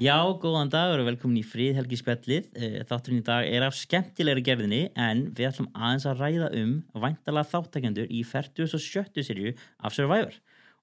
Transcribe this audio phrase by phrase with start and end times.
[0.00, 2.46] Já, góðan dag og velkomin í Fríðhelgi spjallið.
[2.56, 6.70] Eh, Þátturinn í dag er af skemmtilegri gerðinni en við ætlum aðeins að ræða um
[7.02, 9.20] væntalega þáttakjandur í 47.
[9.26, 9.52] serju
[9.84, 10.32] af Survivor.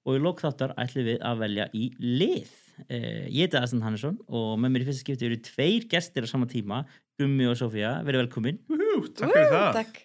[0.06, 2.52] Og í lók þáttar ætlum við að velja í lið.
[2.86, 6.28] Eh, Ég heiti Aðsland Hannesson og með mér í fyrsta skipti eru tveir gestir á
[6.30, 6.84] sama tíma,
[7.18, 7.96] Gummi og Sofía.
[8.06, 8.62] Verið velkomin.
[8.70, 9.70] Ú, takk fyrir það.
[9.80, 10.02] Takk.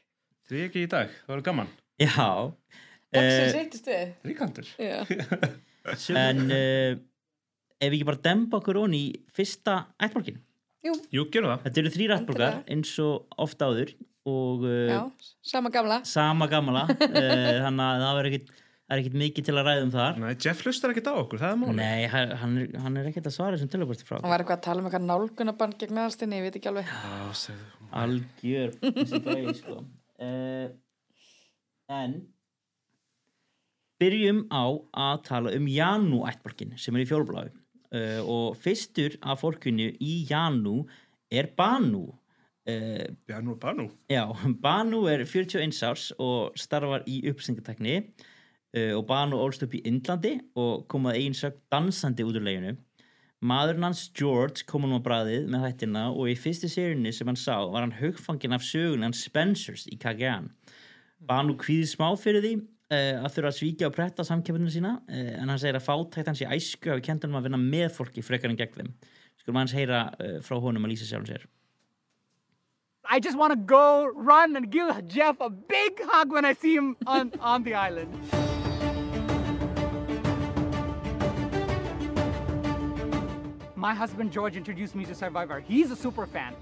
[0.50, 1.70] Því ekki í dag, það var gaman.
[2.02, 2.30] Já.
[3.14, 4.18] Loksins Eh, hittist við.
[4.26, 4.74] Ríkandur.
[4.82, 5.06] Já.
[6.16, 6.94] En uh,
[7.84, 10.40] ef við ekki bara demba okkur onni í fyrsta ættborgin.
[10.84, 11.62] Jú, gerum það.
[11.68, 13.94] Þetta eru þrýr ættborgar eins og ofta áður
[14.28, 15.00] og uh, Já,
[15.52, 15.98] sama gamla.
[16.08, 17.00] sama gamla uh,
[17.64, 20.30] þannig að það er ekkit, það er ekkit mikið til að ræða um þar Nei,
[20.44, 21.76] Jeff hlustar ekkert á okkur, það er máli.
[21.80, 24.60] Nei, hann hann er, hann er ekkert að svara þessum tölvupasti frá Hann var eitthvað
[24.60, 26.94] að tala um eitthvað nálgunaband gegn aðalstinni, ég veit ekki alveg.
[26.94, 27.90] Já, segðu.
[28.04, 29.80] algjör þessi gæi, sko.
[30.28, 30.70] uh,
[32.00, 32.16] en
[34.04, 34.64] byrjum á
[35.08, 37.54] að tala um Janú ættborgin sem er í fjólubláðu
[37.94, 40.84] uh, og fyrstur af fólkinu í Janú
[41.32, 43.90] er Banu uh, Já, nú er bara nú.
[44.10, 44.26] Já,
[44.62, 50.38] Banu er 41 árs og starfar í uppsengatekni uh, og Banu ólst upp í Indlandi
[50.56, 52.76] og kom að eigin sög dansandi út úr leginu.
[53.44, 57.40] Maðurinn hans George kom hann á bræðið með hættina og í fyrstu sérunni sem hann
[57.40, 60.48] sá var hann hugfangin af sögun hans Spencers í Kagan.
[61.20, 62.54] Banu kvíði smá fyrir því
[62.92, 66.44] að þurfa að svíkja og pretta samkjöfninu sína uh, en hann segir að fátækt hans
[66.44, 68.94] í æsku hafi hann að vinna með fólki frekar en gegn þeim.
[69.42, 71.48] Skulum hans heyra uh, frá honum að lýsa sjálfum sér.
[73.10, 76.76] I just want to go run and give Jeff a big hug when I see
[76.76, 78.14] him on, on the island.
[83.76, 85.60] My husband George introduced me to Survivor.
[85.60, 86.56] He's a super fan.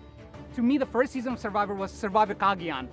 [0.56, 2.88] To me, the first season of Survivor was Survivor Kagian.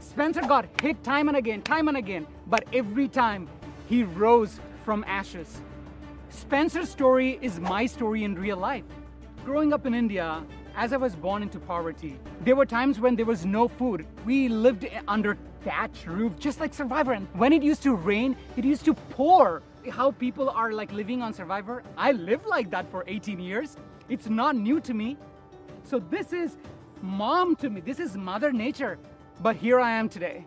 [0.00, 3.48] Spencer got hit time and again, time and again, but every time
[3.88, 5.60] he rose from ashes.
[6.30, 8.84] Spencer's story is my story in real life.
[9.44, 10.44] Growing up in India,
[10.76, 14.06] as I was born into poverty, there were times when there was no food.
[14.24, 17.12] We lived under thatch roof, just like Survivor.
[17.12, 19.62] And when it used to rain, it used to pour.
[19.90, 23.76] How people are like living on Survivor, I lived like that for 18 years.
[24.08, 25.16] It's not new to me.
[25.82, 26.56] So this is
[27.00, 27.80] mom to me.
[27.80, 28.98] This is Mother Nature.
[29.40, 30.44] But here I am today.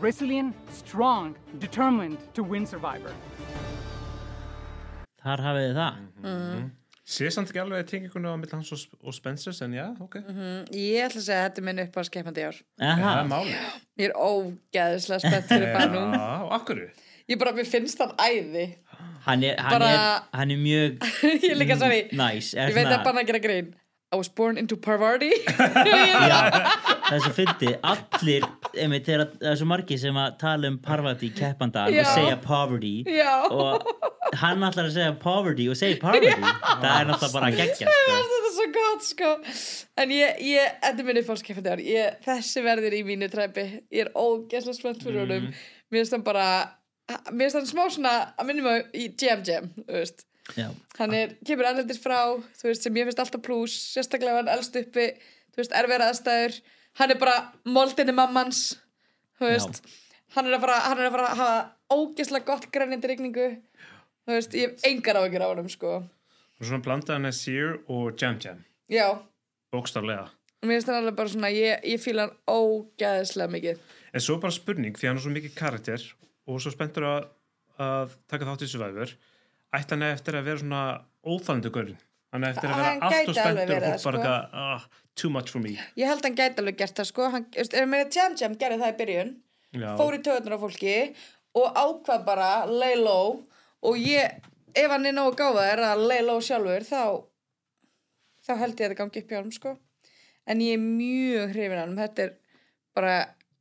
[0.00, 3.12] Resilient, strong, determined to win Survivor.
[5.24, 6.66] Þar hafið þið það.
[7.06, 10.16] Sé samt ekki alveg tengingunni á milli hans og, og Spencers, en já, ok.
[10.74, 12.58] Ég ætla að segja að þetta er minn upp á skeppandi ár.
[12.82, 13.54] Það er máli.
[14.00, 16.02] Ég er ógeðislega spennt fyrir Banu.
[16.16, 16.82] Já, og akkur?
[17.30, 18.66] Ég bara, mér finnst hann æði.
[19.26, 21.06] hann er, hann Bara- er, hann er mjög
[21.48, 22.02] Ég líka, sorry.
[22.14, 23.72] næs Ég veit að Banu að gera grín.
[24.16, 25.28] I was born into poverty.
[25.44, 28.44] það er svo fyndi, allir
[28.80, 32.00] einmitt, það er svo margir sem að tala um Parvati keppandan Já.
[32.00, 33.34] og segja poverty Já.
[33.52, 33.84] og
[34.40, 38.06] hann ætlar að segja poverty og segja poverty það er náttúrulega bara að gegja sko.
[38.16, 39.32] þetta er svo gott, sko.
[40.00, 41.82] En ég, ég, þetta er minn upp á skeppandi ár.
[41.92, 43.66] Ég, þessi verður í mínu træpi.
[43.92, 45.50] Ég er ógeðslega spennt fyrir honum.
[45.92, 46.46] Mér finnst hann bara,
[47.28, 50.24] mér finnst hann smá svona að minnum á í Jam Jam, þú veist.
[50.98, 52.18] Hann er, kemur erlendis frá
[52.56, 55.08] þú veist, sem ég finnst alltaf plús sérstaklega hann elst uppi,
[55.52, 56.58] þú veist, erfiðar aðstæður.
[57.00, 57.36] Hann er bara
[57.68, 58.60] moldinni mammans
[59.40, 59.82] þú veist.
[60.36, 63.48] Hann er fara, hann er að fara að hafa ógeðslega gott grænjandi rigningu.
[64.26, 65.98] Þú veist, ég hef engar áhyggjur á honum sko,
[66.56, 69.10] Og svona blandaðan er Sear og Jam Jam, já.
[69.74, 70.30] Bókstarlega.
[70.64, 73.82] mér finnst hann alveg bara svona, ég, ég fíla hann ógeðslega mikið.
[74.16, 76.06] En svo bara spurning, því hann er svo mikið karakter
[76.48, 77.26] og svo spenntur að,
[77.78, 79.12] að taka þátt í Survivor,
[79.74, 80.82] ætti hann eftir að vera svona
[81.26, 81.96] óþalandi görn.
[82.34, 84.10] Hann eftir að vera Hann allt og spenntur og það, bara sko.
[84.12, 85.76] eitthvað, ah, too much for me.
[85.96, 87.46] ég held hann gæti alveg gert það sko hann,
[87.90, 89.32] mér Jam Jam gerði það í byrjun
[89.76, 90.96] Já, fór í töðunar á fólki
[91.56, 93.38] og ákvað bara lay low
[93.82, 94.36] og ég,
[94.76, 97.02] ef hann er nógu gáðar að lay low sjálfur þá
[98.46, 99.72] þá held ég að þetta gangi upp hjá hann sko
[100.46, 102.34] en ég er mjög hrifin hann þetta er
[102.96, 103.14] bara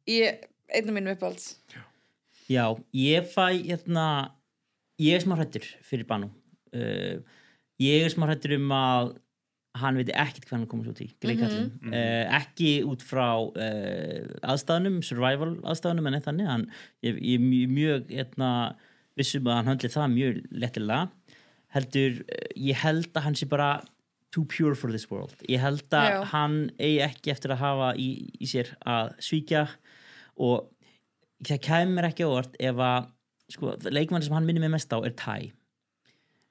[0.09, 1.55] ég, einn af mínum uppáhalds
[2.51, 4.35] Já, ég fæ hérna,
[5.01, 6.31] ég er smá hrættur fyrir Banu.
[6.75, 7.22] Uh,
[7.81, 9.16] ég er smá hrættur um að
[9.75, 15.02] hann veit ekkert hvað hann komast út í gleikallin, uh, ekki út frá uh, aðstæðunum
[15.03, 16.52] survival aðstæðunum en þannig.
[16.52, 16.70] Hann,
[17.03, 18.52] ég, ég er mjög, mjög hérna,
[19.20, 21.02] vissum að hann höndli það mjög lettilega
[21.75, 23.70] heldur, uh, ég held að hann sé bara
[24.35, 25.35] too pure for this world.
[25.47, 26.22] Ég held að Já.
[26.34, 28.09] hann eigi ekki eftir að hafa í,
[28.40, 29.66] í sér að svíkja
[30.43, 30.72] og
[31.46, 33.11] það kemur ekki á óvart ef að
[33.52, 35.52] sko, leikmann sem hann minnir mig mest á er Ty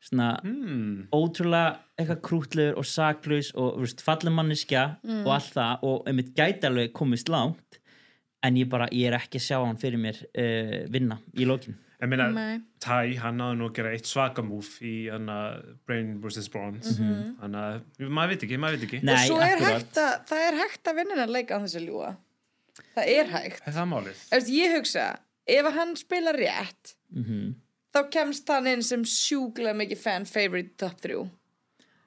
[0.04, 1.06] svona Hmm.
[1.16, 6.66] ótrúlega eitthvað krútlegur og saklaus og veist, fallin manniska og allt það og einmitt gæti
[6.68, 7.78] alveg komist langt
[8.44, 11.78] en ég bara, ég er ekki að sjá hann fyrir mér uh, vinna í lokin
[12.04, 12.60] ég meina.
[12.84, 15.24] Ty, hann náði nú að gera eitt svaka múf í hann
[15.86, 16.50] Brain vs.
[16.52, 17.38] Bronze Mhm.
[17.40, 19.56] þannig að, maður veit ekki, maður veit ekki Nei, og svo er
[19.96, 22.16] að það er hægt að vinna hennar leika á þessu ljúa
[22.94, 24.20] það er hægt er það málið?
[24.36, 25.06] Eftir, ég hugsa,
[25.46, 27.54] ef hann spila rétt Mhm.
[27.94, 31.30] þá kemst hann inn sem sjúklega mikið fan favorite top 3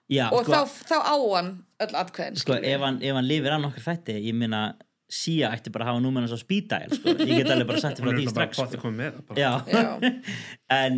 [0.09, 1.49] Já, og sko, þá, þá á hann
[1.83, 4.75] öll atkvæðin sko ef, hann, ef hann lifir að nokkur þætti ég minna
[5.09, 7.13] Sia ætti bara að hafa númerinn svo speed-dial sko.
[7.23, 8.89] ég get alveg bara sagt frá því bara strax sko.
[10.69, 10.97] en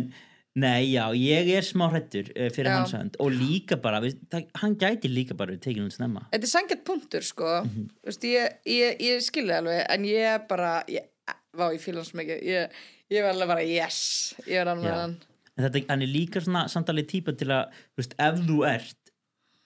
[0.58, 2.78] nei, já, ég er smá hrættur uh, fyrir Já.
[2.80, 6.48] hans hönd og líka bara, við, það, hann gæti líka bara tekið hún snemma þetta
[6.48, 7.86] er sangjart punktur sko Mhm.
[8.06, 11.06] Vist, ég, ég, ég skilði alveg en ég bara ég,
[11.56, 12.42] vá, ég fíla hann svo mikið.
[12.46, 12.80] Ég,
[13.12, 14.00] ég var alveg bara yes.
[14.46, 15.16] Ég er alveg hann.
[15.56, 19.14] En þetta, hann er líka svona samtalið típa til að, þú veist, ef þú ert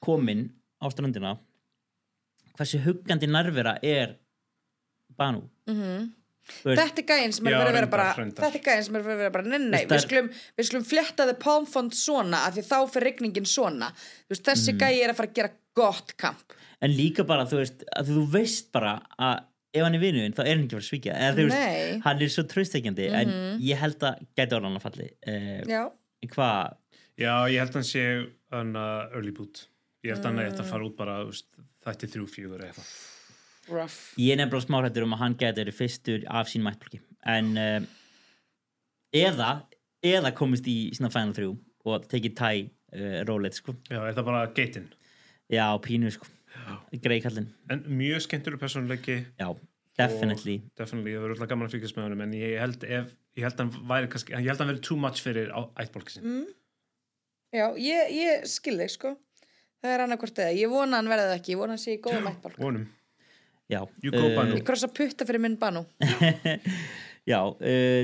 [0.04, 0.46] komin
[0.82, 1.36] á strandina
[2.54, 4.18] hversu huggandi nærvera er
[5.18, 5.48] Banu?
[5.68, 6.12] Mhm.
[6.44, 8.06] Þú veist, Þetta er gæinn sem er verið að vera bara.
[8.14, 10.26] Þetta er gæinn sem er verið að vera bara Nei, nei, við skulum,
[10.58, 13.88] við skulum flétta þið palmfond svona af því þá fyrir rigningin svona.
[14.26, 14.82] Þú veist, þessi mm.
[14.82, 16.52] gæi er að fara að gera gott kamp.
[16.84, 19.40] En líka bara, þú veist, að þú veist bara að
[19.74, 21.14] ef hann er vinuðin, þá er hann ekki að fara að svíkja.
[21.18, 23.60] Eða þú veist, hann er svo tröstekjandi en Mhm.
[23.66, 25.82] ég held að gæti orðan að falli uh, já.
[26.34, 26.76] hvað,
[27.18, 28.04] já, ég held að hann sé
[28.54, 29.64] hann early boot.
[30.04, 31.16] Ég held að hann ætti að fara út bara
[31.84, 32.94] þætti þrjú, fjögur eða eitthvað.
[33.74, 33.98] Rough.
[34.20, 37.80] Ég er nefnilega smáhættur um að hann gæti verið fyrstur af sín mættblokki en uh,
[39.14, 39.50] eða
[40.04, 41.46] eða komist í sína final 3
[41.88, 44.88] og tekið tæ uh, róleit sko, já, er það bara geitin
[45.52, 46.28] já, pínu sko
[47.04, 49.48] greikallin, en mjög skemmtileg personleiki já,
[49.98, 50.60] definitely.
[50.78, 53.58] definitely, það verður alltaf gaman að fylgjast með honum en ég held ef, ég held
[53.58, 56.52] að hann væri kannski, ég held að hann verið too much fyrir ættbólki sin mm.
[57.54, 59.14] Já, ég, ég skil þig sko.
[59.84, 61.52] Það er annarkvort eða, ég vona hann verði það ekki.
[61.54, 62.26] Ég vona hann sé í góðum
[64.16, 64.56] go, Banu.
[64.58, 65.84] Ég krossa putta fyrir minn banu.
[67.30, 68.02] Já uh,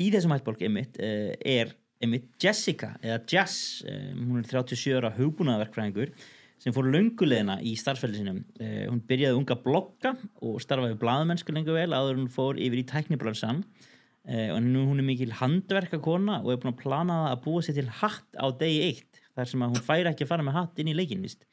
[0.00, 5.12] í þessum hættbólk einmitt uh, er einmitt Jessica eða Jess, uh, hún er 37 ára
[5.18, 6.14] hugbúnaðverkfræðingur
[6.62, 11.76] sem fór löngulegina í starfsfældi sinum uh, hún byrjaði unga blogga og starfaði blaðmennsku lengur
[11.76, 16.40] vel áður en hún fór yfir í tæknibransan uh, og nú hún er mikil handverkakona
[16.42, 19.64] og er búin að plana að búa sér til hatt á degi eitt þar sem
[19.64, 21.44] að hún færi ekki að fara með hatt inn í leikinn víst.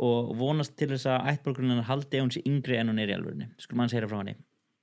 [0.00, 3.16] og vonast til þess að ættbólkunin haldi ef hún sé yngri en hún er í
[3.16, 4.38] alvörinu skulum hann segja frá henni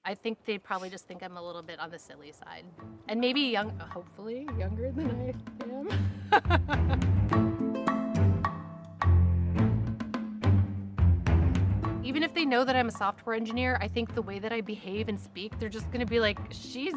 [0.06, 2.65] I think they probably just think I'm a little bit on the silly side.
[3.07, 5.33] And maybe young, hopefully younger than I
[7.31, 7.50] am.
[12.13, 14.62] Even if they know that I'm a software engineer, I think the way that I
[14.62, 16.94] behave and speak, they're just gonna be like, she's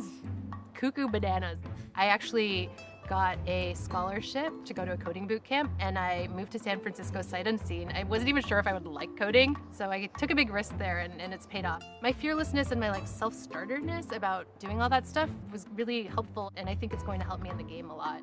[0.74, 1.56] cuckoo bananas.
[1.94, 2.68] I actually
[3.06, 6.80] got a scholarship to go to a coding boot camp and I moved to San
[6.80, 7.92] Francisco sight unseen.
[7.94, 10.76] I wasn't even sure if I would like coding, so I took a big risk
[10.78, 11.84] there and, and it's paid off.
[12.02, 16.68] My fearlessness and my like self-starterness about doing all that stuff was really helpful and
[16.68, 18.22] I think it's going to help me in the game a lot.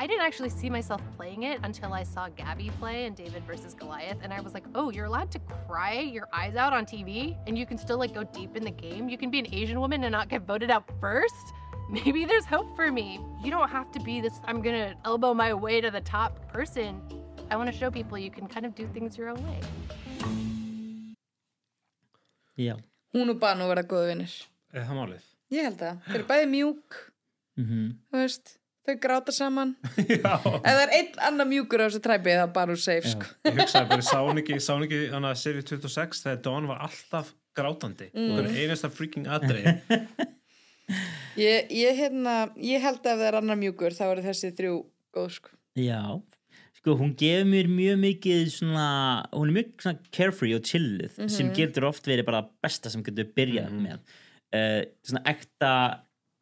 [0.00, 3.74] I didn't actually see myself playing it until I saw Gabby play in David versus
[3.74, 7.36] Goliath, and I was like, oh, you're allowed to cry your eyes out on TV,
[7.46, 9.10] and you can still like go deep in the game.
[9.10, 11.52] You can be an Asian woman and not get voted out first.
[11.98, 13.18] Maybe there's hope for me.
[13.42, 17.02] You don't have to be this, I'm gonna elbow my way to the top person.
[17.50, 19.58] I wanna show people you can kind of do things your own way.
[22.56, 22.76] já,
[23.14, 24.32] Hún og banu verða góðu vinnir
[24.74, 26.98] eða það málið Ég held það, þeir eru bæði mjúk
[27.58, 28.52] mhm Þú veist,
[28.86, 32.76] þau gráta saman já, Ef það er einn annar mjúkur á þessu træpi þá banu
[32.78, 33.30] safe sko.
[33.48, 36.22] ég hugsaði bara, ég sá hún ekki, ég sá hún ekki hann að seri 26
[36.26, 38.36] þegar Dawn var alltaf grátandi mm.
[38.36, 39.72] og einasta freaking aðrið
[41.40, 44.74] ég, ég, hérna, ég held að ef það er annar mjúkur þá eru þessi þrjú
[45.16, 45.54] góð sko.
[45.78, 46.02] Já,
[46.80, 48.86] sko hún gefur mér mjög mikið svona,
[49.34, 53.28] hún er mjög svona carefree og chilluð sem getur oft verið bara besta sem getur
[53.36, 54.16] byrjað með.
[54.50, 55.72] Uh, svona ekta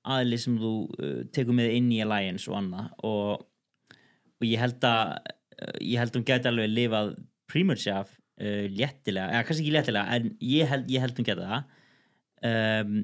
[0.08, 3.42] aðli sem þú uh, tekur með inn í Alliance og annað og,
[4.40, 7.12] og ég held að uh, ég held að hún geti alveg lifað
[7.48, 11.76] Primurshaf uh, léttilega, eða kannski ekki léttilega en ég held, ég held hún geti það.
[12.48, 12.98] Um,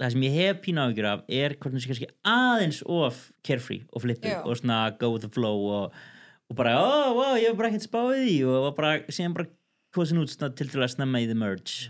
[0.00, 4.04] það sem ég hef pínu áhyggjur af er hún sé kannski aðeins of carefree og
[4.04, 4.40] flippið Já.
[4.44, 5.94] og svona go with the flow og,
[6.50, 9.48] og bara, ó, oh, wow, ég hef bara ekkert spáðið í og bara, síðan bara
[9.96, 11.88] kosin út svona til til að snemma í the merge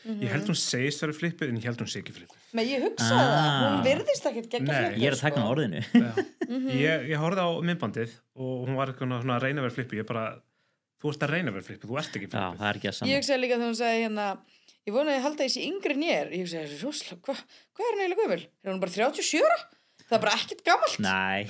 [0.00, 2.80] ég held hún segist verið flippið en ég held hún sé ekki flippið Men ég
[2.82, 3.34] hugsaði Ah.
[3.36, 4.70] það, hún virðist ekkert gegn Nei.
[4.78, 5.42] flippur ég er að taka sko.
[5.44, 5.82] á orðinu
[6.80, 10.08] ég, ég horfði á myndbandið og hún var svona að reyna að vera flippið ég
[10.08, 10.24] bara,
[11.02, 12.88] þú ert að reyna að vera flippið, þú ert ekki já, flippið það er ekki
[12.90, 14.26] að Ég saman hugsaði líka þegar hún sagði hérna
[14.88, 17.34] Ég vonaði að halda þessi yngri en ég Ég hugsaði, Rósla, hva,
[17.76, 18.44] hvað er hún eiginlega gömul?
[18.64, 19.58] Er hún bara 37 ára?
[20.10, 21.40] Það er bara ekkert gamalt Nei,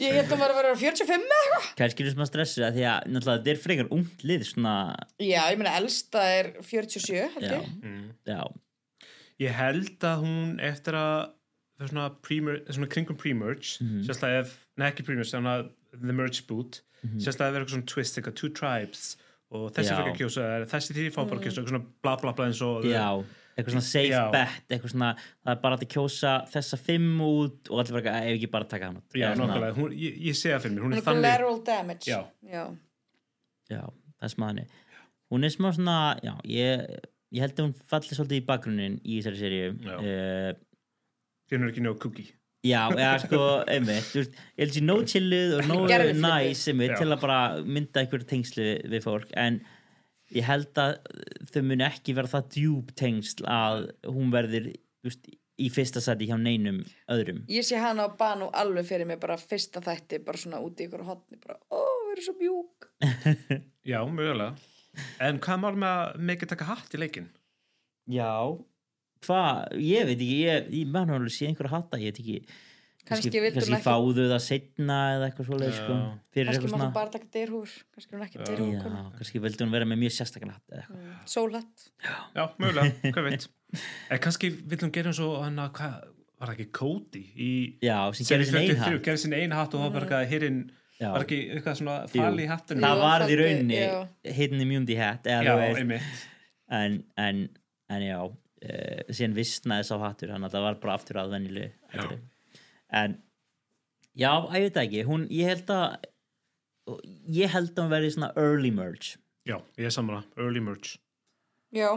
[0.00, 2.64] Ég held að hún var að vera 45 eða eitthvað kannski er það smá stressu
[2.66, 4.72] að því að náttúrulega þetta er frekar ungt lið svona,
[5.22, 8.08] Já, ég meina, elsta er 47 held já, ég mm.
[8.32, 8.40] já
[9.44, 10.40] ég held að hún
[10.72, 14.02] eftir að það er svona, pre-mer- svona kringum pre-merge Mhm.
[14.08, 15.54] sérstaklega ef, nei ekki pre-merge svona
[15.94, 17.20] the merge boot, Mhm.
[17.22, 19.04] sérstaklega ef er eitthvað svona twist, eitthvað two tribes
[19.50, 22.32] og þessi fyrir að kjósa, þessi því fá bara að kjósa, eitthvað svona bla bla
[22.38, 23.06] bla eins og já,
[23.56, 24.20] eitthvað svona safe Já.
[24.34, 25.08] bet eitthvað svona,
[25.42, 28.64] það er bara að kjósa þessa fimm út og allir bara, "Æ, ef ekki bara
[28.70, 31.22] taka hann út já, nokkulega, hún, ég, ég sé það fyrir mér hún er þannig,
[31.26, 32.20] collateral damage Já.
[32.46, 32.64] Já.
[33.70, 33.82] já,
[34.20, 34.66] það er smaðinni
[35.30, 36.86] hún er smá svona, já, ég
[37.32, 39.96] ég held að hún falli svolítið í bakgrunnin í þessari seríu Já.
[39.98, 40.52] uh,
[41.50, 43.40] þín er ekki nóg cookie Já, eða sko,
[43.72, 48.66] einmitt ég held sér nóg chilluð og nóg næs til að bara mynda einhver tengslu
[48.92, 49.62] við fólk en
[50.36, 50.98] ég held að
[51.50, 54.68] þau muni ekki vera það djúb tengsl að hún verður
[55.06, 57.42] veist, í fyrsta sæti hjá neinum öðrum.
[57.52, 60.88] Ég sé hana á banu alveg fyrir mig bara fyrsta þætti, bara svona úti í
[60.88, 62.88] ykkur hotni bara, ó, við erum svo mjúk.
[63.90, 64.54] Já, mögulega.
[65.22, 67.28] En hvað mál með að mikið taka hatt í leikin
[68.10, 68.58] Já,
[69.26, 72.40] hvað, ég veit ekki ég, ég mann alveg sé einhver að hatta ég veit ekki.
[73.10, 76.10] Kannski vildi hún kannski ekki- fáðu það setna eða eitthvað svoleið sko, Já.
[76.36, 76.88] fyrir Kannski svona.
[76.94, 78.44] bara taka dyrhúr Kannski hún ekki Já.
[78.50, 81.16] dyrhúr Já, kannski vildi hún vera með mjög sérstakann hatt eða eitthvað.
[81.32, 81.86] Sólhatt.
[82.36, 83.48] Já, mögulega, hvað veit.
[84.10, 85.96] En kannski vill hún gera eins og hann að hvað,
[86.40, 87.50] var það ekki Cody í
[87.82, 90.60] Já, sem gerir sin 43, einhatt gerði sinni einu hatt og bara eitthvað hirinn,
[91.00, 91.10] Já.
[91.16, 92.84] var ekki eitthvað svona fali í hattinu?
[92.84, 94.08] Það Jú, var í faldi, rauninni já.
[94.38, 95.40] hidden immunity hat já,
[96.70, 97.48] en, en,
[97.90, 98.20] en já
[98.66, 101.74] uh, síðan vissnaði sá hattur þannig að það var bara aftur að venjuleg
[102.90, 103.18] en
[104.18, 106.08] já, ég veit ekki hún, ég held að
[107.30, 109.18] ég held að hún verði svona early merge.
[109.48, 110.98] Já, ég er saman early merge.
[111.74, 111.90] Já,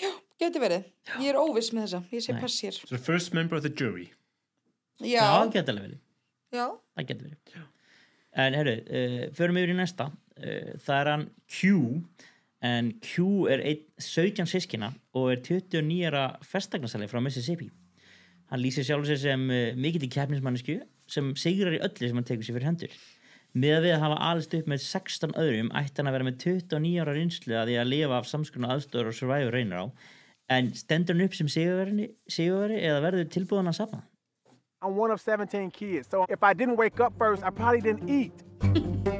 [0.00, 0.88] já, geti verið.
[1.20, 2.40] Ég er óviss með þessa, ég sé Nei.
[2.42, 2.80] pass hér.
[2.80, 4.08] So first member of the jury.
[5.02, 6.00] Já, Já, alveg verið.
[6.54, 7.70] Já, það getur verið.
[8.44, 10.10] En herru, uh, förum yfir í næsta.
[10.34, 11.74] Uh, það er hann Q
[12.62, 17.70] en Q er einn 17 sískina og er 29 ára festaknarsali frá Mississippi.
[18.52, 20.78] Hann lýsir sjálf sér sem uh, mikill í keppnismannisku
[21.10, 22.96] sem sigrar í öllu sem hann tekur sér fyrir hendur.
[23.54, 26.38] Með að við að hafa alist upp með 16 öðrum ætti hann að vera með
[26.42, 29.84] 29 ára reynslu að því að lifa af samskunna aðstöður og survivor reynir á.
[30.54, 34.02] En stendur hann upp sem sigurveri, sigurveri eða verður tilbúðan að safna?
[34.82, 38.10] I'm one of 17 kids, so if I didn't wake up first, I probably didn't
[38.10, 38.34] eat.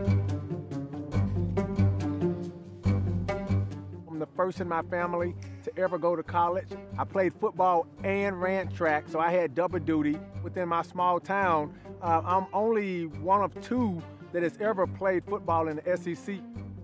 [4.24, 6.68] the first in my family to ever go to college.
[6.98, 11.74] I played football and ran track, so I had double duty within my small town.
[12.00, 14.02] Uh, I'm only one of two
[14.32, 16.36] that has ever played football in the SEC.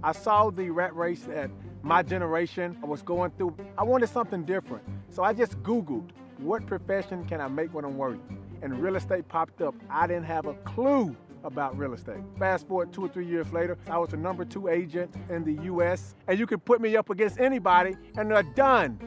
[0.03, 1.51] I saw the rat race that
[1.83, 3.57] my generation was going through.
[3.79, 7.99] I wanted something different, so I just Googled what profession can I make when I'm
[7.99, 8.39] working?
[8.63, 9.75] And real estate popped up.
[9.91, 12.21] I didn't have a clue about real estate.
[12.39, 15.65] Fast forward two or three years later, I was the number two agent in the
[15.65, 18.99] US, and you could put me up against anybody, and they're done.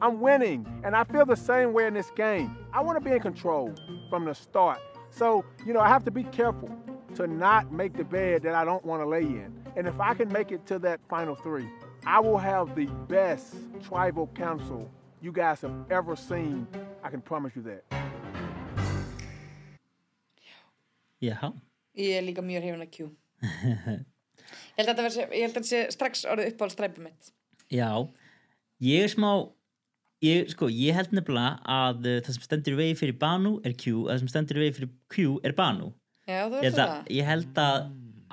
[0.00, 2.56] I'm winning, and I feel the same way in this game.
[2.72, 3.74] I want to be in control
[4.08, 4.80] from the start.
[5.10, 6.70] So, you know, I have to be careful
[7.16, 9.52] to not make the bed that I don't want to lay in.
[9.76, 11.68] And if I can make it to that final three,
[12.06, 16.66] I will have the best tribal council you guys have ever seen.
[17.02, 17.84] I can promise you that.
[21.20, 21.52] já,
[21.98, 23.10] ég er líka mjög hrifin að Q.
[24.78, 27.30] Ég held að þetta að sé strax orðið uppáhald stræpum mitt.
[27.74, 27.90] Já,
[28.80, 29.30] ég er smá
[30.24, 34.04] ég, sko, ég held nefnilega að uh, það sem stendur vegi fyrir Banu er Q
[34.04, 35.90] og það sem stendur vegi fyrir Q er Banu.
[36.28, 37.10] Já, þú veist að, það.
[37.18, 37.76] ég held að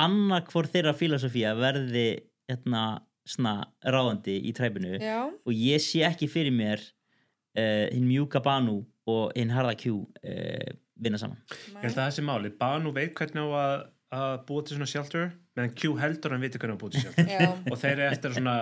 [0.05, 2.07] annað hvort þeirra filosofía verði
[2.49, 2.85] hérna,
[3.25, 4.97] svona ráðandi í træpinu.
[5.01, 9.97] Já, og ég sé ekki fyrir mér uh, hinn mjúka Banu og hinn harða Q
[10.03, 11.41] uh, vinna saman.
[11.49, 13.75] Ég held að það sé máli, Banu veit hvernig á að,
[14.19, 17.03] að búa til svona shelter meðan Q heldur hann viti hvernig á að búa til
[17.05, 17.59] shelter.
[17.71, 18.55] Og þeir eru eftir að svona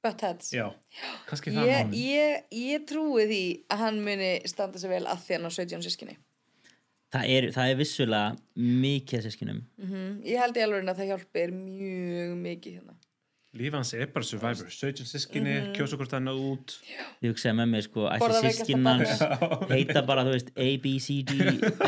[0.00, 0.50] buttheads.
[0.56, 0.66] Já,
[1.28, 5.36] kannski það ég, ég, ég trúi því að hann muni standa sig vel að því
[5.36, 6.16] hann á 17 sískinni
[7.10, 11.54] það er, það er vissulega mikið sískinum mm Ég held í alveg að það hjálpir
[11.56, 12.96] mjög mikið hérna
[13.58, 15.72] líf hans er bara survivor, 17 sískinni Mhm.
[15.74, 16.76] kjósa hvort hann út.
[17.22, 19.22] Ég hugsaði með mér sko að þessi sískinans
[19.72, 21.32] heita bara þú veist A, B, C, D,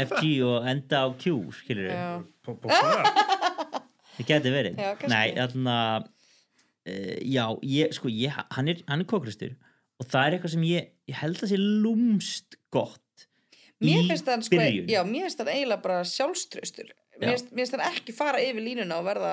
[0.03, 3.13] F, G og enda á Q skilur Já, Bó- bókstaflega.
[4.19, 4.77] það geti verið.
[4.83, 9.55] Já, nei, þarna uh, já, ég, sko, ég, hann er, hann er kókristur
[10.01, 12.99] og það er eitthvað sem ég, ég held að sé lúmst gott
[13.83, 14.91] Mér í sko, byrjun.
[14.91, 16.91] já, mér finnst hann eiginlega bara sjálfströstur
[17.23, 17.29] Já.
[17.31, 19.31] Mér finnst- hann ekki fara yfir línuna og verða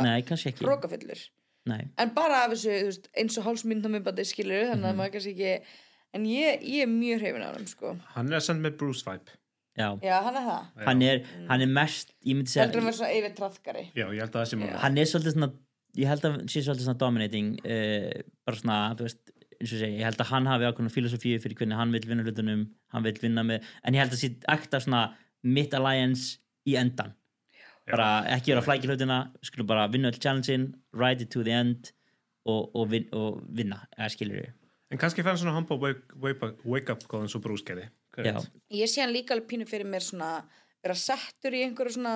[0.62, 1.22] hrókafullur
[1.70, 4.90] nei, En bara af þessu, veist, eins og hálsmyndna minnbandi skilur þannig Mhm.
[4.92, 5.86] að maður kannski ekki
[6.18, 7.92] En ég, ég er mjög hrifin á hann, sko.
[8.16, 9.30] Hann er að senda með Bruce vibe.
[9.78, 10.64] Já, Já, hann er það.
[10.88, 14.06] Hann er, hann er mest ég myndi segja, Heldur hann verið svona yfir trafkari já,
[14.10, 15.50] ég held að það sé máli hann er svolítið svona
[16.02, 19.22] ég held að hann sé svolítið svona dominating uh, bara svona, þú veist
[19.60, 22.02] eins og ég segi, ég held að hann hafi ákveðna filosofíu fyrir hvernig hann vil
[22.10, 25.04] vinna hlutunum hann vil vinna með, en ég held að sitt ekta svona
[25.44, 27.14] mitt alliance í endan
[27.92, 31.54] bara ekki vera að flækja hlutina skulum bara vinna öll challenge-in ride it to the
[31.56, 31.92] end
[32.46, 34.56] og, og, vin, og vinna, eða skilur við
[34.90, 36.40] En kannski fann svona humble wake, wake.
[38.10, 38.50] Hver Já, veit?
[38.74, 40.42] ég sé hann líka alveg pínu fyrir mér svona
[40.82, 42.16] vera settur í einhverju svona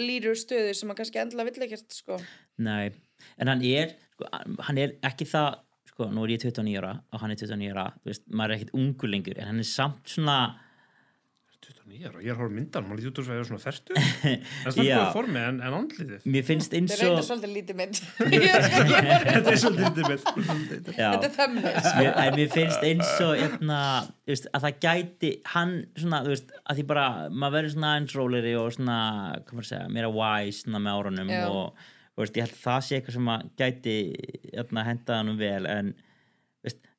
[0.00, 2.18] líður stöðu sem hann kannski endilega vill ekkert sko.
[2.60, 2.92] nei,
[3.40, 4.28] en hann er sko,
[4.68, 5.48] hann er ekki það
[5.90, 8.74] sko, nú er ég 29 ára og hann er 29 ára veist, maður er ekkit
[8.76, 10.36] ungur lengur en hann er samt svona
[11.70, 13.94] 29 ára, ég er horfð myndan, maður lítur út svo að ég er svona fertu.
[13.96, 14.40] En
[14.74, 16.26] það er góða formi en, en andlitið.
[16.34, 20.90] mér finnst eins þetta er reynda og svolítið lítið mynd Þetta er svolítið lítið.
[20.96, 21.06] Já.
[21.14, 23.78] þetta er feminist mér, mér finnst eins og hérna,
[24.24, 27.94] þú veist, að það gæti hann svona, þú veist, að því bara maður verður svona
[28.00, 28.98] eins róleri og svona
[29.38, 31.42] hvað maður að segja, meira wise svona með árunum Já.
[31.48, 31.88] og
[32.20, 33.96] veist, ég held að það sé eitthvað sem að gæti
[34.52, 35.92] hérna, henda hann um vel en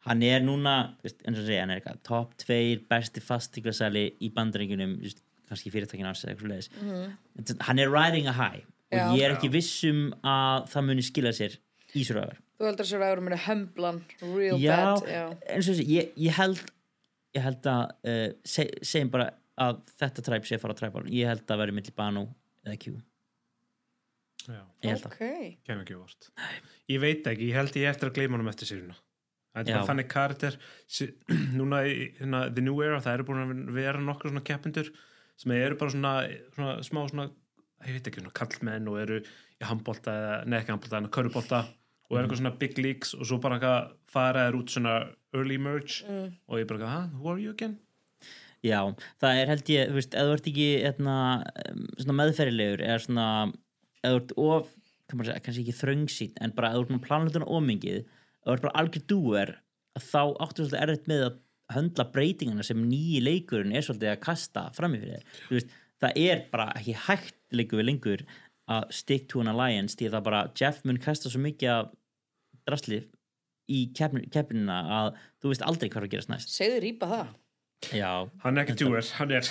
[0.07, 5.21] hann er núna eins og segja, hann er eitthvað top 2 besti fastíklasæli í veist,
[5.49, 7.57] kannski fyrirtækinu hans eða eitthvað leðis mm.
[7.67, 9.05] hann er riding a high og Já.
[9.15, 11.57] ég er ekki vissum að það muni skila sér
[11.93, 15.23] í Survivor þú heldur að vera með hömblan real já, bad já.
[15.47, 16.65] eins og þessi, ég, ég held
[17.37, 19.29] ég held að uh, seg, segjum bara
[19.61, 22.27] að þetta træp sé að fara að træpa ég held að vera milli Banu
[22.65, 22.97] eða Q
[24.49, 25.19] Já, ég held ok,
[25.67, 26.29] kemur ekki vort.
[26.89, 28.95] Ég veit ekki, ég held ég eftir að gleyma hann eftir séruna.
[29.51, 30.57] Þetta er bara þannig karakter.
[31.59, 34.91] Núna í hérna, The New Era, það eru búin að vera nokkur svona keppendur
[35.41, 36.15] sem eru bara svona,
[36.55, 37.27] svona smá svona,
[37.87, 41.61] ég veit ekki, svona kallmenn og eru í handbólta eða, neða ekki handbólta, en körubólta
[42.11, 44.97] og eru eitthvað svona big leagues og svo bara eitthvað fara þær út svona
[45.35, 46.03] early merge
[46.47, 47.79] og ég bara, ha, who are you again?
[48.61, 48.79] já,
[49.21, 51.15] það er held ég, þú veist, ef þú ert ekki etna,
[51.97, 53.27] svona meðferðilegur eða svona,
[54.03, 54.75] ef þú ert of
[55.11, 58.03] segja, kannski ekki þröngsýn en bara ef þú ert með planlutuna ómingið
[58.41, 59.53] þú ert bara algjör dúer
[59.97, 61.39] að þá áttu svolítið erfitt með að
[61.71, 65.71] höndla breytingana sem nýji leikurinn er svolítið að kasta fram í fyrir veist,
[66.03, 68.25] það er bara ekki hægt leikur við lengur
[68.71, 71.91] að stick to an alliance því að það bara, Jeff mun kasta svo mikið af
[72.67, 73.01] drasli
[73.71, 75.11] í keppnina að
[75.41, 76.51] þú veist aldrei hvað er að gerast næst.
[76.51, 77.29] Segðu rýpa það.
[77.97, 78.11] Já,
[78.43, 79.47] Hann er ekki doer, hann er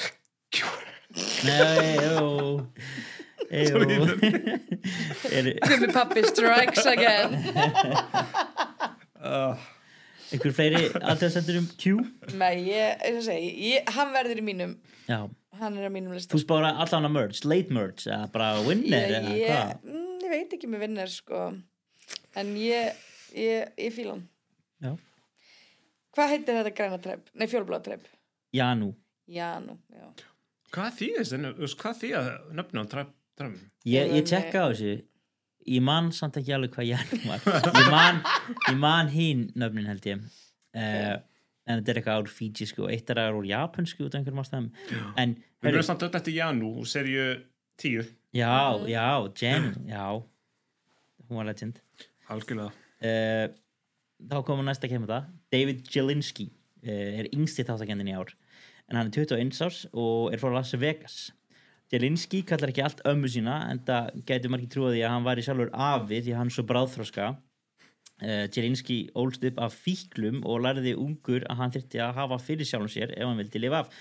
[1.47, 2.27] nei, jú.
[3.51, 3.81] Jú.
[5.67, 7.35] Gummi pappi strikes again
[10.31, 11.95] einhver fleiri alltaf sendur um Q?
[12.39, 14.77] Nei, ég, eins og segi, ég, hann verður í mínum.
[15.11, 15.21] Já,
[15.61, 16.33] hann er á mínum lista.
[16.35, 19.75] Þú spára allan að merge, late merge eða bara winner ég, eða ég, hvað?
[19.91, 21.45] mm, ég veit ekki með vinnar sko.
[22.41, 24.27] En ég, ég, ég fíla hann.
[24.81, 24.95] Já.
[26.17, 27.29] Hvað heitir þetta græna trepp?
[27.39, 28.07] Nei, fjólblá trepp.
[28.55, 28.95] Já, nú
[29.31, 29.63] Já,
[30.71, 32.21] Hvað þýðist, hvað þýða
[32.55, 33.61] nöfnum drömmum?
[33.87, 34.95] ég, Ég ég tekka á þessu
[35.67, 37.45] ég man samt ekki alveg hvað Janú var.
[37.81, 38.23] Ég man,
[38.81, 40.25] man hín nöfnin held ég.
[40.77, 41.19] Uh,
[41.67, 44.43] en þetta er eitthvað ár fíjisku og eitt er að úr japansku út af einhverjum
[44.43, 44.69] ástæðum.
[45.21, 47.27] En, Við verðum samt öll eftir Janu úr serju
[47.81, 48.53] 10 já,
[48.91, 50.05] já, Jen já,
[51.29, 51.81] hún var legend.
[52.31, 52.73] Algjörlega.
[53.01, 53.47] Uh,
[54.31, 55.11] þá komum næsta kemur
[55.53, 58.33] David Jelinski uh, er yngsti þáttakendin í ár.
[58.91, 61.31] En hann er 21 árs og er frá Las Vegas
[61.91, 65.41] Jelinski kallar ekki allt ömmu sína en það gæti margir trúið því að hann var
[65.41, 67.33] í sjálfur afi því hann svo bráðþroska.
[68.21, 72.69] Uh, Jelinski ólst upp af fíklum og lærði ungur að hann þyrfti að hafa fyrir
[72.69, 74.01] sjálfum sér ef hann vildi lifa af.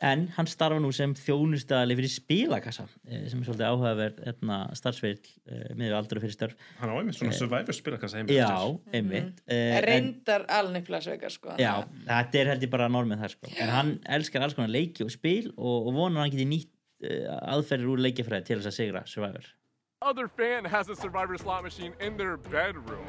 [0.00, 5.30] En hann starfa nú sem þjónustæðali fyrir spilakassa uh, sem er svolítið áhugaverð hérna, starfsveit
[5.44, 8.48] uh, með aldur og fyrir störf Hann á einmitt svona Survivor spilakassa Já,
[8.96, 9.44] einmitt.
[9.44, 10.48] En, Reyndar
[10.88, 13.52] Vegas sko Já, þetta er held ég bara normið þar sko.
[13.52, 17.24] en hann elskar alls konar leiki og spil og, og vonar hann geti nýtt Eh,
[17.54, 19.54] aðferðir úr leikjafræði til þess að sigra Survivor
[20.02, 23.04] other fan has a survivor slot machine in their bedroom.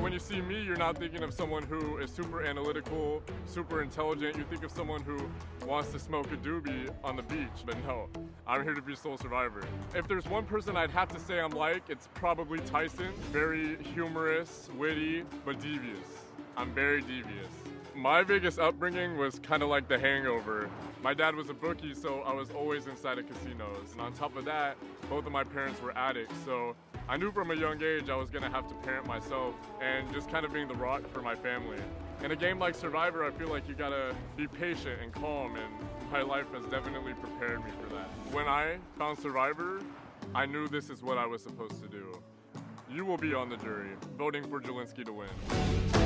[0.00, 4.36] When you see me, you're not thinking of someone who is super analytical, super intelligent.
[4.36, 5.28] You think of someone who
[5.66, 7.64] wants to smoke a doobie on the beach.
[7.66, 8.08] But no,
[8.46, 9.62] I'm here to be sole survivor.
[9.92, 13.12] If there's one person I'd have to say I'm like, it's probably Tyson.
[13.32, 16.06] Very humorous, witty, but devious.
[16.56, 17.48] I'm very devious.
[17.98, 20.70] My biggest upbringing was kind of like the hangover.
[21.02, 23.90] My dad was a bookie, so I was always inside of casinos.
[23.90, 24.76] And on top of that,
[25.10, 26.76] both of my parents were addicts, so
[27.08, 30.30] I knew from a young age I was gonna have to parent myself and just
[30.30, 31.78] kind of being the rock for my family.
[32.22, 36.12] In a game like Survivor, I feel like you gotta be patient and calm, and
[36.12, 38.06] my life has definitely prepared me for that.
[38.32, 39.82] When I found Survivor,
[40.36, 42.22] I knew this is what I was supposed to do.
[42.88, 45.97] You will be on the jury, voting for Jelinski to win.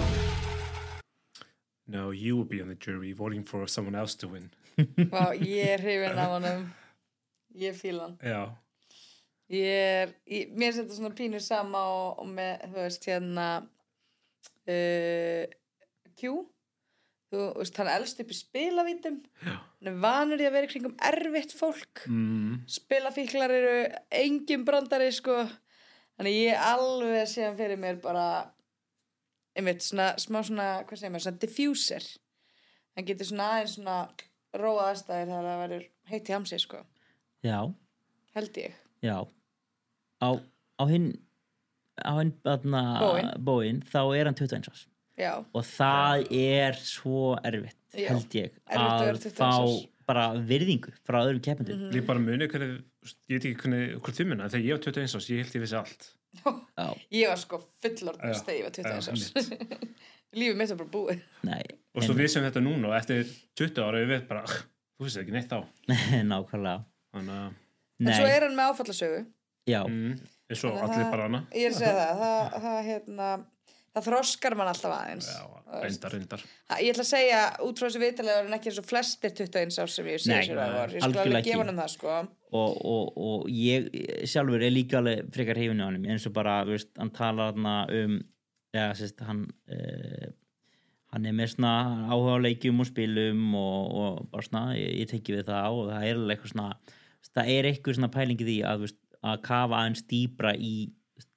[1.86, 4.50] No, you will be on the jury voting for someone else to win.
[5.12, 6.68] Vá, ég er hrifin af honum
[7.58, 8.54] Ég fíla hann Já.
[9.52, 13.48] Ég er, ég, mér þetta svona pínur sama og, og með, þú veist, hérna
[14.72, 15.44] uh,
[16.16, 16.32] Q
[17.32, 19.58] þú veist, hann elst upp í spilavítum Já.
[19.58, 22.62] hann er vanur í að vera kringum erfitt fólk mm.
[22.78, 23.76] spilafíklar eru
[24.22, 28.26] engin brandari sko þannig ég alveg sé hann fyrir mér bara
[29.56, 32.06] einmitt svona, smá svona, hvað segir maður, svona diffuser.
[32.96, 33.96] Hann getur svona aðeins svona
[34.62, 36.80] róað aðstæðir þegar það verður heitt í hamsi sko,
[37.44, 37.58] já,
[38.36, 38.74] held ég.
[39.02, 39.16] Já.
[40.22, 40.28] Á,
[40.78, 41.08] á hinn
[42.02, 43.30] á hinn þarna, Bóin.
[43.44, 44.86] bóin þá er hann 21 árs.
[45.18, 49.88] Já, og það er svo erfitt Já, held ég erfitt að að vera 21 fá
[50.08, 51.92] bara virðingu frá öðrum keppendum Mhm.
[51.92, 52.80] Líf bara muni hvernig,
[53.28, 55.62] ég veit ekki hvernig, hvort þið muna, þegar ég var 21 árs, ég held ég
[55.66, 56.08] vissi allt.
[56.40, 56.86] Já,
[57.20, 59.50] ég var sko fullorðnist Já, þegar ég var 21 já, árs.
[60.42, 61.24] lífið mitt er bara búið.
[61.48, 63.26] Nei, Og svo vissum þetta núna og eftir
[63.60, 64.44] 20 ára við veit bara,
[64.96, 65.60] þú vissir ekki neitt á.
[66.32, 66.78] nákvæmlega.
[67.12, 67.56] Þannig að,
[68.02, 69.24] en svo er hann með áfallasögu.
[69.68, 71.42] Já, mm, og Þannig allir bara hana.
[71.54, 73.28] ég er að segja það, það, það, hérna,
[73.92, 75.42] það þroskar mann alltaf aðeins Já,
[75.82, 76.44] reyndar, reyndar.
[76.80, 79.96] Ég ætla að segja út frá þessu viðtalega en ekki eins og flestir 21 árs
[79.98, 80.94] sem ég sé Nei, sér að var.
[80.96, 82.18] Ég algjörlega alveg gefa hann það sko.
[82.62, 83.88] og, og, og ég
[84.32, 88.20] sjálfur er líka alveg frekar hefinu á hann eins og bara, veist, hann þarna um
[88.72, 90.32] já, sérst, hann uh,
[91.12, 91.74] hann er með svona
[92.08, 95.92] áhuga á leikjum og spilum og, og bara svona, ég, ég tekki við það og
[95.92, 96.68] það er alveg eitthvað svona
[97.32, 100.74] það er eitthvað svona pælingi því að, veist, að kafa aðeins dýbra í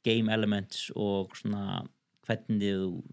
[0.05, 1.83] game elements og svona
[2.27, 3.03] hvernig þú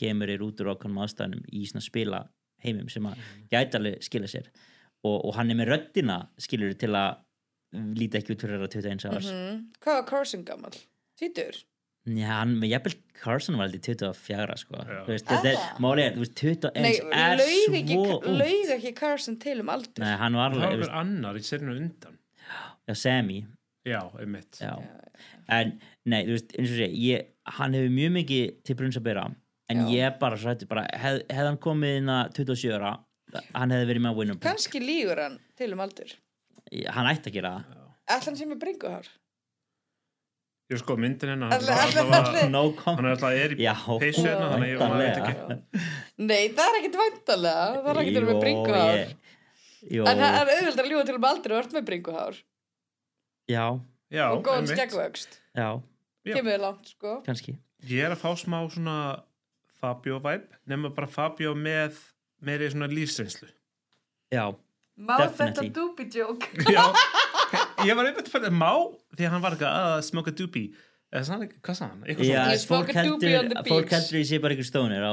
[0.00, 2.22] kemur þér út úr ákveðnum aðstæðanum í svona spila
[2.64, 3.18] heimum sem að
[3.52, 4.46] gæti alveg skila sér
[5.04, 7.18] og, og hann er með röddina skilur til að
[7.98, 9.60] líti ekki út fyrir að vera 21 árs Mm.
[9.82, 10.74] Hvað var Carson gammal?
[11.20, 11.58] Tvítur?
[12.02, 14.80] Já, hann, með jafnvel Carson var aldrei 24 sko.
[15.06, 15.76] Veist, þetta er, Ah.
[15.78, 19.60] máli er, þú veist, 21 Nei, er laug ekki, svo ung laug ekki Carson til
[19.62, 20.02] um aldur?
[20.02, 22.18] Nei, hann var Það var alveg, þú hver annar í serinu undan.
[22.88, 23.38] já, Sammy
[23.86, 24.58] Já, einmitt.
[24.60, 24.72] já.
[25.48, 25.72] en,
[26.06, 29.24] nei, þú veist, eins og sé ég, hann hefur mjög mikið til brunns að bera
[29.68, 29.88] en Já.
[29.94, 32.92] ég bara srættu bara, hef, hefði hann komið inn að 27 ára
[33.54, 36.12] hann hefði verið með að winna Kanski lígur hann til um aldur.
[36.88, 37.54] hann ætti að gera
[38.08, 39.08] það hann sem er bringuhár?
[40.72, 43.50] Ég sko myndin hennar, Allir- hann er alltaf allir- no hann comment er alltaf er
[43.52, 43.66] í
[44.00, 45.56] peysu hérna, þannig að veit væntanlega.
[45.58, 45.80] ekki.
[46.22, 47.64] Nei, það er ekkit væntalega.
[47.82, 48.94] Það er ekkit með Jó, bringuhár.
[48.96, 49.16] ég-
[49.92, 52.38] Jó, En það er auðvitað að ljúga til um aldur og ert með bringuhár.
[53.50, 53.64] já,
[54.12, 55.38] Já, og góðan skeggvöxt.
[55.56, 55.82] Já.
[56.26, 57.14] Kemur þið langt, sko.
[57.26, 57.56] kannski
[57.90, 58.96] Ég er að fá smá svona
[59.82, 61.98] Fabio-væp, nema bara Fabio með
[62.42, 63.48] meiri svona lífsreynslu.
[64.30, 64.44] já,
[65.02, 65.70] Má Definitely.
[65.72, 66.48] þetta doobie joke?
[66.76, 66.82] Já,
[67.88, 68.70] ég var einmitt fyrir má,
[69.16, 70.74] því að hann var eitthvað að smoka doobie.
[71.12, 72.04] Eða sann, hvað sagði hann?
[72.06, 75.10] Eitthvað Já, fólk heldur, ég sé bara einhver stónir á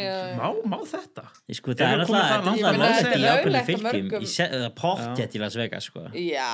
[0.00, 0.12] já.
[0.38, 1.24] má, má þetta?
[1.58, 2.12] sko, það er við
[2.70, 4.30] er löglegt þetta í er ákveðnum löglegt á fylgjum í
[4.62, 6.04] er pottjett í Las Vegas sko.
[6.16, 6.48] Já.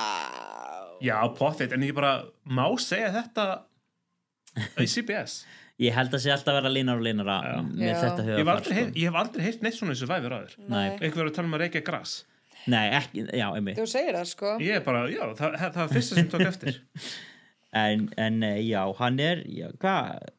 [1.05, 2.13] Já, pottitt, en ég bara
[2.47, 3.47] má segja þetta
[4.83, 5.33] í CBS.
[5.81, 7.55] ég held að sé alltaf að vera línar og línara Já.
[7.67, 7.95] með Já.
[8.03, 8.77] þetta Ég hef höfafar aldrei, sko.
[8.79, 10.55] heyrt, ég hef aldrei heyrt neitt svona þessu væfir aður.
[10.71, 10.85] Nei.
[10.99, 12.13] Eitthvað verið að tala um að reykja gras.
[12.65, 14.53] nei, ekki, já, einmitt Þú segir það, sko.
[14.63, 16.79] Ég er bara, já, það, það var fyrsta sem tók eftir.
[17.83, 20.31] en, en eh, já, hann er já, hvað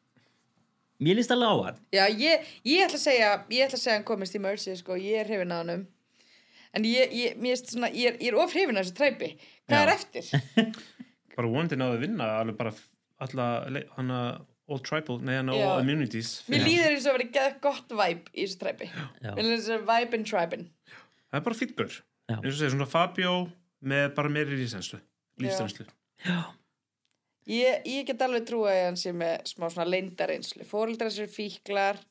[0.97, 3.95] mér líst alveg á hann Já, ég, ég ætla að segja, ég ætla að segja
[3.99, 4.97] hann komist í Mercy, sko.
[4.97, 5.85] Ég er hrifin á hann
[6.75, 9.29] En ég, ég, mér erst svona, ég er, ég er of hrifin á þessu træpi.
[9.69, 9.85] Hvað Já.
[9.85, 10.73] er eftir?
[11.37, 12.73] bara vonandi náðu að vinna alveg bara
[13.23, 13.47] alla,
[13.95, 14.19] hana
[14.67, 15.55] All Tribal, nei hana.
[15.55, 16.41] All Immunities.
[16.51, 18.89] Mér líður eins og að vera geð gott vibe í þessu træpi.
[19.23, 20.67] Mér líður eins og vibe in tribin.
[21.27, 21.97] Það er bara fýtgur.
[22.27, 22.35] Já.
[22.35, 23.33] eins og segir svona Fabio
[23.87, 24.99] með bara meiri lífsreynslu.
[25.39, 25.87] Lífsreynslu.
[27.47, 30.67] Ég, ég get alveg trúa að hann sé með smá svona leindareynslu.
[30.67, 32.01] Fóreldrar sér fíklar,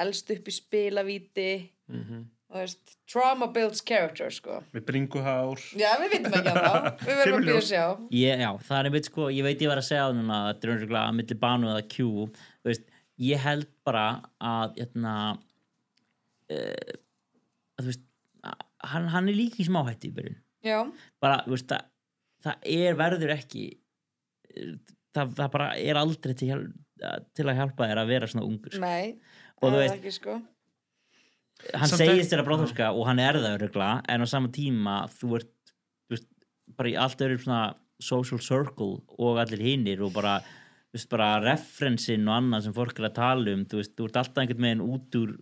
[0.00, 1.50] elst upp í spilavíti,
[1.90, 4.56] Mm og veist, trauma builds character, sko.
[4.74, 5.60] Með bringuhár.
[5.78, 6.88] Já, við vitum ekki hann þá.
[7.06, 7.84] Við verðum að býja að sjá.
[8.18, 10.48] ég, já, það er einmitt sko, ég veit ég var að segja á núna að
[10.50, 12.86] þetta er örugglega að milli bánu eða Q þú veist,
[13.30, 14.04] ég held bara
[14.50, 15.14] að hérna
[16.50, 16.94] uh,
[17.78, 18.06] að þú veist
[18.50, 20.78] að hann, hann er líka í smáhætti í byrjun Já,
[21.24, 21.86] bara, þú veist, það,
[22.44, 23.66] það er verður ekki
[24.52, 24.72] eh,
[25.16, 26.58] það, það bara er aldrei til,
[27.36, 28.82] til að hjálpa þér að vera svona ungur sko.
[28.84, 29.14] nei.
[29.60, 30.34] Og þú það er veist- ekki, sko.
[31.74, 34.48] Hann Samt segist er- þér að bróðhörska og hann er það örugla en á sama
[34.54, 35.50] tíma þú ert
[36.08, 36.28] þú veist,
[36.76, 37.62] bara í allt öðru svona
[38.00, 40.38] social circle og allir hinnir og bara,
[41.10, 44.42] bara referensin og annað sem fólk er að tala um þú veist, þú ert alltaf
[44.44, 45.34] einhvern veginn út úr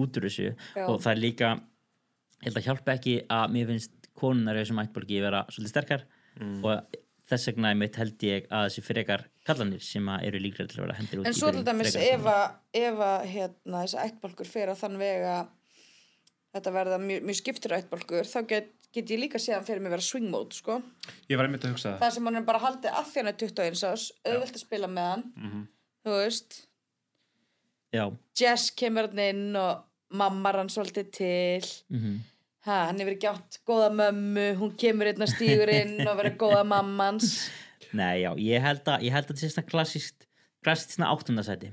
[0.00, 0.48] út úr þessu.
[0.76, 0.86] Já.
[0.86, 1.48] og það er líka
[2.40, 6.04] ég held að hjálpa ekki að mér finnst konunar í þessum ættbólki vera svolítið sterkar
[6.64, 6.98] og
[7.30, 10.84] þess vegna mitt held ég að þessi frekar kallanir sem að eru líklega til að
[10.86, 14.98] vera hendur út En svo til dæmis ef að, hérna, þessi ættbálkur fer á þann
[14.98, 15.34] vega
[16.54, 20.02] þetta verða mjög, mjög skiptur ættbólkur þá get, get ég líka séðan fyrir mig vera
[20.02, 20.80] swing mode sko.
[21.30, 22.00] Ég var einmitt að hugsa það.
[22.02, 24.88] Það sem hann er bara haldið að því hann er 21 ás auðvelt að spila
[24.90, 25.62] með hann Mhm.
[26.06, 26.58] þú veist.
[27.94, 28.04] Já,
[28.38, 31.70] Jess kemur hann inn og mamma hann svolítið til.
[31.90, 32.18] Mhm.
[32.66, 36.36] Ha, hann hefur ekki átt góða mömmu hún kemur inn og stígur inn og verður
[36.36, 37.48] góða mammans.
[37.96, 40.26] Nei, já, ég held að, ég held að þetta sé svona klassist
[40.62, 41.70] klassist svona áttundasæti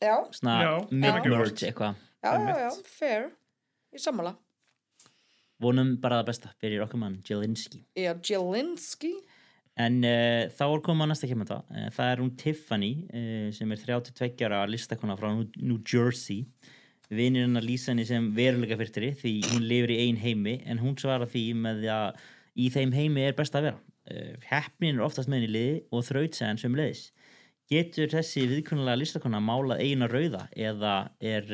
[0.00, 1.94] já, svona Já, mid-merge eitthvað.
[2.24, 3.30] Já, já, já, fair
[3.92, 4.34] ég sammála.
[5.62, 7.84] Vonum bara það besta fyrir okkur mann Jelinski.
[7.98, 9.12] Já, Jelinski.
[9.80, 11.68] En uh, þá er komið að næsta kemur það.
[11.72, 16.44] Uh, það er hún Tiffany uh, sem er 32 ára listakona frá New, Jersey.
[17.12, 20.96] Vinir hennar lýsa henni sem veruleika fyrtiri því hún lifir í ein heimi en hún
[21.00, 22.22] svarar því með því að
[22.56, 23.82] í þeim heimi er best að vera.
[24.48, 27.04] Heppnin er oftast með henni í liði og þrautsegan sem leiðis
[27.70, 31.52] getur þessi viðkunnulega listakona málað eina rauða eða er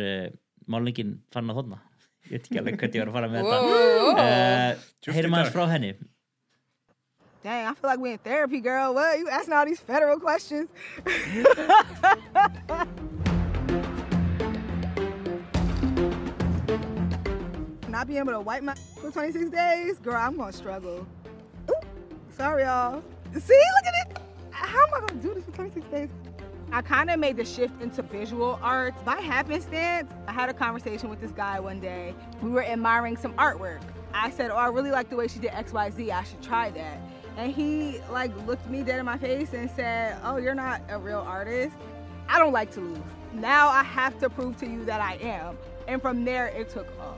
[0.70, 1.80] málingin farin að þonna
[2.28, 4.70] ég veit ekki alveg hvernig ég var að fara með þetta uh,
[5.08, 5.90] í heyrum aðeins frá henni
[7.44, 8.94] Dang, I feel like we're in therapy, girl.
[8.94, 9.16] What?
[9.16, 10.68] You asking all these federal questions?
[17.88, 21.06] Not being able to wipe my for 26 days, girl, I'm gonna struggle.
[21.70, 21.74] Ooh,
[22.36, 23.02] sorry, y'all.
[23.32, 24.18] See, look at it.
[24.50, 26.08] How am I gonna do this for 26 days?
[26.70, 30.12] I kind of made the shift into visual arts by happenstance.
[30.26, 32.14] I had a conversation with this guy one day.
[32.42, 33.80] We were admiring some artwork.
[34.12, 36.12] I said, "Oh, I really like the way she did X, Y, Z.
[36.12, 36.98] I should try that."
[37.38, 40.98] And he like looked me dead in my face and said, "Oh, you're not a
[40.98, 41.74] real artist."
[42.28, 42.98] I don't like to lose.
[43.32, 45.56] Now I have to prove to you that I am.
[45.86, 47.16] And from there, it took off.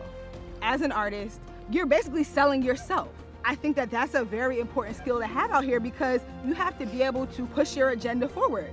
[0.62, 3.08] As an artist, you're basically selling yourself.
[3.44, 6.78] I think that that's a very important skill to have out here because you have
[6.78, 8.70] to be able to push your agenda forward.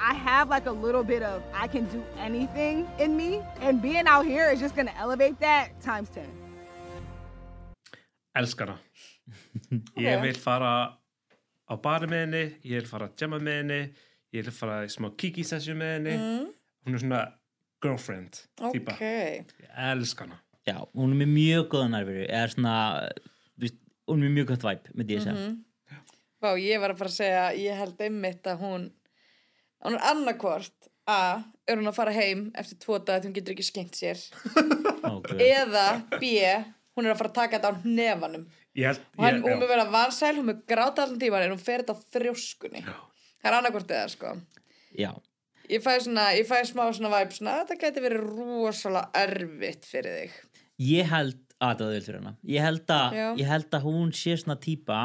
[0.00, 4.06] I have like a little bit of I can do anything in me, and being
[4.06, 6.24] out here is just gonna elevate that times 10.
[8.36, 8.78] Elskana
[9.98, 10.22] Ég Ok.
[10.22, 10.70] vil fara
[11.70, 13.80] á bari með henni Ég vil fara að jamma með henni
[14.32, 16.12] Ég vil fara í smá kiki session með henni.
[16.86, 17.20] Hún er svona
[17.82, 18.38] girlfriend
[18.70, 20.38] típa ok, Ég elska hana.
[20.68, 22.74] Já, hún er með mjög góða nærveru eða svona,
[23.56, 25.58] þú veist, hún er með mjög gott væp með DSM Mhm.
[26.40, 28.84] Vá, ég var að fara að segja, ég held einmitt að hún,
[29.84, 30.76] hún er annarkvort
[31.10, 34.20] A, er hún að fara heim eftir tvo dag því hún getur ekki skengt sér.
[35.10, 35.40] Okay.
[35.56, 35.86] eða
[36.20, 36.28] B,
[36.94, 38.44] hún er að fara að taka þetta á nefanum
[38.78, 39.56] Ég held og hann, já.
[39.58, 42.84] mun vera vansæl, hún mun gráta allan tíman en hún fer þetta á þrjóskunni.
[42.84, 44.34] Það er annarkvort eða sko.
[44.94, 45.10] Já,
[45.70, 50.18] ég fæ, svona, ég fæ smá svona væp svona, þetta geti verið rosalega erfitt fyrir
[50.20, 50.36] þig.
[50.90, 52.34] Ég held að það er fyrir hana.
[52.54, 53.26] Ég held, að, Já.
[53.42, 55.00] ég held að hún sé svona típa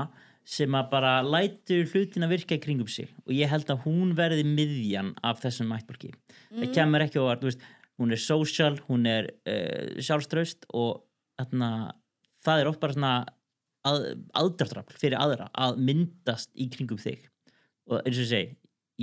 [0.46, 3.10] sem að bara lætur hlutin að virka í kringum sig.
[3.26, 6.12] Og ég held að hún verði miðjan af þessum mættbólki
[6.56, 7.66] það kemur ekki að, veist,
[8.00, 11.06] hún er social, hún er uh, sjálfströst og
[11.40, 11.70] þarna,
[12.46, 13.14] það er oft bara svona
[13.88, 17.28] að, aðdraftrafl fyrir aðra að myndast í kringum þig.
[17.92, 18.56] Og eins og segi,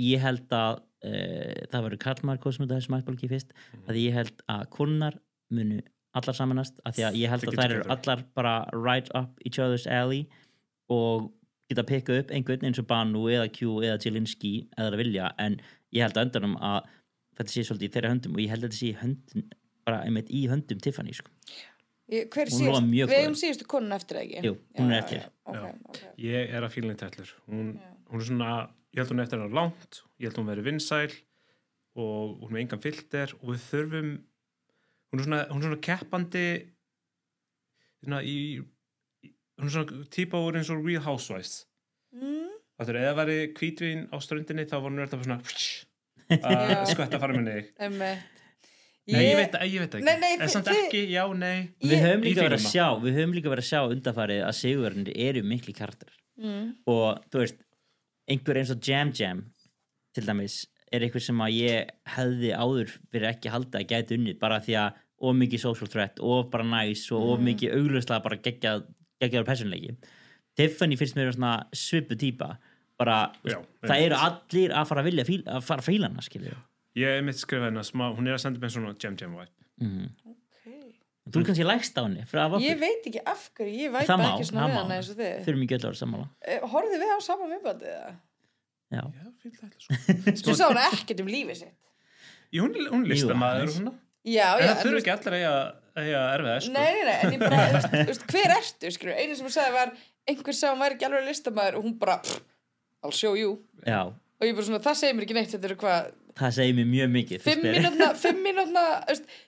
[0.03, 3.55] ég held að uh, það verður kallmar kostum út af þessum mættbólki fyrst,
[3.87, 5.19] að ég held að konar
[5.53, 5.81] munu
[6.13, 9.57] allar samanast af því að ég held að þær eru allar bara right up each
[9.61, 10.27] other's alley
[10.91, 11.29] og
[11.69, 15.59] geta pikkað upp einhvern eins og Banu eða Q eða Jelinski eða það vilja en
[15.95, 16.89] ég held að öndanum að
[17.37, 19.45] þetta sé svolítið í þeirra höndum og ég held að þetta sé í höndum
[19.87, 21.31] bara einmitt í höndum Tiffany sko.
[22.13, 25.23] ég, hver síðust, við eigum síðustu konun eftir ekki Jú, hún er eftir.
[25.23, 26.01] já, ok, ok.
[26.23, 27.73] Ég er að fílinn tællur hún,
[28.11, 28.51] hún er svona,
[28.93, 31.15] ég held hún eftir hennar langt Ég held hún veri vinsæl
[31.95, 34.11] Og hún er engan filter Og við þurfum
[35.13, 36.45] Hún er svona, hún er svona keppandi
[38.03, 38.61] Svona í-
[39.59, 41.63] Hún er svona típa úr eins og Real Housewives
[42.13, 42.49] Mm.
[42.77, 45.39] Það er eða væri hvítvín á ströndinni Þá var hún alltaf svona
[46.29, 46.37] Já.
[46.45, 48.29] að skvætta fara með þig Einmitt.
[49.09, 52.21] Nei, ég veit, ég veit ekki Nei, nei, En samt ekki, já, nei við höfum
[52.27, 55.73] líka verið að sjá við höfum líka verið að sjá undarfarið að sigurverðinir eru mikli
[55.79, 56.69] karakter Mm.
[56.89, 57.59] og þú veist
[58.31, 59.41] einhver eins og Jam Jam
[60.17, 60.55] til dæmis
[60.93, 64.77] er einhver sem að ég hefði áður fyrir ekki halda að gæti unnið bara því
[64.81, 64.97] að
[65.29, 68.81] of mikið social threat of bara næs og of mikið auglustlega bara geggjað
[69.23, 69.95] geggjaður personleiki
[70.57, 72.53] Tiffany finnst mér svona svipu típa
[72.99, 76.25] bara, Já, það eru allir að fara að vilja fíl, að fara að fíla hana
[76.25, 76.55] skilju
[76.99, 79.49] Ég er mitt skrifað hennar smá Hún er að senda mér svona jam jam vibe.
[79.81, 80.09] Mm.
[80.29, 80.91] Okay.
[81.31, 82.25] þú er kannski lægst á henni
[82.63, 85.33] ég veit ekki af hverju, ég væpa ekki svona það við hana eins og þið.
[85.47, 86.27] Þurfum ekki öll að vera sammála.
[86.45, 88.13] Eh, horfðu við á saman viðbandið það
[88.93, 91.77] já, Já, sko þú sá hana ekkert um lífið sitt.
[92.53, 93.73] Jú, hún, hún listar maður aðeins.
[93.73, 93.95] og svona.
[94.23, 95.57] Já, En já, það þú ekki allir að
[95.97, 96.73] eiga, að eiga erfið sko.
[96.73, 99.53] Nei, nei, nei, en ég bara, þú veist, veist, hver ertu, skilur, einu sem hún
[99.55, 99.93] sagði var,
[100.29, 102.17] einhver sá hún væri ekki alveg listamæður og hún bara,
[103.03, 103.57] I'll show you.
[103.85, 104.01] já,
[104.41, 106.07] Og ég bara svona, það segir mér ekki neitt, þetta eru hvað,
[106.39, 108.83] það segir mér mjög mikið fimm mínútna, fimm mínútna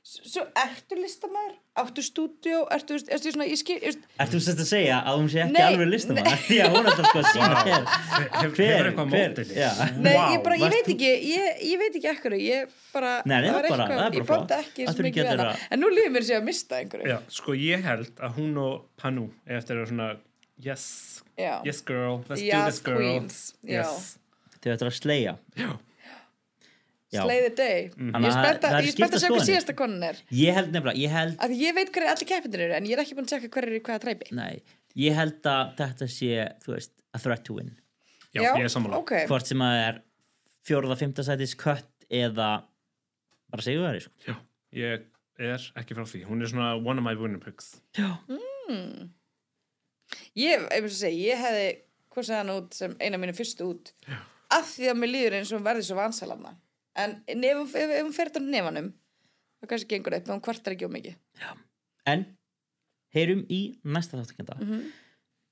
[0.05, 5.17] svo ertu listamæður áttu stúdíó, ertu, ertu svona í skil Ertu sérst að segja að
[5.19, 7.89] hún sé ekki Nei, alveg listamann því að hún er alltaf sko að sína hér
[8.55, 9.71] Hver, hver, já.
[9.99, 13.49] nei, ég bara, ég veit ekki ég, ég veit ekki ekkur, ég bara Nei, nei,
[13.49, 15.47] það er bara- eitthvað, ég bóndi ekki svo mikið við hana.
[15.49, 17.09] Það- en nú líður mér sér að mista einhverju.
[17.11, 20.07] Já, sko ég held að hún og Panu er eftir að svona
[20.63, 20.85] yes,
[21.67, 23.27] yes girl, let's do Yes, this girl.
[23.67, 24.15] yes.
[24.63, 25.35] Þau ættu að sleia.
[25.59, 25.73] Já.
[27.23, 27.79] Slay the day.
[27.95, 30.19] Þannig ég er að það er sjá hvað síðasta konan er.
[30.35, 33.03] Ég held nefnilega, ég held að ég veit hverju allir keppinir eru en ég er
[33.05, 34.61] ekki búin að tjekka hverju eru í hvaða træpi Nei,
[34.99, 37.71] ég held að þetta sé, þú veist, a threat to win.
[38.35, 38.99] Já, ég er sammála.
[38.99, 39.99] ok, Hvort sem að er
[40.67, 42.49] fjóruða, fymta sætis kött eða
[43.53, 44.13] bara segjum það sko.
[44.27, 44.35] Já,
[44.75, 45.05] ég
[45.39, 46.25] er ekki frá því.
[46.27, 47.75] Hún er svona one of my winner picks.
[50.35, 51.67] Ég, ef ég segi, ég hefði
[52.15, 53.91] kosið hann út sem eina mínu fyrstu út.
[54.07, 54.19] Já.
[54.55, 56.51] af því að mér líður eins og hún verði svo vansalafna
[57.03, 58.91] en ef, ef, ef, hún fer þetta nefanum
[59.59, 61.17] þá kannski gengur upp, en hún kvartar ekki um mikið.
[62.05, 62.27] En,
[63.15, 64.59] heyrum í næsta þáttakenda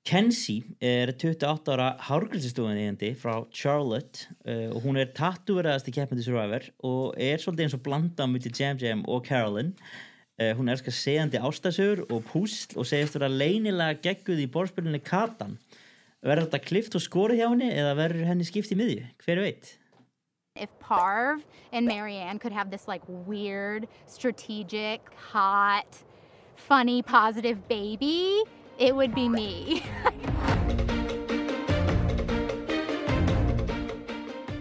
[0.04, 6.66] Kenzie er 28 ára hárgrilsistofan eigandi frá Charlotte uh, og hún er tattúveraðasti keppandi survivor
[6.84, 9.72] og er svolítið eins og blanda á milli Jam Jam og Carolyn.
[10.36, 15.56] Uh, hún elskar segjandi ástasögur og púsl og segist vera leynilega gegguð í borðspilunni Katan.
[16.20, 19.72] Verður þetta klift og skori hjá henni eða verður henni skipt í miðju, hver veit
[20.56, 25.84] If Parv and Marianne could have this like weird, strategic, hot,
[26.54, 28.40] funny, positive baby,
[28.78, 29.82] it would be me.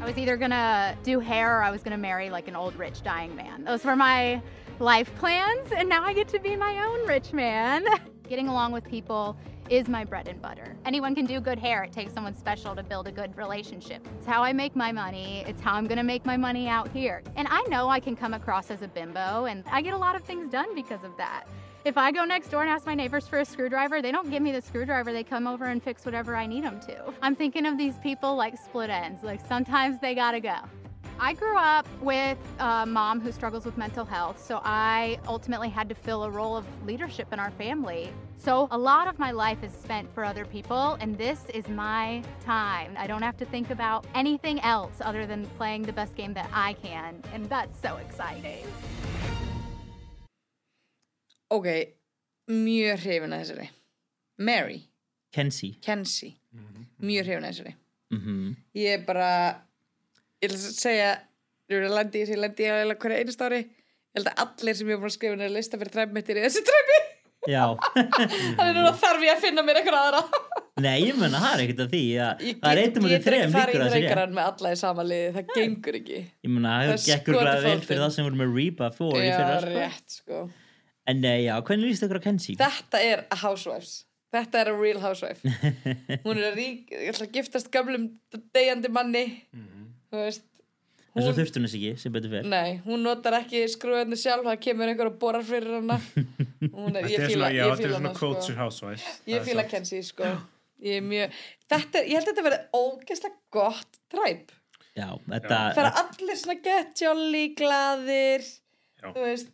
[0.01, 3.03] I was either gonna do hair or I was gonna marry like an old rich
[3.03, 3.63] dying man.
[3.63, 4.41] Those were my
[4.79, 7.85] life plans, and now I get to be my own rich man.
[8.27, 9.37] Getting along with people
[9.69, 10.75] is my bread and butter.
[10.85, 11.83] Anyone can do good hair.
[11.83, 14.05] It takes someone special to build a good relationship.
[14.17, 15.43] It's how I make my money.
[15.47, 17.23] It's how I'm gonna make my money out here.
[17.35, 20.15] And I know I can come across as a bimbo, and I get a lot
[20.15, 21.45] of things done because of that.
[21.85, 24.41] If I go next door and ask my neighbors for a screwdriver, they don't give
[24.41, 25.11] me the screwdriver.
[25.11, 27.13] They come over and fix whatever I need them to.
[27.21, 29.21] I'm thinking of these people like split ends.
[29.21, 30.55] Like sometimes they gotta go.
[31.23, 35.87] I grew up with a mom who struggles with mental health, so I ultimately had
[35.87, 38.11] to fill a role of leadership in our family.
[38.35, 42.21] So a lot of my life is spent for other people, and this is my
[42.43, 42.93] time.
[42.97, 46.49] I don't have to think about anything else other than playing the best game that
[46.51, 48.65] I can, and that's so exciting.
[51.49, 51.93] ok,
[52.49, 53.69] mjög hrifin að þessari.
[54.37, 54.89] Mary,
[55.31, 55.77] Kenzie.
[55.79, 56.35] Kenzie.
[56.99, 57.75] Mjög hrifin að þessari.
[58.11, 59.61] Mm ég er bara
[60.43, 61.09] ég að segja
[61.71, 63.63] ég er að lendi í þessi, ég lendi í að hverja einast ári.
[63.63, 66.63] Ég held að allir sem ég búin að skrifa niður lista fyrir træfmittir í þessi
[66.67, 67.01] træfi
[67.49, 67.63] Já,
[68.57, 70.51] þannig núna þarf ég að finna mér eitthvað aðra.
[70.83, 73.13] Nei, ég menna það er ekkert að því að ég það er eitt um þetta
[73.13, 75.33] getur þrejum ekki farið líkur í að þessi rétt þreikaran með alla í sama liði
[75.35, 76.21] það gengur ekki.
[76.23, 79.25] Ég menna, það Það gekkur glæða vel fyrir það sem voru með Reba fór í
[79.27, 79.75] já, fyrra sko.
[79.75, 80.41] rétt sko.
[81.03, 82.57] En nei, já, hvernig líst ykkur á Kenzie?
[82.63, 83.93] þetta er a housewives.
[84.33, 85.43] Þetta er a real housewife.
[86.23, 88.07] Hún er að rík, ég ætla að giftast gamlum
[88.55, 89.25] deyjandi manni
[90.13, 90.49] þú veist
[91.13, 92.45] En svo hún- þurfti hún þess ekki, sem betur fer.
[92.49, 95.99] Nei, hún notar ekki skrúðinu sjálf það kemur einhver og borar fyrir hana.
[96.73, 98.55] Hún er, Þetta ég er fíla, svona, já, ég þetta er fíla svona hana sko.
[98.57, 99.71] housewife ég Það er fíla satt.
[99.75, 100.31] Kenzie sko.
[100.87, 101.35] Ég er mjög,
[101.69, 104.55] þetta, ég held að þetta verði ógeðslega gott træp.
[104.97, 109.07] Já, þetta það er allir svona get jolly, glaðir Já.
[109.13, 109.53] þú veist.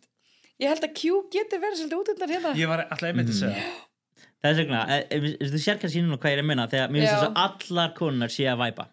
[0.64, 2.56] Ég held að Q getur verið svolítið út undan hérna.
[2.56, 3.68] Ég var alltaf einmitt að segja
[4.40, 7.02] Þess vegna, e, e, þú sér kannski núna hvað ég er að minna þegar mér
[7.04, 8.86] finnst þess að allar konunar sé að væpa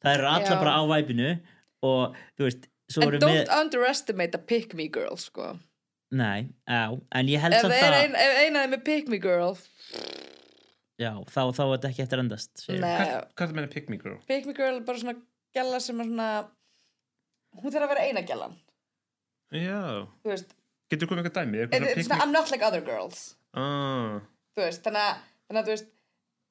[0.00, 0.60] Það eru allar Já.
[0.62, 1.30] bara á væpinu
[1.86, 2.68] og þú veist,
[3.00, 5.58] eru don't með underestimate a pick me girl sko
[6.10, 6.80] Nei, já,
[7.14, 9.18] en ég held ef samt það er að ein, ef eina þeim er pick me
[9.22, 9.52] girl
[11.00, 12.50] Já, þá, þá er þetta ekki eftir endast.
[12.66, 14.18] Hvað hvað er það meina pick me girl?
[14.28, 15.14] pick me girl er bara svona
[15.56, 16.26] gæla sem er svona
[17.60, 18.58] hún þarf að vera eina gælan
[19.54, 19.78] Já,
[20.24, 20.52] þú veist,
[20.92, 21.62] getur komið eitthvað dæmi?
[21.64, 24.20] It- eitthvað me- I'm not like other girls Ah,
[24.56, 25.88] þú veist, þannig að, þannig að þú veist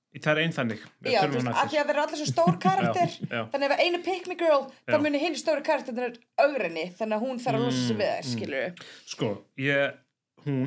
[0.09, 0.79] Það er einn þannig.
[1.05, 3.11] Við já, þú veist, af því að það eru allir svo stór karakter.
[3.19, 3.41] Já, já.
[3.53, 5.01] þannig að ef einu pick me girl þá Já.
[5.03, 8.23] muni hinn stóri karakter er augrinni þannig að hún þarf að losa sig við þær,
[8.25, 8.81] Mm, skilur
[9.13, 9.29] Sko,
[9.61, 9.99] ég,
[10.47, 10.65] hún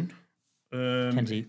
[0.73, 1.43] um, Kenzie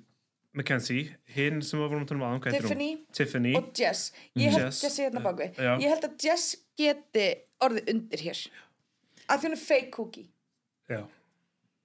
[0.53, 2.73] Mackenzie, hinn sem var vorum að tala um aðan, hvað heitir hún?
[2.73, 2.89] Tiffany.
[3.17, 3.53] Tiffany.
[3.57, 4.01] Og Jess.
[4.37, 5.71] Ég held Jess, Jess hérna baku já.
[5.81, 7.23] ég held að Jess geti
[7.65, 8.41] orðið undir hér.
[9.29, 10.27] Af því hún er fake cookie.
[10.91, 10.99] Já,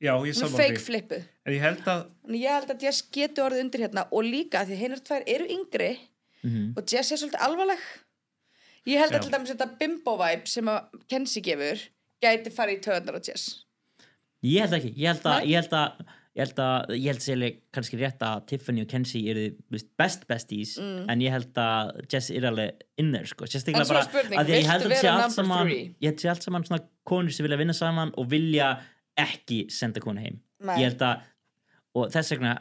[0.02, 3.42] já ég saman fake því En ég held að Þannig ég held að Jess geti
[3.42, 5.92] orðið undir hérna og líka af því að hinnar tvær eru yngri
[6.44, 6.74] Mhm.
[6.78, 7.80] og Jess er svolítið alvarleg
[8.86, 9.18] ég held Já.
[9.18, 11.80] að til dæmis þetta bimbo-vibe sem að Kenzie gefur
[12.22, 13.64] gæti farið í töðunar á Jess
[14.46, 16.06] Ég held ekki, ég held að, ég held að
[16.38, 19.48] ég held að, ég held sérlega kannski rétt að Tiffany og Kenzie eru
[19.98, 23.48] best besties en ég held að Jess er alveg in there sko, Mm.
[23.48, 25.34] En sérstaklega svo er bara spurning, að ég held viltu að sé vera allt number
[25.42, 25.82] saman three?
[25.98, 28.68] ég held að sé allt saman svona konur sem vilja vinna saman og vilja
[29.18, 30.78] ekki senda konu heim Nei.
[30.82, 31.22] ég held að,
[31.98, 32.54] og þess vegna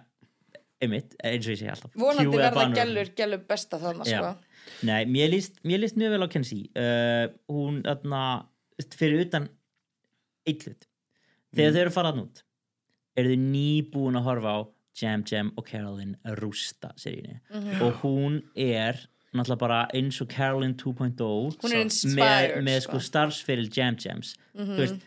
[0.81, 4.33] einmitt, eins og ég segi alltaf vonandi Q verða gælur, gælur besta þannig sko.
[4.85, 8.21] Nei, mér líst, mér líst mjög vel á Kenzie uh, hún, þarna,
[8.99, 9.47] fyrir utan
[10.47, 10.85] eitt hlut
[11.55, 12.43] þegar þau eru farað út
[13.17, 14.59] eru þau nýbúin að horfa á
[14.97, 17.81] Jam Jam og Caroline rústa seríunni Mhm.
[17.85, 18.97] og hún er
[19.33, 22.97] náttúrulega bara eins og Caroline 2.0 Hún er með, með sko.
[22.97, 24.73] sko starfsferil Jam Jams Mhm.
[24.73, 25.01] þú veist,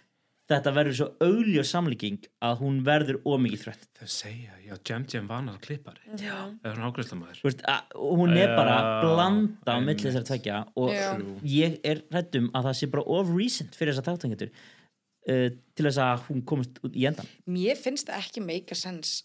[0.51, 5.29] þetta verður svo augljós samlíking að hún verður ómikið þrött Þau segja, já, Jam Jam
[5.31, 6.03] vanar klippari.
[6.21, 6.37] Já.
[6.65, 9.89] eða svona ágræslamæður Þú veist, að, hún er bara Já, blanda á einmitt.
[9.91, 11.09] milli þessar tvekja og Já.
[11.55, 15.47] ég er hrættum að það sé bara of recent fyrir þessar þáttangetur uh,
[15.77, 19.25] til þess að hún komist út í endan mér finnst það ekki make a sense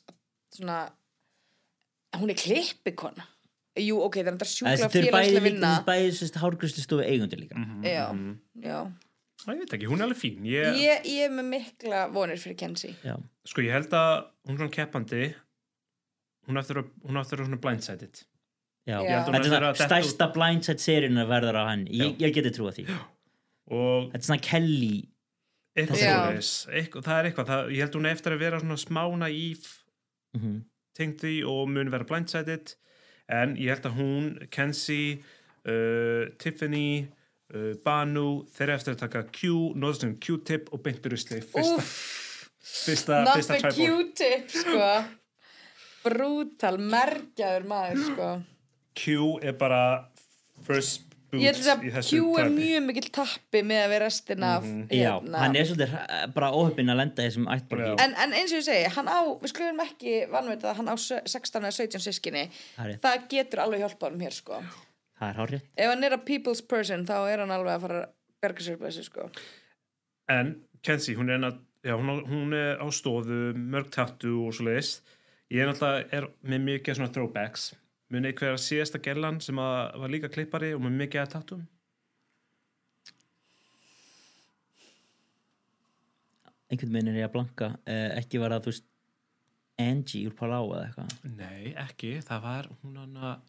[0.56, 0.86] svona
[2.16, 3.26] hún er klippikona.
[3.76, 5.72] Jú, ok, það er sjúkla félagslega vinna.
[5.74, 7.60] þessi bæði sérst, hárgrustu stofu eigundur líka.
[7.84, 8.06] Já,
[8.64, 8.78] já
[9.54, 12.58] ég veit ekki, hún er alveg fín ég, ég, ég er með mikla vonir fyrir
[12.58, 12.96] Kenzie.
[13.06, 13.16] Já.
[13.46, 14.14] sko ég held að
[14.48, 15.24] hún er svona keppandi
[16.48, 18.22] hún á eftir að, hún á eftir að svona blindsided.
[18.86, 19.00] Já.
[19.02, 21.64] Ég held hún þetta er verður svona að detta stærsta blindside seríun að verður á
[21.72, 21.88] hann.
[21.90, 22.86] Ég, ég geti trúa því.
[23.74, 24.96] Og þetta er svona Kelly
[25.76, 26.14] eitthvað Já.
[26.14, 29.30] svoleiðis, eitthvað, það er eitthvað það, ég held hún er eftir að vera svona smána
[29.34, 29.68] íf
[30.38, 30.64] mm
[30.96, 32.76] tengt því og mun vera blindsided.
[33.28, 35.18] En ég held að hún, Kenzie
[35.68, 37.10] uh, Tiffany
[37.86, 38.26] Banu,
[38.56, 41.86] þeir eru eftir að taka Q, nóðast um Q-tip og beintur usli fyrsta,
[42.60, 44.90] fyrsta, not fyrsta the tribal Q-tip sko
[46.06, 48.30] brútal, merkjaður maður sko
[48.96, 49.82] Q er bara
[50.68, 51.02] first
[51.32, 52.56] boots ég held í að þessu Q er tribe.
[52.60, 54.84] mjög mikill tappi með að vera restina af Mhm.
[54.94, 55.38] Já, hérna.
[55.42, 57.96] hann er svolítið hra- bara óhöfinn að lenda í þessum ættborgi Já.
[58.06, 60.96] en, en eins og ég segi, hann á við skulum ekki vannvita að hann á
[61.00, 62.50] se- 16 eða 17 sískinni
[63.02, 64.62] Það getur alveg hjálpað hann hér sko
[65.20, 68.02] það er hárið ef hann er a people's person þá er hann alveg að fara
[68.04, 68.10] að
[68.46, 69.30] berga sér þessu sko
[70.32, 74.56] En Kenzie, hún er, enn að, já, hún, hún er á stofu, mörg tattu og
[74.58, 75.04] svo leiðist.
[75.54, 77.68] Ég er náttúrulega er með mikið svona throwbacks.
[78.10, 81.64] Munið hver að síðasta gellan sem að, var líka klippari og með mikið að tattum?
[86.66, 88.86] einhvern veginn er ég að blanka uh, ekki var það, þú veist
[89.78, 92.12] Angie úr Palau eða eitthvað Nei, ekki.
[92.24, 93.40] Það var hún hann að,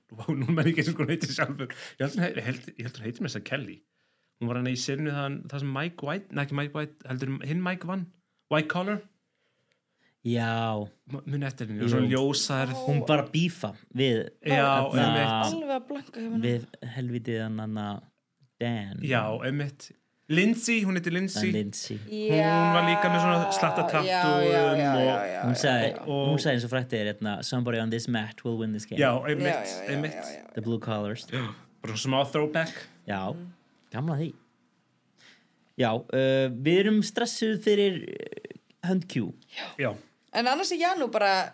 [0.41, 1.69] nú menn ekki eins og hún heitir sjálfur.
[2.01, 3.77] Ég held, hún- ég held, ég held hún heitir með þess að Kelly.
[4.41, 7.37] Hún var hann í sinu þann, það sem Mike White, nei ekki Mike White, heldur
[7.47, 8.03] hinn Mike vann,
[8.53, 8.99] White Collar.
[10.27, 10.51] já,
[11.15, 12.73] Munið eftir henni, svo ljósar.
[12.75, 16.11] hún bara bífa við, Já, einmitt.
[16.11, 16.67] að við
[16.97, 18.03] helvitið hann hann að
[18.59, 19.91] Dan Já, einmitt.
[20.29, 21.53] Lindsay, hún heitir Lindsay.
[21.55, 21.99] Lindsay.
[22.09, 25.61] Hún var líka með svona slatta tattum já, já, já, já, og- já, hún já,
[25.61, 26.01] sagði, já.
[26.07, 28.87] Og- hún sagði eins og frættið er hérna, somebody on this mat will win this
[28.87, 28.99] game.
[28.99, 30.53] Já, Já, einmitt, já, já, já, já.
[30.55, 31.27] the blue collars.
[31.83, 32.73] Bara svona smá throwback.
[33.07, 33.21] já,
[33.93, 34.33] gamla því.
[35.79, 39.29] Já, uh, við erum stressuð fyrir uh, hönd Q.
[39.79, 39.93] Já,
[40.33, 41.53] en annars er Janú bara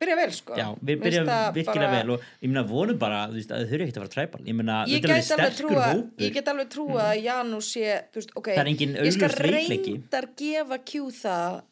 [0.00, 0.54] byrja vel sko.
[0.54, 3.82] Já, við það virkilega bara- vel og ég meina vonum bara, veist, að þau þurfi
[3.86, 6.04] ekkert að fara træpal ég meina, þetta er sterkur trúa hópur.
[6.18, 10.28] ég get alveg trúa að Janú sé veist, ok, Það er engin ég skal reyndar
[10.36, 11.62] gefa Q það.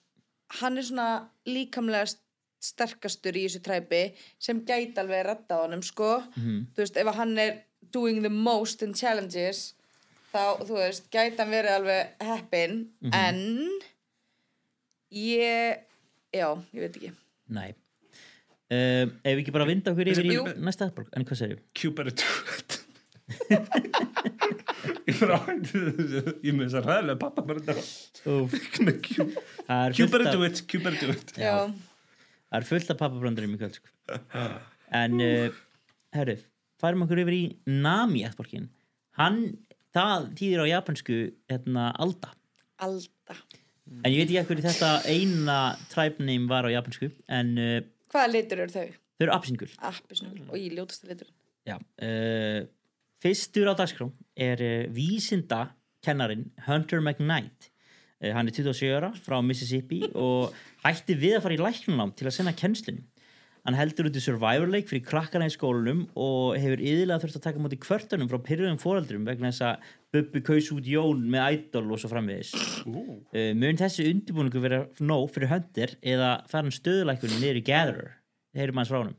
[0.61, 2.23] Hann er svona líkamlega st-
[2.67, 6.23] sterkastur í þessu træpi sem gæti alveg að redda honum sko.
[6.37, 6.67] Mhm.
[6.75, 7.63] þú veist, ef hann er
[7.93, 9.75] doing the most in challenges
[10.35, 13.15] þá, þú veist, gæti hann verið alveg heppin, Mhm.
[13.15, 13.71] en
[15.13, 15.79] ég
[16.35, 17.13] já, ég veit ekki.
[17.49, 17.75] Nei
[18.73, 22.05] uh, Ef við ekki bara vinda okkur yfir í næsta aðborg En hvað segir Cube
[22.05, 22.87] er að do
[25.07, 25.39] Ég bara
[26.45, 27.83] Ég með þess að ræðilega pappa bara þetta
[29.67, 30.33] Það er Cube fullt er
[30.93, 31.55] er já,
[32.47, 33.91] Það er fullt af pappabrandurum í kvöld sko.
[34.95, 35.57] En uh,
[36.15, 36.37] Herru,
[36.83, 38.69] færum okkur yfir í Nami aðborgin
[39.19, 39.41] Hann,
[39.97, 41.19] það þýðir á japansku
[41.51, 42.31] hérna, Alda.
[42.85, 43.37] Alda.
[44.03, 45.59] En ég veit ekki ekkur þetta eina
[45.91, 47.79] tribe name var á japansku En uh,
[48.13, 48.89] hvaða litur eru þau?
[49.17, 51.31] þau eru apsingul appisnul og í ljótasta litur
[51.67, 52.61] Já uh,
[53.25, 55.71] Fyrstur á dagskrá er uh, vísinda
[56.05, 57.71] kennarin Hunter McKnight.
[58.23, 60.55] Uh, Hann er 27 ára frá Mississippi og
[60.85, 63.03] hætti við að fara í læknunám til að senna kennslunum
[63.67, 67.47] Hann heldur út í Survivor Lake fyrir krakkana í skólanum og hefur yðurlega þurft að
[67.49, 71.91] taka móti kvörtunum frá pyrrðum fóraldrum vegna þess að Bubbi kaus út Jón með Idol
[71.91, 72.53] og svo framvegis.
[72.87, 78.15] Uh, mun þessi undirbúningu vera nóg fyrir Hunter eða fara hann stöðulækunni niður í Gatherer?
[78.55, 79.19] Heyrum hans frá honum.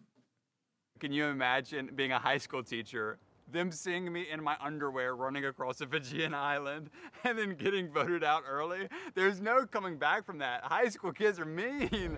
[1.04, 3.18] Can you imagine being a high school teacher
[3.52, 6.89] them seeing me in my underwear running across a Fijian island
[7.26, 8.88] and then getting voted out early.
[9.14, 10.64] There's no coming back from that.
[10.64, 12.18] High school kids are mean.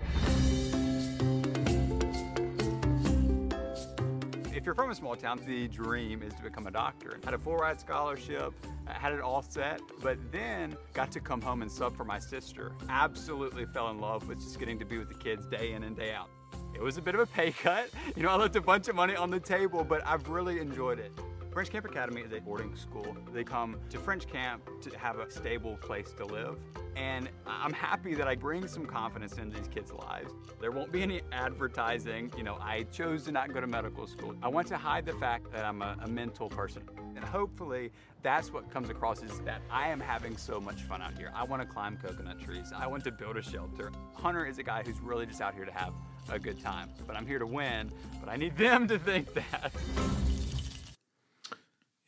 [4.60, 7.18] If you're from a small town, the dream is to become a doctor.
[7.24, 8.53] Had a full ride scholarship,
[8.89, 12.20] uh, had it all set, but then got to come home and sub for my
[12.20, 12.74] sister.
[12.89, 15.95] Absolutely fell in love with just getting to be with the kids day in and
[15.95, 16.30] day out.
[16.76, 17.89] It was a bit of a pay cut.
[18.18, 20.99] You know, I left a bunch of money on the table, but I've really enjoyed
[20.99, 21.14] it.
[21.60, 23.18] French Camp Academy is a boarding school.
[23.34, 26.57] They come to French Camp to have a stable place to live.
[26.95, 30.32] And I'm happy that I bring some confidence into these kids' lives.
[30.62, 32.32] There won't be any advertising.
[32.38, 34.36] You know, I chose to not go to medical school.
[34.41, 36.84] I want to hide the fact that I'm a, a mental person.
[37.18, 37.91] And hopefully
[38.24, 41.30] that's what comes across is that I am having so much fun out here.
[41.36, 42.72] I want to climb coconut trees.
[42.74, 43.91] I want to build a shelter.
[44.14, 45.93] Hunter is a guy who's really just out here to have
[46.30, 46.89] a good time.
[47.05, 47.91] But I'm here to win,
[48.22, 49.74] but I need them to think that.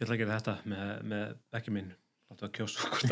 [0.02, 1.92] Ég ætla að gera þetta með, með ekki minn
[2.32, 3.12] Láta að kjósa okkur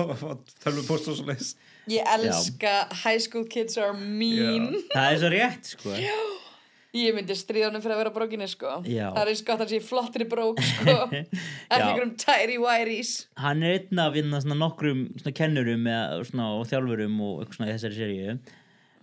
[0.02, 0.30] og fá
[0.64, 1.52] tölvupóst og svo leis
[1.92, 2.72] Ég elska
[3.04, 4.72] high school kids are mean.
[4.90, 5.94] Það er svo rétt sko.
[6.96, 8.80] Ég myndi stríðanum fyrir að vera brókinni sko.
[8.82, 9.12] Já.
[9.14, 10.96] Það er eins gott að sé flottri brók sko.
[11.14, 11.84] Ekki Já.
[11.84, 16.66] einhverjum tæri væris hann er einn af hérna, svona, nokkrum svona, kennurum eða, svona, og
[16.72, 18.38] þjálfurum og eitthvað svona í þessari seríu.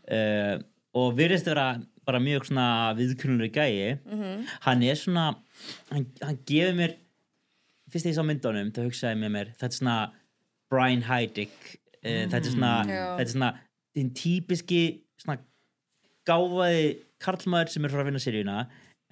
[0.07, 0.53] Uh,
[0.97, 1.69] og virðist vera
[2.07, 2.67] bara mjög svona
[2.97, 3.99] viðkunnulegi gæi.
[4.07, 4.47] Mhm.
[4.63, 5.29] hann er svona
[5.91, 6.95] hann, hann gefur mér
[7.91, 9.97] fyrst þegar ég sá myndunum þá hugsaði með mér þetta er svona
[10.71, 13.51] Brian Heidick uh, þetta er svona, þetta er svona
[13.97, 14.81] þinn típiski
[15.21, 15.39] svona
[16.27, 16.87] gáfaði
[17.23, 18.57] karlmaður sem er frá að vinna seríuna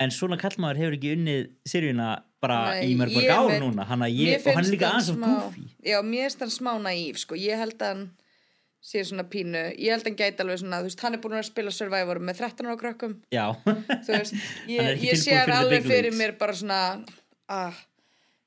[0.03, 2.09] en svona karlmaður hefur ekki unnið seríuna
[2.43, 3.85] bara Nei, í mörg mörg ég ár veit- núna.
[3.89, 5.63] Hann Mér ég, og hann líka aðeins smá- goofy.
[5.81, 7.37] Já, mér finnst hann smá naív sko.
[7.39, 8.03] Ég held að hann
[8.85, 9.61] sé svona pínu.
[9.81, 12.19] Ég held að hann gæti alveg svona Þú veist, hann er búin að spila Survivor
[12.21, 13.15] með 13 ára krökkum.
[13.33, 14.35] Já, Þú veist,
[14.67, 16.19] Hann er ég, ekki ég sé hann alveg fyrir leagues.
[16.21, 16.79] mér bara svona
[17.49, 17.79] ah,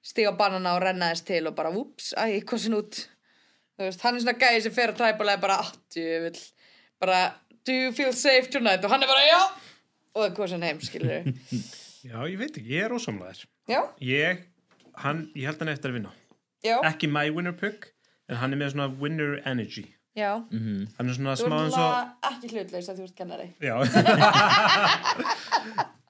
[0.09, 3.01] Stiga banana og renna þess til og bara Úps, æ, hvað sem út.
[3.79, 6.39] Þú veist, hann er svona gæði sem fer að træpa bara, ah, djöfull.
[7.03, 7.19] Bara,
[7.67, 8.87] do you feel safe tonight?
[8.87, 9.41] Og hann er bara, já.
[10.15, 11.29] Og það hvað sem heim, skilur
[12.09, 14.41] Já, ég veit ekki, ég er ósamlegaður Já, Ég,
[15.03, 16.15] hann, ég held hann eftir að vinna.
[16.65, 17.91] Já, Ekki my winner pick
[18.31, 19.85] en hann er með svona winner energy
[20.19, 20.33] já.
[20.51, 20.89] Mhm.
[20.99, 23.49] Hann er svona Þú smá ert eins og alveg ekki hlutleis að þú ert kennari.
[23.63, 23.75] Já.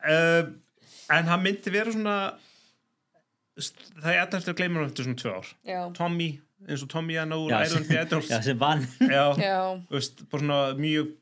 [0.09, 0.43] Uh,
[1.09, 2.15] En hann myndi vera svona
[3.59, 5.49] það er alltaf eftir að gleyma hann eftir svona tvö ár.
[5.67, 6.27] Já, Tommy,
[6.69, 8.85] eins og Tommy hann úr Iron Idols já, sem vann.
[9.01, 9.57] Já, já,
[9.89, 11.15] þú veist, bara svona mjög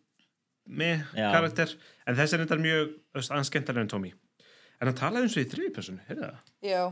[0.66, 1.28] með Já.
[1.36, 1.76] karakter.
[2.06, 4.10] En þessi er þetta mjög þú veist, anskendar en Tommy.
[4.82, 6.40] En hann talaði eins og í þriði personu, heyrðu það?
[6.66, 6.82] já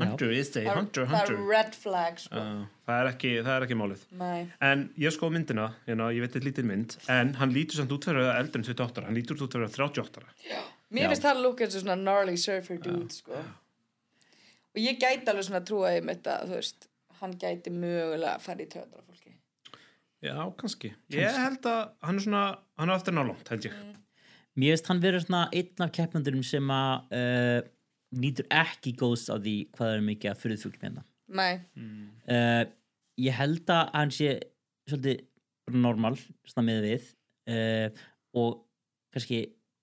[0.00, 1.36] Hunter is a Það hunter, það hunter.
[1.36, 2.42] er red flag, sko.
[2.42, 4.04] Uh, það, er ekki, það er ekki málið.
[4.20, 4.40] Nei,
[4.70, 7.96] en ég skoð myndina, you know, ég veit þetta lítið mynd en hann lítur samt
[7.96, 9.08] út fyrir að vera eldri en 28 ára.
[9.10, 10.36] Hann lítur út fyrir að vera 38 ára.
[10.90, 11.10] Mér Já.
[11.14, 13.42] finnst hann lúka eins og svona gnarly surfer dude, sko.
[14.70, 16.90] Og ég gæti alveg svona trúa í mitt að, þú veist
[17.20, 19.34] Hann gæti mögulega að fara í töðra fólki.
[20.24, 22.44] Já, kannski, ég held að hann er svona,
[22.80, 23.74] hann er aftur nálangt, held ég.
[24.60, 27.58] Mér finnst hann vera svona einn af keppnandurum sem að uh,
[28.10, 31.60] nýtur ekki góðs á því hvað er mikið að fyrir þúlum hérna Nei,
[32.26, 32.64] uh,
[33.22, 34.32] ég held að hann sé
[34.90, 35.20] svolítið
[35.78, 37.04] normal svona með við.
[37.50, 38.00] Uh,
[38.34, 38.56] og
[39.14, 39.38] kannski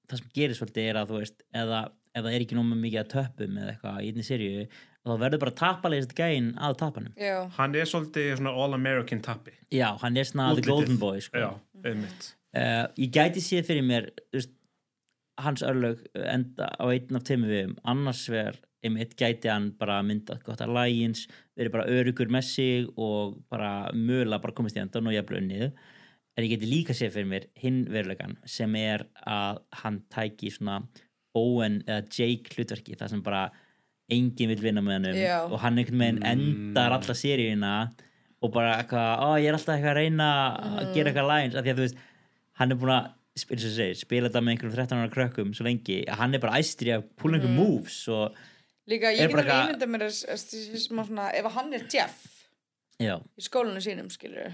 [0.07, 1.79] það sem gerir svolítið er að þú veist eða
[2.17, 4.67] það er ekki nómið mikið að töpum eða eitthvað í einni seríu
[5.07, 9.53] þá verður bara tapalegist gæinn að tapanum já, hann er svolítið svona all-American tappi.
[9.71, 10.71] Já, hann er svona the Útlitið.
[10.73, 11.43] golden boy sko.
[11.45, 11.49] já,
[11.87, 12.29] einmitt.
[12.57, 14.56] Uh, ég gæti séð fyrir mér þú veist,
[15.37, 20.43] hans örlög enda á einn af teimu við annars vegar einmitt gæti hann bara myndað
[20.45, 21.25] gott að lægins
[21.57, 25.69] verið bara örugur með sig og bara mögulega bara komist í endan og jafnlega unnið.
[26.37, 30.83] En ég geti líka séð fyrir mér hinn verulegan sem er að hann tæki svona
[31.37, 33.47] Owen eða Jake hlutverki það sem bara
[34.13, 35.41] enginn vil vinna með Já.
[35.43, 37.73] hannum og hann einhvern veginn endar alla seríuna
[38.41, 40.29] og bara eitthvað, ó ég er alltaf eitthvað að reyna
[40.77, 42.03] að gera eitthvað lægins af því að þú veist,
[42.61, 46.17] hann er búin að segir, spila þetta með einhverjum 13 ára krökkum svo lengi, að
[46.21, 48.35] hann er bara æstri að púla einhverjum moves og
[48.89, 51.73] líka ég get bara alveg eitthvað- ímynda mér að- að- að- smá svona, ef hann
[51.73, 52.45] er Jeff
[52.99, 54.53] já, í skólanu sínum, skilur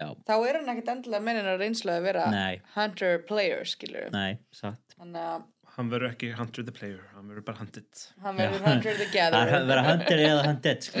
[0.00, 2.60] já, þá er hann ekkert endilega meinin að reynslu að vera Nei.
[2.74, 4.78] hunter player, skilur nei, satt.
[4.98, 5.44] Þannig að
[5.76, 7.86] hann verður ekki hunter the player, hann verður bara hunted.
[8.22, 10.98] Hann verður hunter the gatherer er vera hunter eða hunted sko.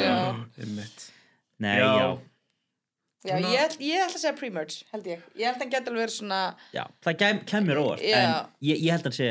[1.60, 2.18] Nei, Já.
[3.24, 5.24] Já, Já, ég, ég ætla að segja pre-merge, held ég.
[5.36, 6.40] Ég held að hann geti alveg verið svona
[6.72, 8.18] já, það kem, kemur óvart Já.
[8.20, 8.30] en
[8.64, 9.30] ég, ég held að hann sé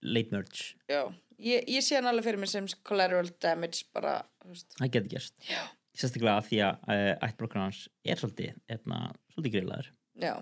[0.00, 1.02] late merge, já,
[1.38, 4.74] ég, ég sé hann alveg fyrir mig sem collateral damage bara, þú veist.
[4.78, 5.36] Það getur gerst.
[5.48, 5.60] Já.
[6.00, 9.02] sérstaklega af því að uh, ættbróknar hans er svolítið, etna,
[9.34, 9.92] svolítið grillaður.
[10.20, 10.34] Já,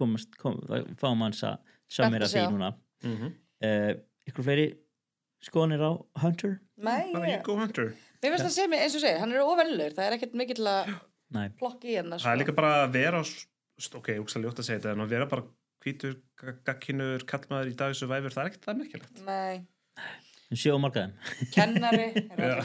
[0.00, 0.58] komast, kom,
[1.00, 1.58] fáum hans að
[1.88, 2.72] sjá mér að að því núna.
[3.04, 3.34] Mm -hmm.
[3.68, 3.92] uh,
[4.30, 4.66] ykkur fleiri
[5.44, 6.56] skoðanir á Hunter?
[7.44, 7.92] Go hunter.
[8.22, 10.66] Mér finnst það sem eins og segir, hann er ofennlur, það er ekkert mikið til
[10.72, 10.94] að
[11.34, 14.68] Nei, plokka í hennar það er líka bara að vera ok, ég hugsa ljótt að
[14.68, 15.46] segja þetta en að vera bara
[15.84, 16.14] hvítur,
[16.66, 19.20] gagkinur, kallmaður í dagissu væfur, það er ekkert það merkilegt.
[19.26, 19.56] Nei,
[20.50, 21.14] um sjö og margaðum
[21.54, 22.56] kennari er.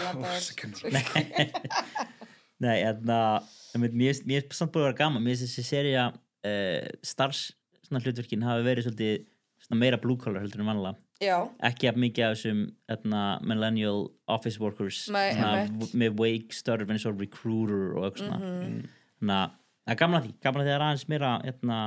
[2.62, 3.50] Nei, en að
[3.82, 5.24] mér finnst samt búið að vera gaman.
[5.26, 7.50] Mér finnst þessi seria uh, stars
[7.82, 11.36] svona hlutverkin hafi verið svolítið meira blue collar heldur en vanlega Já,
[11.68, 17.06] ekki að mikið af þessum etna, millennial office workers Nei, svona, með wake störf eins
[17.06, 18.40] og recruiter og eitthvað svona.
[18.42, 18.80] Mhm.
[19.22, 19.54] þannig að
[19.86, 21.80] það er gamla því gamla því að það er aðeins meira etna,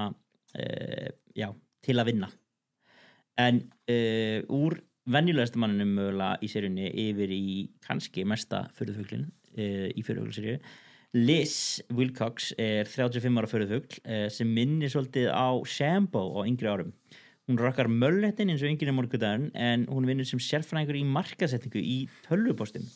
[0.54, 1.48] uh, já,
[1.82, 2.30] til að vinna.
[3.42, 4.78] En uh, úr
[5.10, 7.42] venjulegasta manninu mögulega í seríunni yfir í
[7.84, 9.26] kannski mesta förðufuglin
[9.58, 10.60] uh, í förðufuglaseríu
[11.14, 16.94] Liz Wilcox er 35 ára förðufugl uh, sem minnir svolítið á Shambo á yngri árum
[17.48, 21.98] hún rakkar mölletin eins og yngri morgudaginn en hún vinnur sem sérfræðingur í markasetningu í
[22.24, 22.86] tölvupostum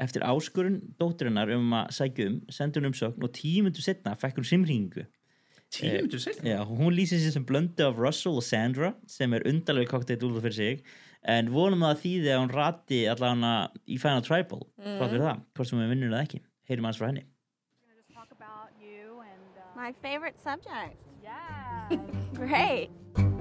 [0.00, 4.48] eftir áskurinn dótturinnar um að sækja um, sendur hún umsögn og tímundu setna fekk hún
[4.48, 5.04] simringu
[5.74, 9.92] tímundu setna Já, hún lýsir sér sem blöndu af Russell og Sandra sem er undarlega
[9.92, 10.82] kokteitt út af fyrir sig
[11.36, 13.54] en vonum að það þýði að hún rati allavega
[13.84, 14.96] í Final Tribal mm.
[14.96, 17.26] frá fyrir það, hvort sem við vinnum eða ekki heyrum aðeins frá henni
[18.14, 20.96] Talk about you and uh, My favorite subject.
[21.22, 21.92] yeah.
[22.34, 23.33] Great.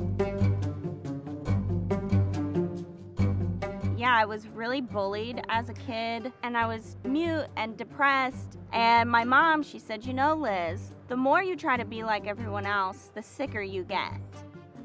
[4.04, 8.58] Yeah, I was really bullied as a kid, and I was mute and depressed.
[8.74, 12.28] And my mom, she said, You know, Liz, the more you try to be like
[12.28, 14.20] everyone else, the sicker you get.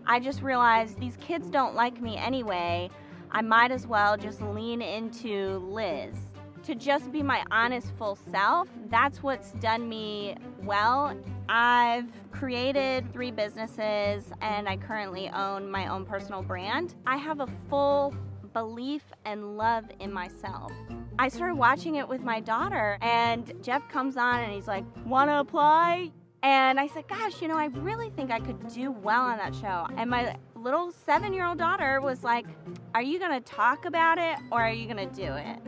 [0.06, 2.90] I just realized these kids don't like me anyway.
[3.32, 6.14] I might as well just lean into Liz.
[6.62, 11.16] To just be my honest, full self, that's what's done me well.
[11.48, 16.94] I've created three businesses and I currently own my own personal brand.
[17.04, 18.14] I have a full
[18.58, 20.72] belief and love in myself.
[21.18, 25.38] I started watching it with my daughter, and Jeff comes on and he's like, Wanna
[25.38, 26.10] apply?
[26.42, 29.54] And I said, Gosh, you know, I really think I could do well on that
[29.54, 29.86] show.
[29.96, 32.46] And my little seven year old daughter was like,
[32.94, 35.58] Are you gonna talk about it or are you gonna do it?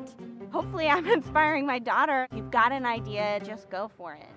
[0.50, 2.26] Hopefully, I'm inspiring my daughter.
[2.34, 4.32] You've got an idea, just go for it.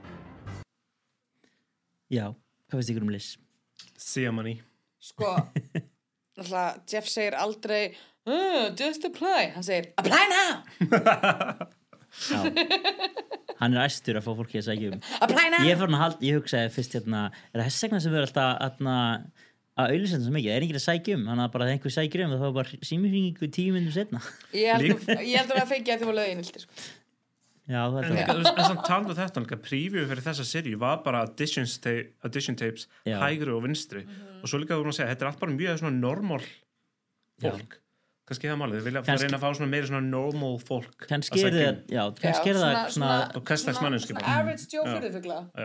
[2.11, 2.35] Já,
[2.69, 3.27] hvað finnst ykkur um Liz?
[3.97, 4.61] see money
[4.99, 5.31] sko
[6.37, 7.95] náttúrulega, Jeff segir aldrei
[8.27, 11.69] uh, just apply, hann segir apply now.
[13.63, 15.01] Hann er æstur að fá fólki að sækja um.
[15.23, 15.65] Apply now.
[15.65, 18.95] Ég, er halda, ég hugsaði fyrst hérna er það þess vegna sem erum alltaf atna,
[19.79, 19.93] að
[20.35, 21.23] mikið, er ekki að sækja um?
[21.29, 24.21] Þannig að bara þegar einhver sækja um þá er bara símifringingu tíu minnum setna
[24.57, 26.83] ég held, að, það fengi að þið var löginildi sko.
[27.63, 28.41] Já, það er það.
[28.43, 31.93] en samt talað um þetta preview fyrir þessa serju var bara auditions ta
[32.27, 33.15] audition tapes Já.
[33.21, 34.03] hægri og vinstri.
[34.43, 36.41] Og svo líka þú voru að segja, þetta er allt bara mjög svona normal
[37.39, 37.79] fólk
[38.29, 41.41] kannski það málið, þið vilja Kannski- reyna að fá svona meiri svona normal fólk kannski
[41.41, 41.81] að er það, um.
[41.97, 43.17] já, kannski er það svona,
[43.49, 44.37] hverslags manneskju bara.
[44.39, 44.67] average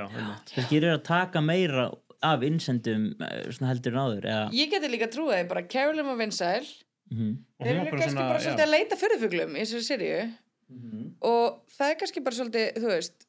[0.08, 0.52] einmitt.
[0.56, 1.86] kannski er það að taka meira
[2.28, 6.18] af innsendum eh, svona heldur en áður eða, ég geti líka trúið bara Carolyn og
[6.18, 6.66] Vinsæl
[7.12, 7.38] mhm.
[7.58, 10.18] Og þeir eru kannski svona, bara svolítið að leita fyrðufuglum í þessari serju
[11.24, 13.26] og það er kannski bara svolítið þú veist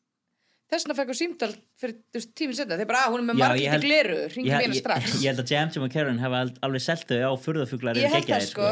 [0.69, 3.43] þess vegna fekk hún símdal fyrir tíminn setna þeir bara að hún er með ég
[3.45, 5.15] margir til gleru ringi ég, mér ég, strax.
[5.23, 8.13] ég held að Jam Jam og Karen hafa al- alveg selt þau á furðafuglar ég
[8.13, 8.69] held það sko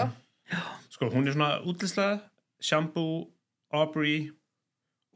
[0.93, 2.21] sko, hún er svona útlýslega
[2.61, 3.27] Shampoo,
[3.73, 4.31] Aubrey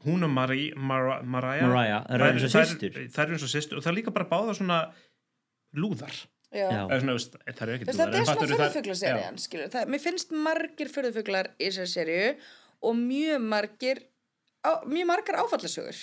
[0.04, 1.66] hún og Marie, Mar Mariah.
[1.68, 2.96] Mariah, þær eru eins og systur.
[3.14, 4.78] þær eru eins og systur og það er líka bara báða svona
[5.78, 6.14] lúðar.
[6.52, 11.92] Það eru ekki veist, þetta er svona það- það, mér finnst margir fyrðufuglar í þessari
[11.94, 12.34] serju
[12.82, 14.02] og mjög margir
[14.66, 16.02] á, mjög margar áfallasögur.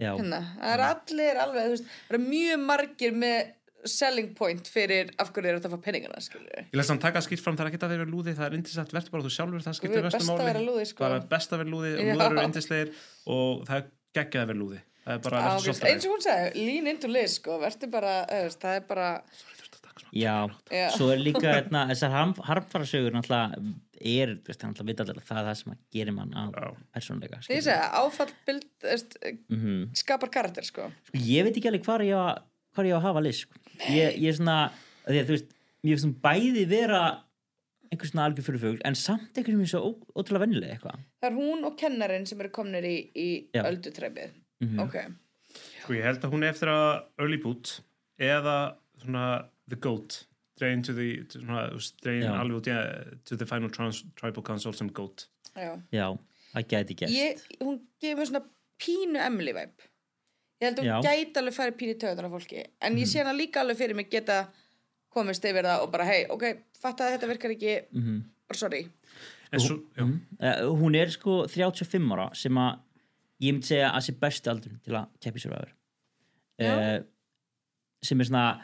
[0.00, 3.52] Já, hérna, það er allir alveg þú veist, það er mjög margir með
[3.88, 7.22] selling point fyrir af hverju þeir eru að fá penningana skilur Ég læst hann taka
[7.24, 9.64] skýrt fram, það er ekki að vera lúði, það er indislegt, verður bara þú sjálfur,
[9.66, 10.48] það skiptir mestu best að máli.
[10.52, 11.04] vera lúði, sko.
[11.04, 12.12] Það er best að vera lúði og Já.
[12.14, 12.92] lúðar eru indislegir
[13.36, 13.86] og það er
[14.18, 14.82] geggjað að vera lúði.
[15.02, 15.92] Það er bara að vera Ágæst, svolítið.
[15.92, 19.08] eins og hún sagði, lean into Liz sko, verður bara, veist, það er bara
[20.12, 20.34] já,
[20.70, 20.86] Já.
[20.94, 23.62] svo er líka hérna, þessar harm, harmfarasögur náttúrulega
[24.02, 26.56] er, það það sem að gerir mann að
[26.94, 28.86] persónleika því segja, áfallbild
[29.52, 32.38] mm skapar karakter sko sko, ég veit ekki alveg hvar ég á
[32.72, 33.58] að- hvar ég að hafa list sko.
[33.90, 34.72] ég, ég er svona
[35.06, 35.52] því að þú veist,
[35.84, 37.02] mér finnst hún bæði vera
[37.92, 41.28] einhver svona algjör fyrir fugl en samt einhver sem er svo ótrúlega vennilega eitthvað það
[41.30, 44.30] er hún og kennarinn sem eru komnir í, í öldutræfið
[44.62, 44.78] Mhm.
[44.80, 44.96] ok,
[45.82, 47.80] Sko ég held að hún er eftir að early boot
[48.18, 50.26] eða svona the goat,
[50.58, 51.68] dregin to the, svona,
[52.00, 52.38] dregin Já.
[52.40, 55.26] alveg út yeah, to the final trans, tribal council sem goat.
[55.56, 56.18] já já,
[56.54, 58.44] það gæti gæst ég, hún gefur mér svona
[58.78, 59.90] pínu Emily vibe
[60.62, 62.64] ég held að hún gæti alveg farið pínu töðan af fólki.
[62.80, 63.00] En Mhm.
[63.02, 64.38] ég sé hana líka alveg fyrir mig geta
[65.12, 66.44] komist yfir það og bara hei, ok,
[66.80, 67.74] fatta að þetta virkar ekki.
[67.92, 68.22] Mhm.
[68.54, 68.86] sorry.
[69.52, 72.78] En svo, já, uh, hún er sko 35 ára sem að
[73.40, 75.72] ég myndi segja að sé besti aldur til að keppi survivor.
[76.60, 77.00] Uh,
[78.02, 78.60] sem er svona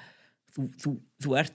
[0.55, 0.93] þú, þú,
[1.25, 1.55] þú ert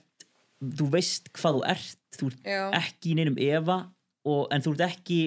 [0.64, 1.96] þú veist hvað þú ert.
[2.14, 2.70] Þú ert Já.
[2.78, 3.78] ekki í neinum efa
[4.24, 5.20] og, en þú ert ekki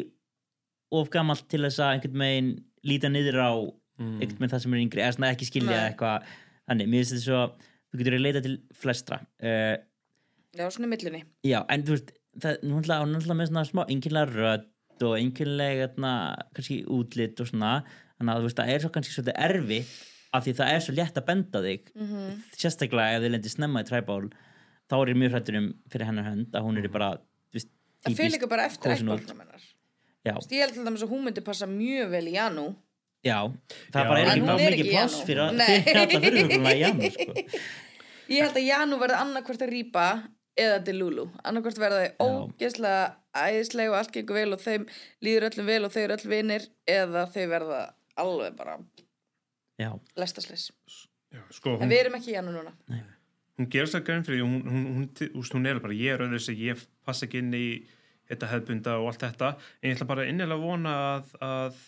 [0.92, 2.52] of gamall til þess að einhvern veginn
[2.88, 3.52] líta niður á
[3.98, 4.20] Mm.
[4.22, 5.90] einhvern veginn það sem er yngri eða svona ekki skilja Nei.
[5.90, 6.26] eitthvað
[6.70, 7.40] þannig, mér finnst þetta svo
[7.88, 9.76] þú getur að leita til flestra uh,
[10.54, 11.22] já, svona millinni.
[11.48, 15.80] Já, en þú veist, það er náttúrulega, er með svona smá einhvernlega rödd og einhvernlega
[15.88, 16.12] hérna,
[16.58, 17.72] kannski útlit og svona,
[18.20, 19.80] þannig að þú veist, það er svo kannski svolítið erfi
[20.38, 22.42] af því það er svo létt að benda þig, Mhm.
[22.54, 24.30] sérstaklega ef þið lendir snemma í træból,
[24.90, 27.12] þá er ég mjög hrættur um fyrir hennar hönd að hún er bara,
[27.50, 27.70] þú veist,
[28.04, 29.64] það fyrir líka bara eftir ættbálnum hennar.
[30.28, 32.76] Ég held til dæmis að hún myndi passa mjög vel í Janú
[33.28, 33.38] já,
[33.94, 35.76] það Já, bara er ekki er mikið pláss fyrir, að- Nei.
[35.86, 37.38] fyrir alla fyrirhuguna í Janú, sko.
[38.38, 40.06] ég held að Janú verði annarkvort að rýpa
[40.58, 43.04] eða Delulu, annarkvort verða þau ógeðslega
[43.38, 44.88] æðislega og allt gengur vel og þeim
[45.26, 47.84] líður öllum vel og þau eru öll vinir eða þau verða
[48.18, 48.80] alveg bara
[49.78, 52.74] já, sko, en við erum ekki í Janú núna.
[53.58, 56.60] Hún gerir sér grein fyrir hún, hún, hún, hún, er bara, ég er öðru sig,
[56.62, 57.68] ég passa ekki inn í
[58.30, 59.54] þetta hefðbunda og allt þetta.
[59.82, 61.80] En ég ætla bara innilega að vona að að,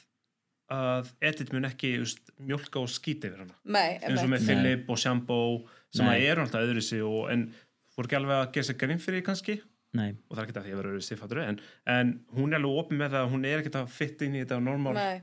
[0.69, 4.89] að Edith mun ekki just, mjólka og skýta yfir hana Nei, eins og með Philip
[4.93, 5.57] og Shampoo
[5.93, 6.13] sem Nei.
[6.19, 7.47] að eru alltaf öðru sig og, en
[7.95, 9.57] fór ekki alveg að gera sér grein fyrir kannski
[9.97, 11.59] nei, og það er ekki það því að vera öðru sig fattur en,
[11.89, 14.43] en hún er alveg opið með það að hún er ekki að fitta inn í
[14.43, 15.21] þetta normal Nei.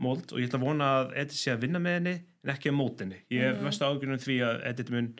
[0.00, 2.14] mold og ég ætla að vona að Edith sé að vinna með henni
[2.46, 3.64] en ekki að mót henni ég er Mhm.
[3.68, 5.12] mest ágjörnum því að Edith mun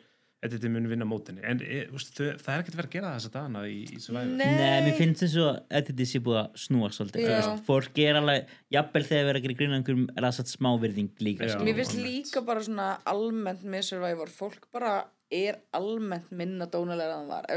[0.45, 2.93] Edith mun vinna mót henni en e, úst, þau, það er ekki að vera að
[2.93, 4.45] gera þess að dana í, í Survivor Nei.
[4.59, 8.53] Nei, mér finnst þess að þetta sé búið að snúa svolítið, veist, fólk er alveg
[8.77, 11.55] jafnvel þegar verið að gera grína einhverjum er það satt smávirðing líka, Já.
[11.55, 11.65] sko.
[11.65, 14.95] Mér finnst líka bara svona almennt með Survivor, fólk bara
[15.33, 17.47] er almennt minna dónalega en það var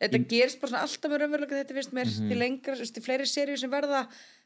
[0.00, 2.28] þetta gerist bara svona alltaf með raunverulega þetta finnst mér Mhm.
[2.32, 4.00] til lengra, þú veist, til fleiri seríu sem verða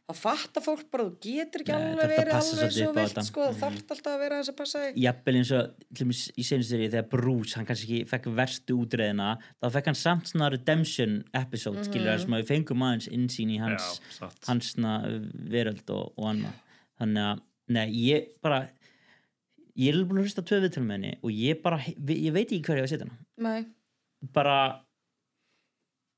[0.09, 3.49] þá fattar fólk bara, þú getur ekki Nei, alveg að verið alveg svo vilt sko,
[3.49, 5.01] þú þarft alltaf að vera þess að passa þig.
[5.05, 8.79] Jafnvel eins og til dæmis í senstu seríu þegar Bruce, hann kannski ekki fekk verstu
[8.81, 9.29] útreðina,
[9.61, 13.53] þá fekk hann samt svona redemption episode, mm skilur sem að við fengum aðeins innsýn
[13.53, 14.97] í hans Já, hans svona
[15.53, 16.59] veröld og, og annað.
[16.99, 17.45] Þannig að,
[17.77, 18.65] nei, ég bara
[19.79, 22.65] ég er búin að hlusta tvö viðtölu með henni og ég bara, ég veit ekki
[22.67, 23.19] hverju ég var að setja hana.
[23.45, 23.75] Nei.
[24.35, 24.59] bara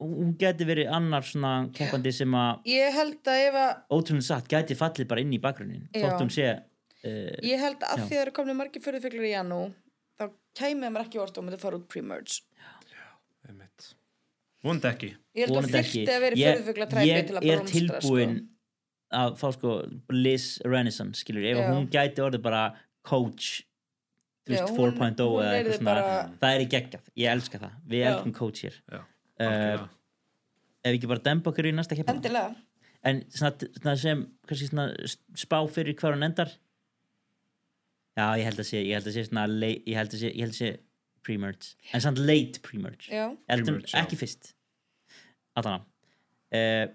[0.01, 4.49] hún geti verið annar svona keppandi sem að ég held að ef að ótrúlega satt
[4.49, 6.07] gæti fallið bara inn í bakgrunnin Já.
[6.09, 8.05] þótt hún sé uh, ég held að Já.
[8.05, 9.61] því að það eru komin margir förðufuglar í janú
[10.21, 10.25] þá
[10.61, 12.41] kæmið mér ekki orð og myndi fara út pre-merge
[13.49, 13.91] Einmitt.
[14.65, 16.05] vonandi ekki ég held að ekki.
[16.09, 18.47] að vera Ég- förðufugla træmi ég til að er blómstra tilbúin sko.
[19.21, 19.71] að fá sko
[20.13, 21.71] Liz Renaissance skilur, ef Já.
[21.73, 22.65] hún gæti orðið bara
[23.05, 23.63] coach
[24.47, 27.05] þú Já, veist, hún- 4.0 hún eða yrði eitthvað svona bara- það er í geggjað,
[27.17, 28.09] ég elska það við Já.
[28.13, 29.01] elskum coach hér Já,
[29.41, 29.87] uh,
[30.85, 32.55] ef ekki bara dempa okkur í næsta endilega.
[33.07, 34.89] En svona, svona sem kannski svona
[35.39, 36.53] spá fyrir hver hún endar?
[38.19, 40.33] Já, ég held að sé ég held að sé svona late, ég held að sé,
[40.35, 40.73] ég held að sé
[41.25, 43.09] pre-merge, en samt late pre-merge.
[44.01, 44.53] Ekki fyrst.
[45.59, 45.83] Allana
[46.55, 46.87] uh,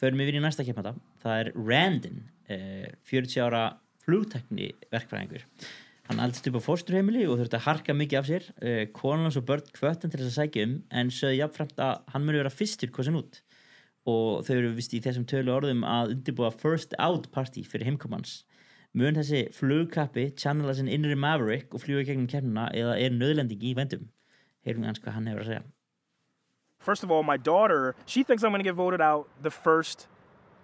[0.00, 2.22] förum við í næsta keppnata það er Randin
[2.52, 3.64] uh, 40 ára
[4.06, 5.46] flugtekni verkfræðingur
[6.08, 9.38] hann aldist upp á fósturheimili og þurfti að harka mikið af sér uh, konan hans
[9.40, 12.52] og börn kvöttan til þess að sækja um en sögðu jafnframt að hann muni vera
[12.52, 13.40] fyrstur kosin út
[14.06, 18.44] og þau eru vist í þessum tölu orðum að undirbúa first out party fyrir heimkomans
[18.96, 23.78] mun þessi flugkappi channela sinn innri Maverick og fljúa gegnum kernuna eða er nöðlendingi í
[23.78, 24.06] vendum
[24.66, 25.66] heyrum hans hvað hann hefur að segja
[26.86, 30.06] First of all, my daughter, she thinks I'm going to get voted out the first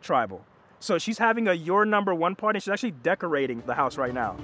[0.02, 0.44] tribal.
[0.78, 2.60] So she's having a your number one party.
[2.60, 4.36] She's actually decorating the house right now.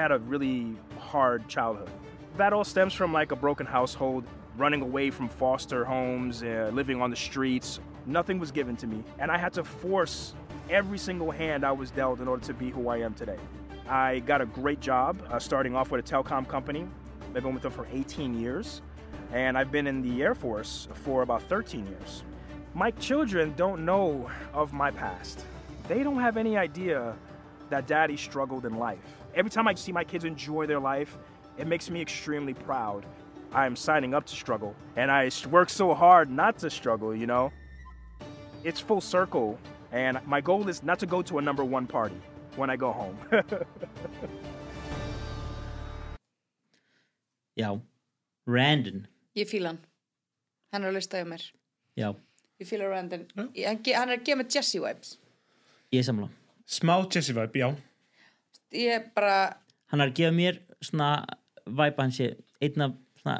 [0.00, 1.90] Had a really hard childhood.
[2.38, 4.24] That all stems from like a broken household,
[4.56, 7.80] running away from foster homes, uh, living on the streets.
[8.06, 10.34] Nothing was given to me, and I had to force
[10.70, 13.36] every single hand I was dealt in order to be who I am today.
[13.88, 16.86] I got a great job uh, starting off with a telecom company.
[17.34, 18.80] I've been with them for 18 years,
[19.32, 22.22] and I've been in the Air Force for about 13 years.
[22.72, 25.44] My children don't know of my past.
[25.88, 27.14] They don't have any idea
[27.68, 29.19] that daddy struggled in life.
[29.34, 31.16] Every time I see my kids enjoy their life,
[31.58, 33.04] it makes me extremely proud.
[33.52, 37.52] I'm signing up to struggle, and I work so hard not to struggle, you know?
[38.64, 39.58] It's full circle,
[39.92, 42.20] and my goal is not to go to a number one party
[42.56, 43.16] when I go home.
[47.58, 47.80] Já,
[48.46, 49.06] Randon.
[49.36, 49.78] Ég fíla hann.
[50.72, 51.42] Hann er að lista hjá mér.
[51.98, 52.14] Já,
[52.60, 53.26] ég fíla Randon.
[53.54, 55.16] Ég- hann, ge- hann er að gefa mig Jesse vibes.
[55.92, 56.28] Ég er samla
[56.66, 57.74] smá Jesse vibe, já
[58.72, 59.56] ég bara
[59.90, 61.10] Hann er að gefa mér svona
[61.66, 62.30] væpa hans sé
[62.62, 63.36] einn af svona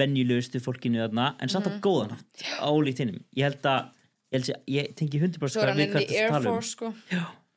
[0.00, 1.80] venjulegustu fólkinu þarna en samt á Mhm.
[1.84, 3.90] góðan hátt ólíkt hinnum ég held að
[4.32, 6.42] ég, held að, ég tengi 100% Svo er hann við inn í að Air um.
[6.48, 6.92] Force sko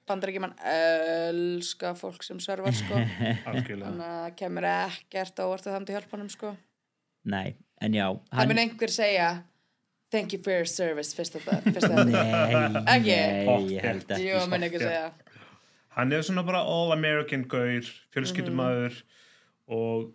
[0.08, 2.96] Bandaríkjumann elska fólk sem servar sko.
[3.44, 6.54] Þannig að kemur ekkert á orðið þannig hjálpa honum sko
[7.28, 9.30] nei, en já Það mun einhver segja
[10.10, 12.22] Thank you for your service fyrst að það fyrst að Nei,
[12.94, 13.16] Ekki?
[13.18, 14.28] nei, ég held ekki.
[14.30, 15.10] Jú, mun ekki segja
[15.98, 19.74] hann er svona bara all American gaur fjölskyldumæður Mhm.
[19.78, 20.14] og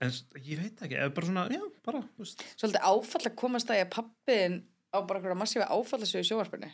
[0.00, 0.10] en
[0.44, 2.42] ég veit ekki, eða bara svona, já, bara þú veist.
[2.60, 4.56] Svolítið áfall að komast að ég að pappiðin
[4.94, 6.70] á bara einhverja massífa áfallasögu í sjónvarpinu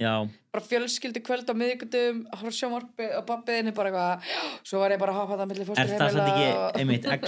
[0.00, 0.12] já,
[0.54, 4.90] bara fjölskyldu kvöld á miðvíkutum horf sjónvarpi og pappiðin er bara eitthvað "Já, svo var
[4.94, 7.22] ég bara að hafa það milli er það samt fósturheimila ekki einmitt, ek,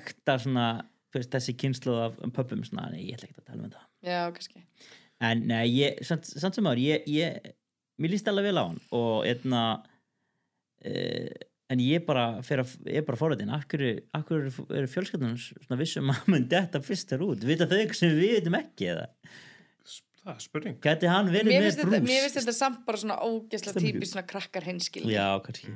[0.00, 0.66] ekta svona
[1.14, 4.64] þessi kynslu af pöppum svona, nei, ég ætla ekki að tala um þetta Já, kannski
[5.20, 7.52] en nei, ég, samt, samt sem áður ég, ég,
[8.00, 9.64] mér líst alveg vel á hann og einna
[10.84, 11.34] uh,
[11.72, 13.84] en ég bara fer að, er fórhættin, akkur,
[14.16, 18.14] akkur eru fjölskyldunum svona vissum að mun þetta fyrst er út, vita þau eitthvað sem
[18.14, 19.06] við veitum ekki eða,
[20.24, 20.76] það er spurning.
[20.84, 23.76] Gæti hann verið Mér með finnst þetta, mér brús finnst þetta samt bara svona ógesla
[23.78, 25.72] típi svona krakkar hinskil já, kannski.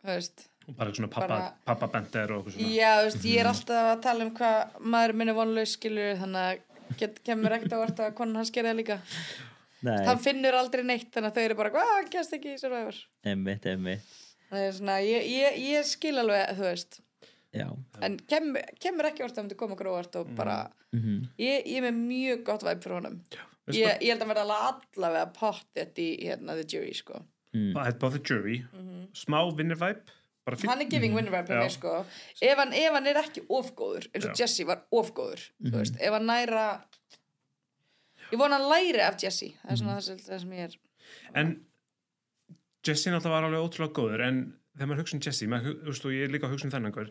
[0.00, 0.46] Þú veist.
[0.68, 2.72] Og bara svona pappa, Bara- pappa bender og eitthvað svona.
[2.76, 6.18] Já, þú veist, ég er alltaf að tala um hvað maður minn er vonlaus skilur
[6.20, 9.00] þannig að get, kemur ekkert á orð að konan hans það líka
[9.84, 12.98] hann finnur aldrei neitt þannig að þau eru bara hvað, hann kemst ekki í Survivor.
[13.24, 14.18] Emmitt, emmitt
[14.50, 17.00] það er svona, ég, ég, ég skil alveg þú veist,
[17.54, 17.66] já,
[18.02, 20.58] en kemur, kemur ekki orð að hann koma okkur óvart og bara
[20.96, 21.26] mhm.
[21.40, 23.20] ég, ég er með mjög gott væp fyrir honum.
[23.70, 27.20] Ég, ég held að hann verða allavega pottið í hérna The Jury sko.
[27.54, 27.74] Mm.
[27.78, 28.60] Er bara the jury,
[29.14, 30.10] smá vinnervæp
[30.46, 30.70] bara fínt.
[30.70, 31.62] hann er giving winner vibe Já.
[31.62, 31.94] mér sko.
[32.40, 34.36] Ef hann, ef hann er ekki ofgóður eins og.
[34.38, 35.72] Jesse var ofgóður Mhm.
[35.72, 36.66] þú veist, ef hann næra
[38.32, 39.52] ég vona hann læri af Jesse.
[39.64, 40.76] Það er svona það, sem- það sem ég er
[41.34, 41.52] En
[42.86, 44.38] Jesse náttúrulega var alveg ótrúlega góður en
[44.76, 46.94] þegar maður hugsa um Jesse, maður, veist, og ég er líka að hugsa um þennan
[46.96, 47.10] gaur,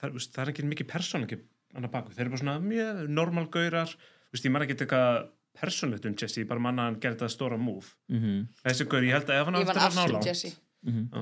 [0.00, 1.38] það, það er ekki mikið persónleiki
[1.76, 3.92] hann að baku, þeir eru bara svona mjög normal gaurar,
[4.32, 7.94] veist, ég maður ekki eitthvað persónlegt um Jesse, bara manna hann gerði það stóra múf.
[8.12, 8.48] Mhm.
[8.64, 10.26] Þessi gaur, ég held að ef hann ég vann eftir að allt ná um langt-
[10.26, 10.50] Jesse.
[10.86, 11.04] Mhm.
[11.12, 11.20] Ó,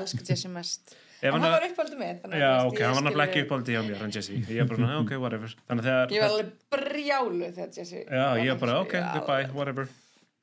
[0.00, 2.80] elska Jesse mest en hann hann að- var uppáldið með þannig að, Já, veist, ok,
[2.86, 4.32] hann var nefnilega ekki uppáldi hjá mér, hann Jesse.
[4.36, 5.54] Ég er bara ok, whatever.
[5.68, 6.10] Þannig að þegar...
[6.16, 9.88] ég var alveg brjálu þegar Jesse Já, ég er bara, ok, goodbye, whatever.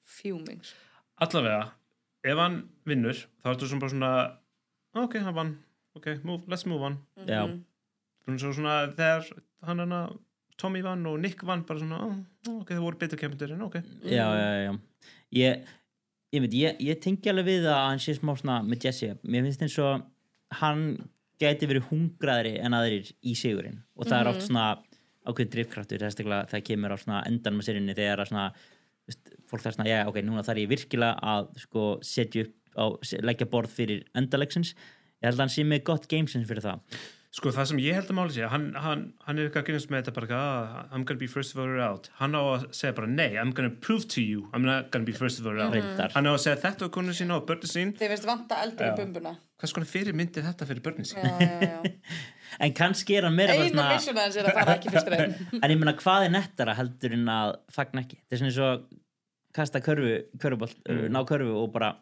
[0.06, 0.80] fuming sko.
[1.24, 1.62] Allavega,
[2.26, 2.58] ef hann
[2.90, 4.12] vinnur, þá ertu svona bara svona,
[5.06, 5.54] ok, hann vann,
[5.96, 6.98] ok, move, let's move on.
[7.28, 7.64] já, Mhm.
[8.40, 9.32] Svona, svona þegar
[9.68, 10.02] hann hana,
[10.58, 13.76] Tommy vann og Nick vann, bara svona, oh, ok, það voru betur kemur en ok.
[14.06, 14.80] já, já, já.
[15.34, 15.66] Ég,
[16.34, 19.44] ég veit, ég, ég tengi alveg við að hann sé smá svona með Jesse mér
[19.48, 20.04] finnst eins og
[20.60, 20.84] hann
[21.42, 23.82] gæti verið hungraðri en aðrir í sigurinn.
[23.98, 24.68] Og það er oft svona
[25.24, 25.76] ákveðin
[26.36, 28.48] að það kemur á svona endan með sérinni þegar svona
[29.08, 32.86] veist, fólk þarf svona, já, ok, núna þarf ég virkilega að sko setja upp á,
[33.24, 34.74] leggja borð fyrir endalegsins.
[35.22, 37.04] Ég held að hann sé með gott gamesins fyrir það
[37.34, 39.90] Sko, það sem ég held að máli sé, hann, hann, hann er eitthvað að grínast
[39.90, 42.12] með þetta bara, ah, I'm gonna be first voter out.
[42.20, 45.16] Hann á að segja bara, nei, I'm gonna prove to you, I'm not gonna be
[45.18, 45.74] first voter out.
[45.74, 46.14] Reyndar.
[46.14, 47.96] Hann á að segja þetta á konu sína og börnin sín.
[47.98, 51.26] þeir veist vanta eldur í bumbuna Hvers konar fyrir myndi þetta fyrir börnin sín?
[51.26, 51.96] já, já, já.
[52.68, 55.34] en kannski er hann meira eina svona mission hans er að fara ekki fyrst reyn
[55.64, 58.62] en ég meina hvað er nettara heldur en að fagna ekki þetta er svona eins
[58.68, 58.86] og
[59.58, 61.10] kasta körfu, körfubolt, Mm.
[61.18, 61.96] ná körfu og bara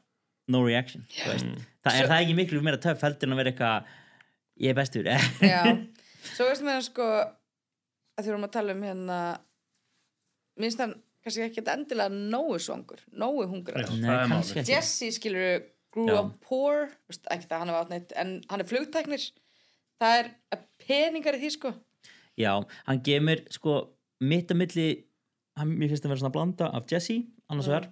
[0.52, 1.48] no reaction veist.
[1.86, 3.98] það er Svo- það ekki miklu meira töff heldur en að vera eitthvað
[4.62, 5.08] ég er bestur.
[5.54, 5.64] Já,
[6.36, 9.20] svo veist með hann sko að því vorum að tala um hérna
[10.62, 14.66] minnst hann kannski ekki endilega nógu svangur, nógu hungra það er.
[14.70, 19.26] Jesse skilur grew up poor veist, ekki það hann er átneitt en hann er flugtæknir.
[20.02, 20.30] Það er
[20.82, 21.72] peningar í því sko.
[22.40, 22.54] Já,
[22.88, 23.76] hann gemur sko
[24.26, 24.86] mitt að milli
[25.60, 27.20] hann, mér finnst að vera svona blanda af Jesse
[27.52, 27.74] annars Mm.
[27.74, 27.90] vegar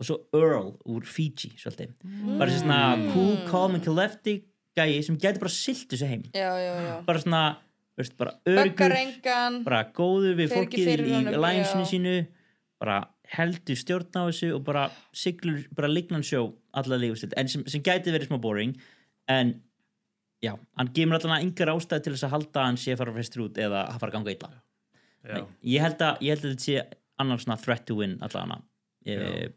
[0.00, 1.90] og svo Earl úr Fiji svolítið.
[2.38, 4.46] Bara þessi svona cool, calm and collected
[4.78, 7.42] gæi sem gæti bara silt þessu heim já, já, já bara svona,
[7.98, 8.94] veist, bara örgur
[9.66, 11.16] bara góður við fólkið í
[11.58, 11.72] já.
[11.92, 12.14] sínu
[12.80, 13.00] bara
[13.30, 17.82] heldur stjórn á þessu og bara siglur, bara lignan sjó alla lífstilt, en sem, sem
[17.82, 18.74] gæti verið smá boring
[19.30, 19.54] en
[20.42, 23.46] já, hann gefur allan engar ástæð til þess að halda hann sé að fara fyrstur
[23.48, 24.52] út eða að fara að ganga illa
[25.20, 25.34] Já.
[25.36, 26.82] Nei, ég held að, ég held að þetta sé
[27.20, 28.62] annar svona threat to win allan
[29.04, 29.50] ég,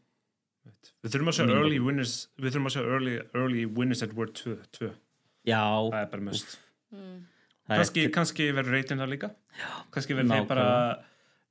[1.03, 4.33] Við þurfum að sjá early winners, við þurfum að sjá early, early winners at Word
[4.39, 4.89] 2.
[5.43, 5.51] 2.
[5.51, 5.63] já,
[5.93, 6.57] Það er bara mest.
[6.93, 7.21] Mm.
[7.67, 9.31] það Kanski, kannski verður reytin það líka.
[9.93, 10.67] Kanski verður þeir bara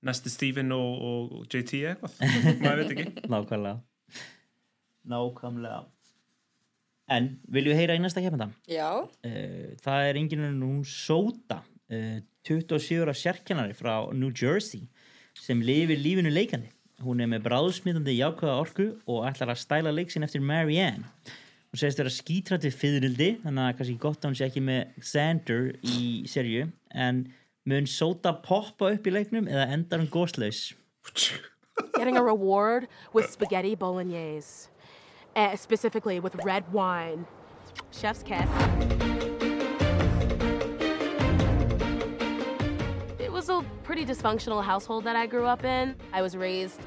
[0.02, 2.20] næsti Steven og, og, JT eitthvað.
[2.62, 3.30] Maður veit ekki.
[3.30, 3.80] nákvæmlega
[5.08, 5.80] nákvæmlega
[7.12, 11.62] en viljum við heyra í næsta kemenda já, uh, það er enginn en hún Sóta
[11.62, 14.86] uh, 27 ára sérkennari frá New Jersey
[15.38, 16.70] sem lifir lífinu leikandi
[17.02, 21.08] hún er með bráðsmitandi jákvæða orku og ætlar að stæla leiksin eftir Marianne
[21.72, 24.98] hún segist vera skítrætt við fyririldi þannig að kannski gott að hún sé ekki með
[25.00, 27.22] Xander í serju en
[27.64, 30.74] mun sóta poppa upp í leiknum eða endar hún góðslaus
[31.96, 34.68] Getting a reward with spaghetti bolognese,
[35.34, 37.24] uh, specifically with red wine.
[37.90, 38.46] Chef's kiss.
[43.18, 45.96] It was a pretty dysfunctional household that I grew up in.
[46.12, 46.80] I was raised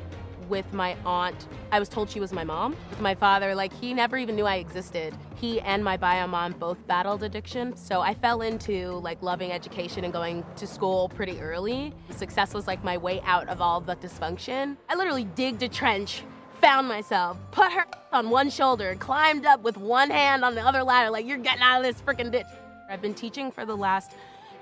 [0.49, 1.47] with my aunt.
[1.71, 2.75] I was told she was my mom.
[2.89, 5.15] With my father, like, he never even knew I existed.
[5.35, 7.75] He and my bio mom both battled addiction.
[7.75, 11.93] So I fell into, like, loving education and going to school pretty early.
[12.09, 14.77] Success was, like, my way out of all the dysfunction.
[14.89, 16.23] I literally digged a trench,
[16.61, 20.83] found myself, put her on one shoulder, climbed up with one hand on the other
[20.83, 22.47] ladder, like, you're getting out of this freaking ditch.
[22.89, 24.13] I've been teaching for the last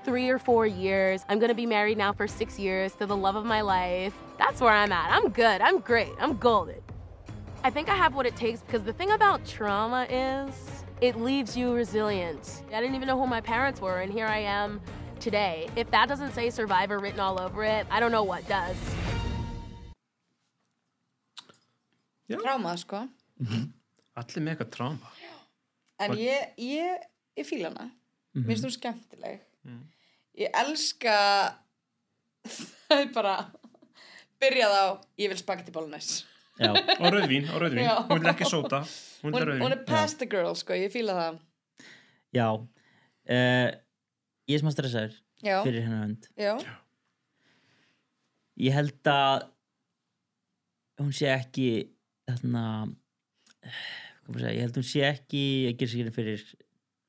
[0.04, 1.24] three or four years.
[1.30, 4.14] I'm gonna be married now for six years to the love of my life.
[4.38, 5.12] That's where I'm at.
[5.12, 5.62] I'm good.
[5.62, 6.10] I'm great.
[6.20, 6.82] I'm golden.
[7.64, 10.54] I think I have what it takes because the thing about trauma is
[11.02, 12.64] it leaves you resilient.
[12.74, 14.82] I didn't even know who my parents were, and here I am
[15.20, 15.70] today.
[15.76, 18.76] If that doesn't say survivor written all over it, I don't know what does.
[22.30, 23.08] Tráma, sko.
[24.18, 25.10] Allir með eitthvað tráma.
[26.00, 27.04] En Og- ég, ég,
[27.38, 27.92] ég fíla hana.
[28.36, 29.42] Mér finnst hún skemmtileg.
[29.66, 29.84] Mm.
[30.38, 31.18] Ég elska
[32.90, 33.36] það er bara
[34.44, 34.86] byrjað á
[35.24, 36.28] ég vil spagetti bolognese.
[36.60, 36.70] Já.
[36.76, 37.88] Og rauðvín, og rauðvín.
[37.88, 37.96] Já.
[38.12, 38.84] Hún vil ekki sóta.
[39.24, 41.42] Hún Hún, hún er past the girl, sko, ég fíla það.
[42.34, 43.70] Já uh,
[44.50, 46.56] Ég er smá stressaður fyrir hennar hönd Já.
[48.64, 49.48] Ég held að
[51.02, 51.68] hún sé ekki
[52.28, 52.66] þarna
[54.30, 56.44] að ég held hún sé ekki að gera sér fyrir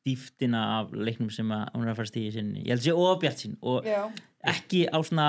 [0.04, 3.44] dýftina af leiknum sem að hún er að fara stíði sinni ég held sé ofbjart
[3.44, 4.06] sín og Já.
[4.52, 5.28] Ekki á svona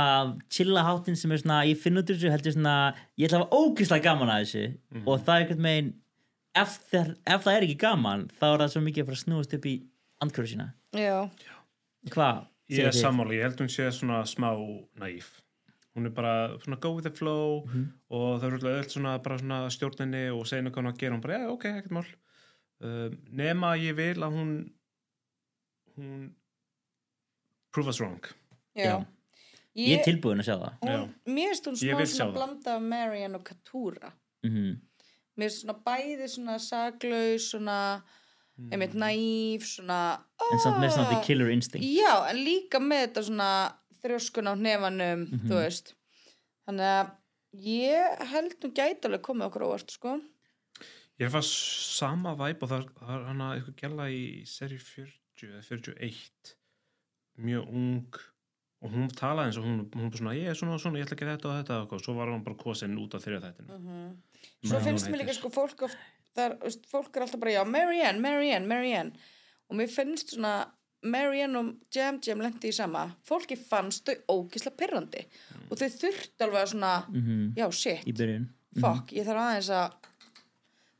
[0.50, 2.76] chilla hátinn sem er svona, ég finn út úr þessu heldur svona,
[3.18, 4.66] ég ætla að hafa ógeðslega gaman að þessu
[5.06, 5.94] og það er einhvern veginn
[6.56, 9.24] ef, það, ef það er ekki gaman þá er það svo mikið að fara að
[9.26, 9.76] snúast upp í
[10.26, 10.68] andkvöru sína
[12.12, 12.44] hvað?
[12.74, 14.48] Ég er sammáli, ég held hún sé svona smá
[14.98, 15.28] næf.
[15.96, 16.32] Hún er bara
[16.64, 17.84] svona go with the flow Mhm.
[18.10, 21.14] og það er alltaf öll svona bara svona stjórninni og henni hvað hún að gera.
[21.16, 22.06] Hún bara, já, ok, ekkert mál.
[22.84, 24.50] Uh, nema ég vil að hún
[25.98, 26.32] hún
[27.72, 28.20] prove us wrong.
[28.76, 29.06] Já.
[29.76, 32.82] Ég er tilbúin að sjá það Hún, mér finnst hún Ég smá svona blanda af
[32.82, 34.12] Marianne og Katúra.
[34.44, 34.76] mm
[35.38, 37.78] Mér finnst svona bæði svona saglaus, svona
[38.72, 39.98] einmitt næf, svona
[40.52, 43.50] en samt með svona "Ah." the killer instinct Já, en líka með þetta svona
[44.04, 45.48] þrjóskun á hnefanum, Mhm.
[45.50, 45.94] þú veist.
[46.68, 47.12] Þannig að
[47.66, 50.22] ég held hún gæti alveg komið okkur á óvart, sko.
[51.20, 54.78] Ég er að fá sama væp og það það er hana eitthvað gæla í seri
[54.78, 56.56] 40 eða 41
[57.40, 58.08] mjög ung
[58.84, 61.06] og hún talaði eins og hún, hún bara svona ég er svona og svona, ég
[61.08, 63.52] ætla að gera þetta og þetta og svo var hún bara kosin út á þriða
[63.52, 64.16] þættinu Mhm.
[64.66, 65.98] Svo finnst mér líka sko fólk oft,
[66.36, 69.12] það er, veist, fólk er alltaf bara, já, Marianne, Marianne, Marianne.
[69.70, 70.68] Og mér finnst svona,
[71.04, 73.04] Marianne og Jam Jam lendi í sama.
[73.28, 75.26] Fólki fannst þau ógislega pyrrandi.
[75.70, 77.54] Og þau þurftu alveg að svona, Mhm.
[77.56, 78.50] já, shit, í byrjun
[78.80, 79.92] fuck, ég þarf aðeins að,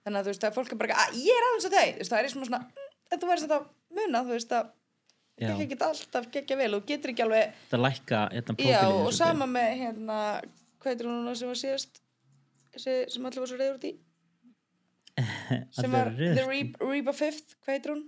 [0.06, 1.94] þannig að þú veist, það er fólk er bara, að ég er aðeins að þeir,
[1.94, 3.66] þú veist, það er svona svona, mm, en þú verðist þetta
[3.96, 4.70] muna, þú veist, að
[5.36, 5.50] Já.
[5.52, 9.48] ekki ekki alltaf gegja vel og getur ekki alveg, það lækka hérna já, og sama
[9.52, 10.20] með, hérna,
[10.80, 12.00] hvað heitir hún núna sem var síðast,
[12.80, 13.92] sem allir var svo reyður út í?
[15.76, 18.06] sem var The Reba, Fifth, hvað heitir hún?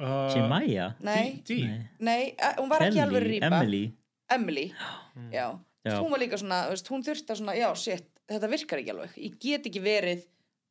[0.00, 0.92] Uh, Jemaya?
[1.04, 1.40] Nei.
[1.48, 1.72] Dee.
[2.00, 3.82] Nei, eh, hún var ekki alveg Reba Emily
[4.30, 4.68] Emily,
[5.36, 5.46] já.
[5.80, 5.96] Já.
[5.96, 9.40] hún var líka svona, hún þurfti að svona já, shit, þetta virkar ekki alveg ég
[9.40, 10.26] get ekki verið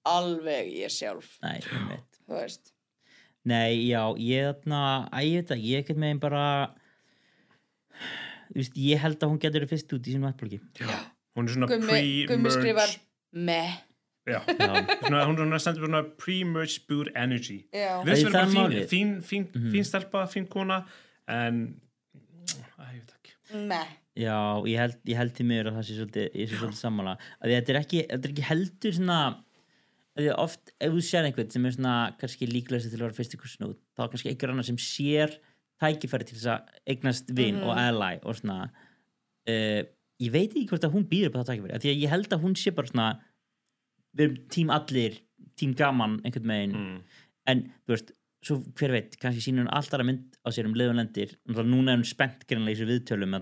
[0.10, 2.76] alveg ég sjálf, Nei, þú veist
[3.46, 4.80] Nei, já, ég þarna,
[5.16, 6.44] að ég veit að ég ekkert megin bara
[8.50, 10.60] þú veist, ég held að hún getur verið fyrst út í sínum ætblóki
[11.38, 13.78] hún er svona Gummi, Gummi skrifar pre-merge meh.
[14.30, 14.40] Já.
[14.46, 17.60] svona, hún er svona stendur svona pre-merge boot energy.
[17.74, 18.02] Já.
[18.04, 19.72] Erum það bara fín, fín, fín, Mhm.
[19.74, 20.82] fín stelpa, fín kona
[21.28, 21.80] en
[22.80, 23.34] Æ, ég veit ekki.
[23.70, 23.88] Meh.
[24.20, 24.36] Já,
[24.68, 27.14] ég held, ég held til mér að það sé svolítið, ég sé svolítið sammála.
[27.44, 29.38] Að þetta er ekki, þetta er ekki heldur svona að
[30.24, 33.18] því að oft, ef þú sér einhvern sem er svona kannski líklegast til að vera
[33.18, 35.36] fyrst ykkur snút þá er kannski einhver annar sem sér
[35.80, 37.64] tækifæri til þess að eignast vin Mhm.
[37.64, 39.82] og ally og svona uh,
[40.20, 42.34] ég veit ekki hvort að hún býður á það tækifæri af því að ég held
[42.34, 43.10] að hún sé bara svona
[44.18, 45.20] við erum tím allir,
[45.56, 47.02] tím gaman einhvern megin mm.
[47.48, 48.14] en þú veist,
[48.44, 51.72] svo hver veit kannski sýnir hún alltaf að mynd á sér um leiðun lendir Náttúrulega
[51.74, 53.36] núna er hún spennt greinlega í þessu viðtölum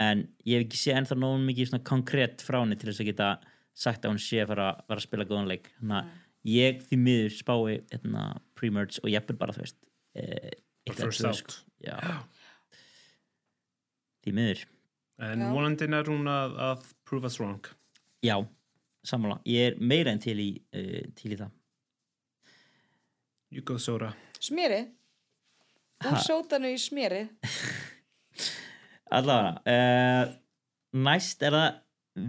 [0.00, 3.28] en ég hef ekki séð ennþá nógun mikið konkrétt frá henni til þess að geta
[3.74, 6.98] sagt að hún sé að fara, fara að spila góðan leik þannig að ég því
[6.98, 8.24] miður spái hérna,
[8.58, 9.78] pre-merge og ég er bara þú veist
[10.18, 10.50] eh,
[10.90, 11.38] first out.
[11.38, 11.58] sko.
[11.84, 11.96] já.
[14.22, 14.64] því miður
[15.22, 15.50] en Já.
[15.54, 17.62] vonandi er hún að, að prove us wrong
[18.24, 18.36] já,
[19.06, 21.58] sammála, ég er meira en til í, uh, til í það
[23.52, 24.14] You go Sora
[26.02, 26.18] Úr Ha.
[26.18, 27.28] sótanu í smjeri
[29.12, 30.32] allavega uh,
[30.98, 31.68] næst er það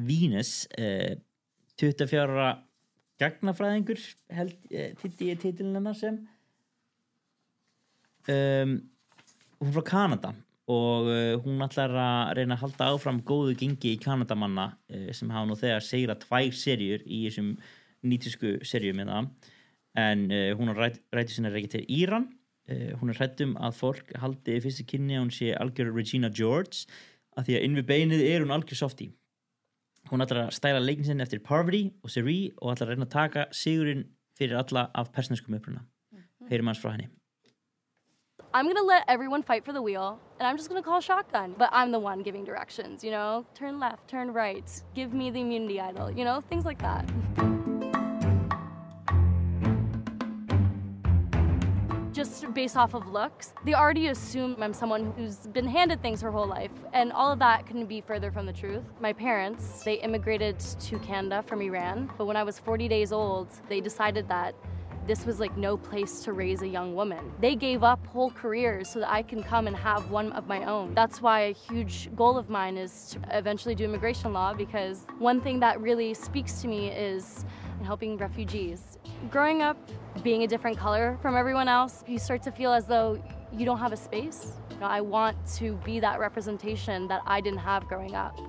[0.07, 1.15] Venus uh,
[1.81, 2.51] 24 ára
[3.21, 4.01] gagnafræðingur
[4.33, 4.55] held
[5.01, 6.17] titti ég titilin hennar sem.
[8.23, 8.77] Um,
[9.59, 10.33] hún er frá Kanada
[10.71, 15.31] og uh, hún ætlar að reyna að halda áfram góðu gengi í Kanadamanna uh, sem
[15.33, 17.49] hafa nú þegar segra tvær serjur í þessum
[18.07, 19.27] nýtisku serjum það
[19.99, 22.31] en uh, hún rætt, rætti sinna reykja til Íran.
[22.63, 26.85] Hún er hrættum að fólk haldi fyrstu kynni að hún sé algjör Regina George
[27.35, 29.09] að því að inn við beinið er hún algjör softi
[30.11, 33.15] hún ætlar að stæla leikin sinni eftir Parvati og Seri og ætlar að reyna að
[33.15, 34.05] taka sigurinn
[34.37, 35.85] fyrir alla af persneskum uppruna
[36.49, 37.09] heyrum hans frá henni
[38.55, 41.55] I'm gonna let everyone fight for the wheel, and I'm just gonna call shotgun.
[41.57, 43.47] But I'm the one giving directions, you know?
[43.55, 46.39] Turn left, turn right, give me the immunity idol, you know?
[46.41, 47.09] Things like that.
[52.51, 56.45] Based off of looks, they already assume I'm someone who's been handed things her whole
[56.45, 58.83] life, and all of that couldn't be further from the truth.
[58.99, 63.47] My parents, they immigrated to Canada from Iran, but when I was 40 days old,
[63.69, 64.55] they decided that
[65.07, 67.31] this was like no place to raise a young woman.
[67.39, 70.63] They gave up whole careers so that I can come and have one of my
[70.65, 70.93] own.
[70.93, 75.41] That's why a huge goal of mine is to eventually do immigration law because one
[75.41, 77.45] thing that really speaks to me is
[77.83, 78.97] helping refugees.
[79.29, 79.77] Growing up
[80.23, 83.79] being a different color from everyone else, you start to feel as though you don't
[83.79, 84.53] have a space.
[84.71, 88.39] You know, I want to be that representation that I didn't have growing up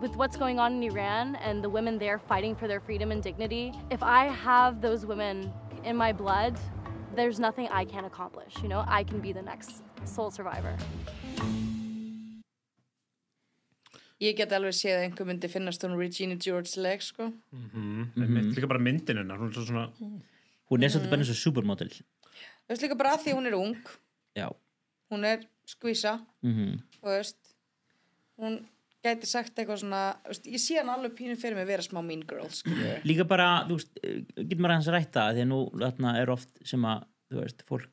[0.00, 3.22] with what's going on in Iran and the women there fighting for their freedom and
[3.22, 5.50] dignity, if I have those women
[5.84, 6.58] in my blood,
[7.14, 8.54] there's nothing I can't accomplish.
[8.62, 10.76] You know, I can be the next sole survivor.
[14.22, 17.32] Ég get alveg séð að einhver myndi finnast hún Regina George leg sko.
[17.52, 17.70] Mm
[18.16, 18.54] -hmm.
[18.54, 19.92] líka bara myndin hennar hún er svo svona
[20.70, 21.90] hún er svolítið bara eins og supermodel.
[21.90, 23.88] Þú veist líka bara að því hún er ung.
[24.36, 24.48] Já.
[25.10, 26.20] Hún er skvísa.
[26.42, 27.56] Mm þú veist
[28.38, 28.66] hún
[29.04, 31.84] gæti sagt eitthvað svona þú veist, ég sé hann alveg pínu fyrir mig að vera
[31.86, 33.00] smá mean girl skilur.
[33.08, 36.62] líka bara, þú veist, eh, getur maður hans rætta því að nú þarna er oft
[36.64, 37.90] sem að þú veist, fólk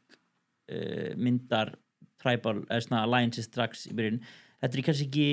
[0.71, 1.73] uh, myndar
[2.21, 4.19] tribal, eða svona alliances strax í byrjun,
[4.61, 5.29] þetta er kannski ekki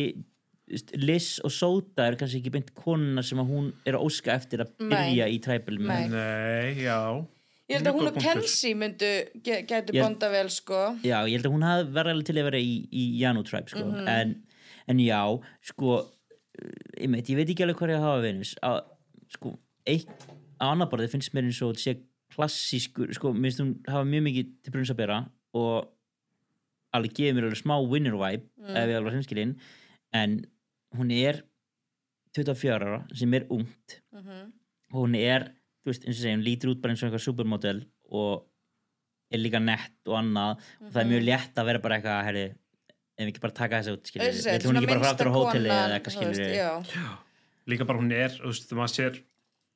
[1.00, 4.60] Liz og Soda er kannski ekki beint konuna sem að hún er að óska eftir
[4.60, 5.32] að byrja Nei.
[5.32, 6.02] í tribal Nei.
[6.12, 6.98] Nei, já
[7.68, 8.18] ég held að hún og.
[8.20, 9.08] Kenzie myndu
[9.44, 12.46] ge- gætu Ég- bonda vel sko Já, ég held að hún hafði verið til að
[12.50, 14.08] vera í, í Janu Tribe, sko, Mhm.
[14.12, 14.34] en,
[14.88, 15.20] en já,
[15.62, 15.98] sko,
[16.58, 18.78] eh, ég, meit, ég veit ekki alveg hvað ég hafa Venus, að,
[19.34, 19.54] sko,
[19.86, 20.26] eitt
[20.60, 21.96] á annar borðið finnst mér eins og þetta sé
[22.34, 25.18] klassískur, sko, mér finnst hún hafa mjög mikið til brunns að bera
[25.54, 25.88] og
[26.96, 28.76] alveg gefið mér alveg smá winner vibe, Mm.
[28.76, 29.54] ef ég alveg hinskilinn,
[30.12, 30.46] en
[30.96, 31.42] hún er
[32.34, 34.52] 24 ára, sem er ungt, Mhm.
[34.92, 35.52] og hún er,
[35.84, 38.44] þú veist, eins og segja, hún lítur út bara eins og eitthvað supermodel og
[39.30, 41.28] er líka nett og annað og það er mjög Mhm.
[41.28, 42.54] létt að vera bara eitthvað herri,
[43.18, 45.14] við ekki bara taka þessu út skilur Þessi, er hún svona ekki bara fara minnsta
[45.16, 47.16] aftur á hóteli konan, eða eitthvað þú veist, skilur já.
[47.72, 49.18] líka bara hún er, þú veist, maður sér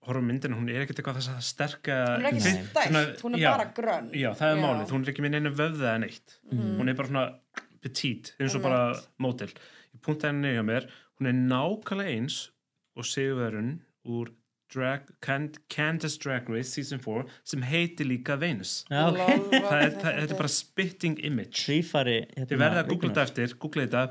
[0.03, 3.23] horfum myndina, hún er ekkert eitthvað þess að sterka Hún er ekki Finn- stælt, svona-
[3.23, 4.09] hún er já, bara grönn.
[4.15, 4.63] já, það er Já.
[4.67, 6.77] málið, hún er ekki með neina vöfða en eitt Mhm.
[6.81, 7.35] hún er bara svona
[7.83, 8.81] petite, eins og bara
[9.19, 9.51] mótil
[9.95, 10.89] ég punta henni hjá mér,
[11.21, 12.51] hún er nákvæmlega eins
[12.97, 14.31] og sigurverun úr
[14.73, 18.83] Drag, Cand Candace Drag Race Season 4 sem heitir líka Venus.
[18.91, 19.21] Já, ok.
[19.21, 21.57] það, er, það, þetta er bara spitting image.
[21.61, 24.05] Trífari þið hérna, verða að googla þetta eftir googla þetta.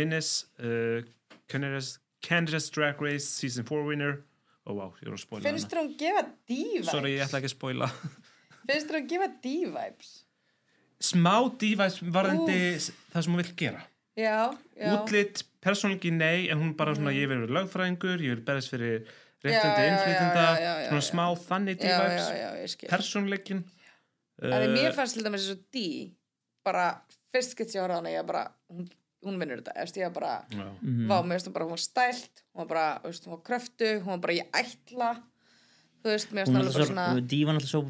[0.00, 0.32] Venus
[0.62, 0.98] uh,
[1.50, 4.18] Candace, Drag Race Season 4 winner.
[4.70, 6.90] Ég er að spoila finnst þér hún gefa D-vibes?
[6.90, 7.88] Sorry, ég ætla ekki að spoila.
[8.68, 10.10] Finnst þér hún gefa D-vibes?
[11.00, 13.80] Smá dívæs varðandi það sem hún vill gera.
[14.20, 14.90] Já, já.
[14.92, 19.08] Útlitt, persónleiki nei en hún bara svona, ég vil vera lögfræðingur ég vil berðast fyrir
[19.42, 21.08] Já, já, já, já, já, já, svona já.
[21.10, 22.88] smá þannig Já, já, já, skil.
[22.92, 23.62] persónleikin
[24.40, 25.84] að því uh, mér fannst til dæmis eins og D
[26.64, 26.86] bara
[27.32, 28.84] fyrst gett á hana ég bara, hún,
[29.24, 30.66] hún vinnur þetta eftir ég bara, Já.
[30.82, 31.08] Mhm.
[31.08, 33.90] vá, mér finnst hún bara hún var stælt, hún var bara, veist, hún var kröftu
[34.04, 35.10] hún var bara, ég ætla
[36.04, 37.82] þú veist, mér hún finnst er alveg bara alltaf svona svo dívan alltaf svo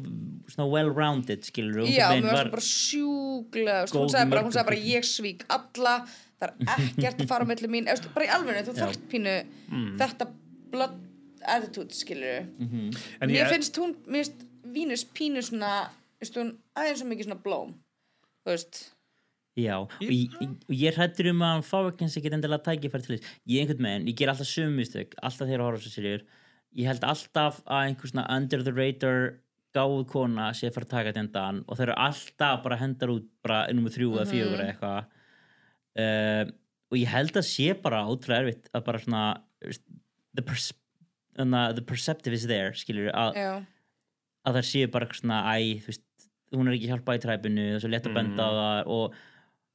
[0.55, 4.11] svona well-rounded skilur við, já, hún mér var- finnst hún bara sjúklega þú veist, hún
[4.15, 5.95] sagði bara, hún sagði bara, ég svík alla
[6.41, 8.81] það er ekkert að fara á milli mín, Eða, bara í alveg þú Já.
[8.87, 9.35] þarft pínu
[9.71, 9.95] Mm.
[9.99, 10.27] þetta
[10.71, 10.95] blood
[11.45, 12.95] attitude, skilur Mhm.
[13.21, 15.89] En mér ég- finnst hún, mér finnst Vínus pínu svona,
[16.21, 17.73] veist hún, aðeins svo mikið svona blóm
[18.45, 18.91] þú veist.
[19.57, 23.03] Já, og ég, og ég hrættur um að hann fá ekki eins ekkert endilega tækifæri
[23.03, 23.27] til þess.
[23.47, 26.21] Ég einhvern veginn, ég ger alltaf sömu mistök alltaf þegar að horfa á þessu serjur
[26.77, 29.39] ég held alltaf að einhver svona under the radar
[29.75, 33.09] gáðu kona sé að fara að taka þetta endan og þeir eru alltaf bara hendar
[33.09, 34.31] út bara nummer þrjú eða Mhm.
[34.31, 35.05] fjögur eða eitthvað.
[35.99, 36.51] Uh,
[36.91, 39.41] og ég held að sé bara ótrúlega erfitt að bara svona
[40.33, 40.71] the, pers
[41.35, 43.37] the, the perceptive is there skilur að,
[44.47, 46.07] að það séu bara eitthvað svona æ, þú veist,
[46.55, 49.19] hún er ekki að hjálpa í træpinu er svo lett að benda á það og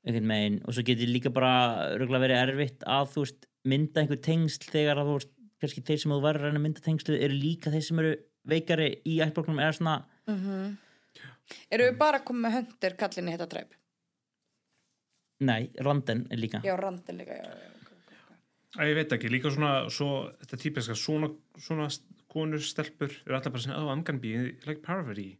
[0.07, 0.59] einhvern veginn.
[0.67, 1.53] Og svo getur líka bara
[1.97, 6.03] röglega verið erfitt að þú veist mynda einhver tengsl þegar að þú veist kannski þeir
[6.03, 8.13] sem þú verður að reyna að mynda tengslu eru líka þeir sem eru
[8.47, 9.97] veikari í ættbólknum eða svona
[10.29, 10.75] mm
[11.71, 13.75] Erum við bara að koma með höndir kallinni hitta træp?
[15.41, 16.63] nei, randen er líka.
[16.65, 17.76] Já, randin líka, já, já.
[18.77, 20.11] Ég veit ekki, líka svona svo,
[20.43, 21.31] þetta típiska, svona,
[21.63, 21.87] svona
[22.33, 24.35] konur, stelpur, eru alltaf bara svona oh, I'm gonna be
[24.67, 25.37] like Parvati.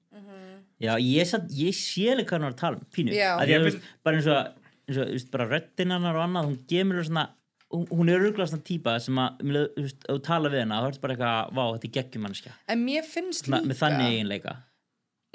[0.81, 3.15] Já, ég, satt, ég sé hvað hann að tala um, pínu.
[3.17, 3.33] Já.
[3.49, 7.05] Ég vil- bara eins og, eins og veist, bara röddinn hennar og annað, hún gemur
[7.05, 7.27] svona
[7.73, 10.85] hún, hún er örgulega svona típa sem að um þú veist, þú tala við hennar,
[10.85, 13.81] þá er bara eitthvað vá, þetta er geggjum mannskja, En mér finnst svona, líka með
[13.83, 14.57] þannig eiginleika.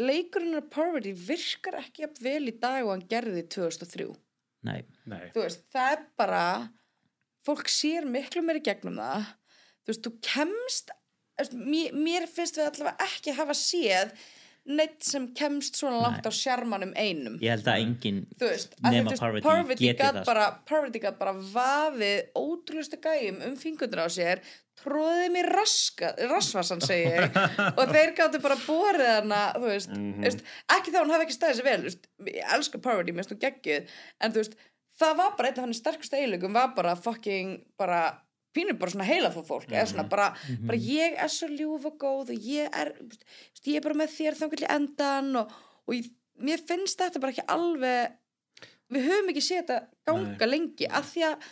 [0.01, 4.07] Leikurinn af Poverty virkar ekki jafn vel í dag og hann gerði 2003
[4.65, 5.25] Nei, Nei.
[5.33, 6.43] þú veist, það er bara
[7.47, 9.25] fólk sér miklu meiri gegnum það.
[9.81, 10.91] Þú veist, þú kemst
[11.57, 14.11] mér, mér finnst við allavega ekki hafa séð
[14.71, 17.39] neitt sem kemst svona langt á sjarmanum einum.
[17.41, 18.19] Ég held að enginn
[18.85, 24.43] nema Parvati, geti það bara Parvati gat bara vafið ótrúlustu gæjum um fingurna á sér
[24.81, 27.35] tróðið mér raska, rassvassan segi ég.
[27.79, 30.21] Og þeir gáttu bara borið hana veist, Mhm.
[30.21, 30.45] þú veist
[30.77, 33.41] ekki þá hún hafi ekki staðið sér vel veist, ég elska Parvati, mér finnst hún
[33.47, 33.91] geggjuð.
[34.21, 34.55] En þú veist,
[35.01, 38.01] það var bara einn af hann sterkustu eiginleikum var bara fucking bara
[38.55, 40.65] pínur bara svona heila fyrir fólk eða svona bara, Mhm.
[40.67, 42.93] bara ég er svo ljúf og góð og ég er,
[43.65, 45.51] ég er bara með þér þannig í endan og,
[45.87, 46.09] og ég,
[46.41, 48.11] mér finnst þetta bara ekki alveg
[48.91, 49.77] við höfum ekki séð þetta
[50.09, 51.45] ganga lengi af því að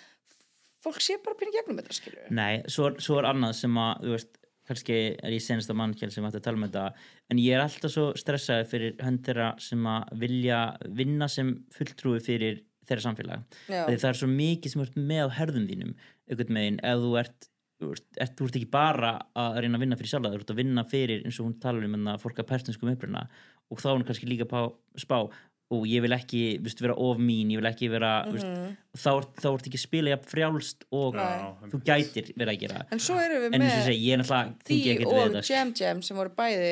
[0.84, 4.14] fólk sé bara pínu gegnum þetta skilur Nei, svo, svo er annað sem að, þú
[4.18, 4.36] veist,
[4.70, 6.84] kannski er ég senasta mannkjæl sem ætti að tala um þetta
[7.32, 10.60] en ég er alltaf svo stressaði fyrir hönd þeirra sem að vilja
[11.00, 12.60] vinna sem fulltrúi fyrir
[12.90, 13.84] þeirra samfélag Já.
[13.90, 15.94] Það er svo mikið sem ert með á herðum þínum
[16.30, 17.50] einhvern veginn, ef þú ert
[17.80, 20.50] þú ert, ert, þú ert ekki bara að reyna að vinna fyrir sjálfa þú ert
[20.52, 23.22] að vinna fyrir eins og hún talar um en fólk að persneskum uppruna
[23.70, 24.66] og þá er hún kannski líka pá,
[25.00, 25.22] spá
[25.70, 28.76] og ég vil ekki viðst, vera of mín, ég vil ekki vera mm Mhm.
[28.98, 31.70] þá, ert, þá ert ekki að spila jafn frjálst og Nei.
[31.72, 34.14] þú gætir verið að gera en svo erum við en eins og með segi, ég
[34.14, 36.72] er náttúrulega tengi því ekkert og við þetta Jam Jam sem voru bæði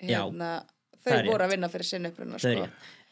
[0.00, 0.50] Já, hérna,
[1.04, 2.66] það þau voru að vinna fyrir sinni uppruna sko.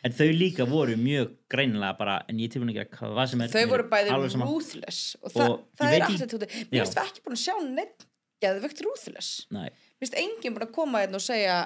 [0.07, 3.55] En þau líka voru mjög greinilega bara, en ég tilbúin að gera hvað sem er
[3.55, 4.51] þau voru bæði alveg sama.
[4.51, 7.43] ruthless og, það, Og það er ekki- allt þetta mér finnst við ekki búin að
[7.47, 8.07] sjá neitt
[8.45, 9.33] geðvögt ruthless.
[9.51, 9.67] Nei.
[9.71, 11.57] mér finnst enginn búin að koma hérna og segja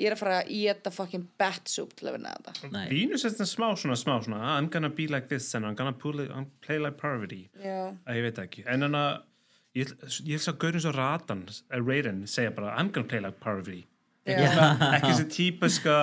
[0.00, 2.70] ég er að fara að geta fucking bat soup til að vinna þetta.
[2.90, 5.92] Vínus er þetta smá svona, smá svona I'm gonna be like this and I'm gonna
[5.92, 7.92] pull it, I'm play like Parvati Já.
[8.06, 8.64] að ég veit það ekki.
[8.66, 9.22] En þannig að
[9.76, 9.92] ég,
[10.38, 13.38] held að Gaurin svo Ratan að Raiden segja bara I'm gonna play like
[14.26, 15.96] ekki, svona- ekki þessi típiska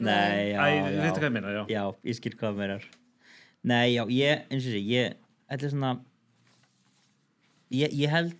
[0.00, 1.02] Nei, já, Æ, já.
[1.04, 1.62] veitu hvað ég meina, já.
[1.70, 2.86] Já, ég skil hvað það meinar
[3.70, 5.18] Nei, já, ég, eins og sé, ég
[5.50, 5.90] Þetta er svona
[7.74, 8.36] ég, ég held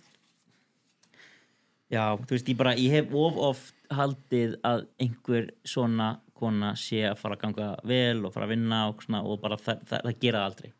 [1.91, 7.01] Já, þú veist, ég bara ég hef of oft haldið að einhver svona kona sé
[7.09, 10.05] að fara að ganga vel og fara að vinna og, svona, og bara það, það,
[10.07, 10.71] það gera það aldrei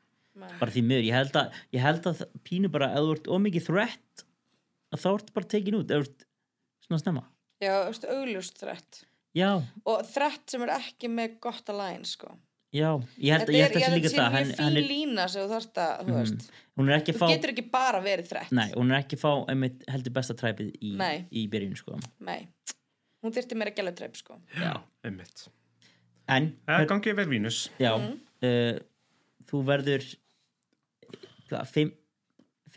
[0.42, 0.54] Nei.
[0.62, 3.68] bara því miður, ég held að, ég held að pínu bara, ef þú ert ómikið
[3.68, 4.24] þrætt
[4.96, 6.26] að þá ert bara tekin út, ef þú ert
[6.88, 7.26] svona snemma
[7.62, 9.02] já, þú veist, augljóst þrætt
[9.34, 12.34] Já, og þrætt sem er ekki með gott að læn sko.
[12.74, 12.90] já,
[13.20, 14.48] ég held, Þetta ég er, held að ég það sé líka að það sé hann,
[14.48, 16.18] mjög hann fín er, lína sem þú þarft að, þú Mhm.
[16.20, 19.18] veist hún er ekki þú fá getur ekki bara verið þrætt Nei, hún er ekki
[19.20, 20.92] fá einmitt heldur besta træpið í,
[21.32, 22.00] í byrjun sko.
[22.20, 22.48] Nei.
[23.24, 24.40] hún þyrfti meira gæletræp sko.
[24.58, 25.48] Já, einmitt
[26.28, 28.20] En Það gangi vel Vínus Já, Mhm.
[28.44, 28.80] uh,
[29.52, 30.16] þú verður
[31.50, 31.92] hvað, fimm,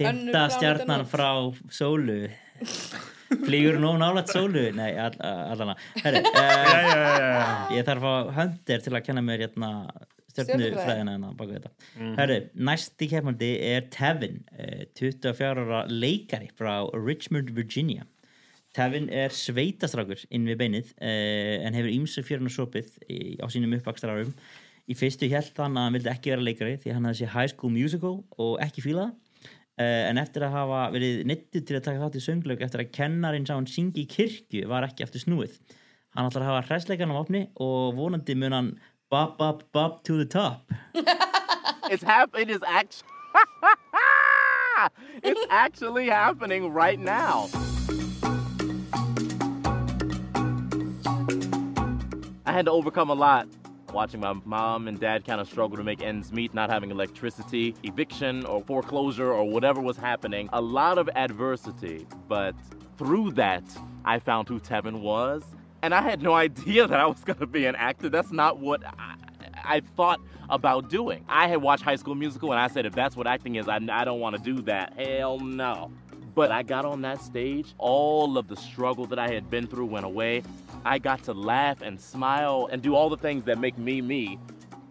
[0.01, 1.29] Önnur fymta stjarnan frá
[1.71, 2.31] sólu
[3.45, 4.69] flýgur nú nálat sólu?
[4.77, 7.45] Nei, all, allana Herri, uh, Já, já, já, já.
[7.79, 9.71] ég þarf að höndir til að kenna mér hérna
[10.35, 11.71] þetta.
[11.95, 12.15] Mhm.
[12.19, 12.39] Herri,
[12.71, 18.07] næsti keppandi er Tevin uh, 24 ára leikari frá Richmond, Virginia.
[18.75, 23.47] Tevin er sveitastrákur inn við beinið uh, en hefur ímsu fjörun og sopið í, á
[23.47, 24.35] sínum uppvakstarárum
[24.91, 27.53] í fyrstu held hann að hann vildi ekki vera leikari því hann hafði sé High
[27.55, 29.24] School Musical og ekki fíla það Uh,
[29.83, 33.49] en eftir að hafa verið nittu til að taka þátt í sönglaug eftir að kennarinn
[33.49, 35.57] sá hann syngi í kirkju var ekki aftur snúið
[36.15, 38.75] hann ætlar að hafa hræsleikan á opni og vonandi mun hann
[39.11, 40.71] bop bop bop to the top
[41.91, 42.49] It's happening.
[42.49, 43.09] It's actually.
[45.23, 47.49] it's actually happening right now.
[52.47, 53.49] I had to overcome a lot.
[53.95, 57.77] Watching my mom and dad kind of struggle to make ends meet, not having electricity,
[57.85, 60.49] eviction or foreclosure or whatever was happening.
[60.53, 62.05] A lot of adversity.
[62.27, 62.57] But
[62.99, 63.63] through that,
[64.05, 65.45] I found who Tevin was.
[65.83, 68.09] And I had no idea that I was going to be an actor.
[68.09, 69.15] That's not what I,
[69.63, 71.25] I thought about doing.
[71.29, 73.77] I had watched High School Musical and I said, if that's what acting is, I,
[73.77, 74.95] I don't want to do that.
[74.99, 75.93] Hell no.
[76.35, 79.87] But I got on that stage, all of the struggle that I had been through
[79.87, 80.43] went away.
[80.85, 84.39] I got to laugh and smile and do all the things that make me me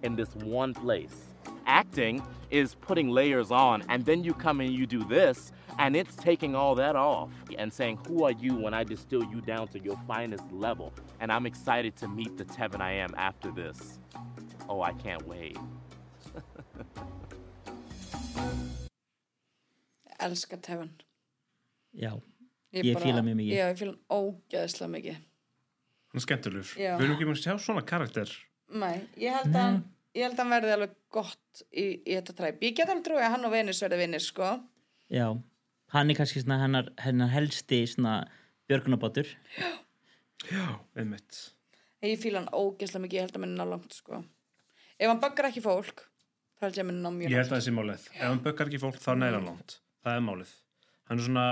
[0.02, 1.15] in this one place.
[1.65, 2.22] Acting
[2.52, 6.56] is putting layers on, and then you come and you do this, and it's taking
[6.56, 9.98] all that off and saying, Who are you when I distill you down to your
[10.07, 10.94] finest level?
[11.20, 13.99] And I'm excited to meet the Tevin I am after this.
[14.70, 15.57] Oh, I can't wait.
[20.24, 20.90] elska Tevin
[21.94, 22.22] Já,
[22.72, 25.18] ég, fíla mjög mikið já, ég fíla hann ógeðslega mikið
[26.14, 26.73] hann er skemmtilegur.
[26.77, 26.94] Já.
[26.99, 28.30] við erum ekki með að sjá svona karakter.
[28.73, 29.80] Nei, ég held að hann
[30.14, 33.26] ég held að hann verði alveg gott í, í þetta træp ég get alveg trúið
[33.26, 34.52] að hann og Venus verði vinnir sko.
[35.14, 35.26] Já,
[35.95, 38.19] hann er kannski svona hennar, hennar helsti svona
[38.69, 39.30] björgunabátur
[40.53, 40.65] já,
[40.98, 41.41] einmitt.
[42.03, 44.22] Ég fíla hann ógeðslega mikið, ég held að minna langt sko.
[44.99, 46.06] Ef hann baggar ekki fólk
[46.60, 48.07] þá held ég að minna ná mjög ég held að langt það sé málið.
[48.14, 49.77] Ef hann bökkar ekki fólk þá næra hann langt.
[50.03, 50.56] Það er málið.
[51.10, 51.48] Hann er svona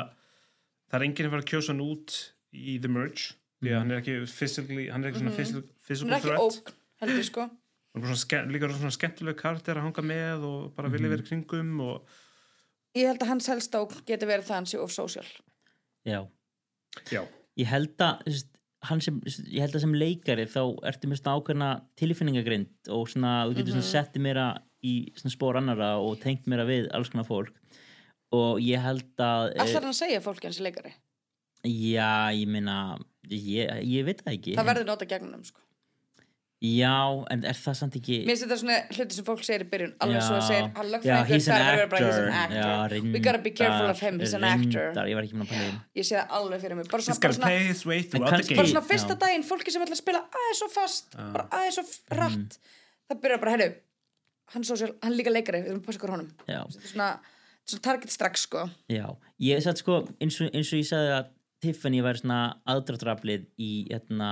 [0.92, 2.18] það er enginn að fara að kjósa hann út
[2.52, 5.38] í The Merge því að hann er ekki physically hann er ekki svona Mhm.
[5.38, 6.40] physical, hann physical er ekki threat.
[6.40, 7.42] ógn, heldur sko.
[7.42, 11.16] Hann er bara svona, líka svona skemmtileg karakter að hanga með og bara vilja Mhm.
[11.16, 12.06] vera í kringum og
[12.96, 15.26] ég held að hans helst ógn geti verið það að hann sé of social.
[16.06, 16.28] Já,
[17.12, 17.28] já.
[17.58, 18.44] Ég held að
[18.84, 23.46] hann sem, ég held að sem leikari þá ertu með svona ákveðna tilfinningagrind og svona,
[23.46, 23.82] þú getur Mhm.
[23.84, 27.52] svona settið meira í svona spór annara og tengt meira við alls konar fólk.
[28.34, 30.94] Og ég held að eh, allar hann að segja fólki hans leikari?
[31.64, 32.98] Já, ég meina
[33.30, 35.60] ég, ég veit það ekki það verður nota gegnum sko.
[36.62, 36.94] Já,
[37.34, 39.94] en er það samt ekki Mér finnst þetta svona hluti sem fólk segir í byrjun
[40.06, 42.94] alveg svo að segir, hann lögfræðingur he's an þarf að vera bara he's an actor.
[42.94, 44.84] Já, we gotta be careful of him, he's an actor.
[44.92, 45.80] reyndar, ég var ekki með að pæla í því.
[45.98, 48.28] ég sé það alveg fyrir mig bara svona, bara svona,
[48.62, 49.20] bara svona fyrsta Já.
[49.26, 51.26] daginn fólki sem ætla að spila aðeins svo fast Já.
[51.34, 52.60] bara aðeins svo f- rætt
[53.10, 53.70] það byrjar bara, herru
[54.54, 56.32] hann, social, hann líka leikari, við erum að passa ykkur á honum.
[56.46, 57.10] Er svona,
[57.66, 58.68] svona target strax sko.
[58.92, 59.08] Já,
[59.42, 61.30] ég satt sko eins og, eins og ég sagði að
[61.62, 62.40] Tiffany væri svona
[62.74, 64.30] aðdráttraflið í hérna,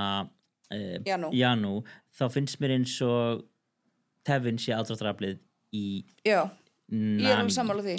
[0.72, 1.30] uh, Janú.
[1.36, 1.72] Janú
[2.18, 3.44] þá finnst mér eins og
[4.26, 5.38] Tevin sé aðdráttraflið
[5.76, 5.84] í
[6.26, 6.42] já,
[6.90, 7.54] ég er Nami.
[7.54, 7.96] sammála því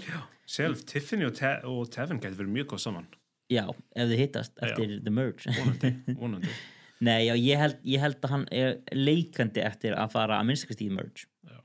[0.51, 3.07] Sjálf, Tiffany og, Te og Tevin getur verið mjög góð saman
[3.51, 3.63] Já,
[3.95, 4.67] ef þið hittast Já.
[4.67, 5.91] eftir The Merge vonandi,
[6.21, 6.53] vonandi
[7.01, 10.83] Nei, já, ég held, ég held að hann er leikandi eftir að fara að minnstakast
[10.83, 11.57] í The Merge Já.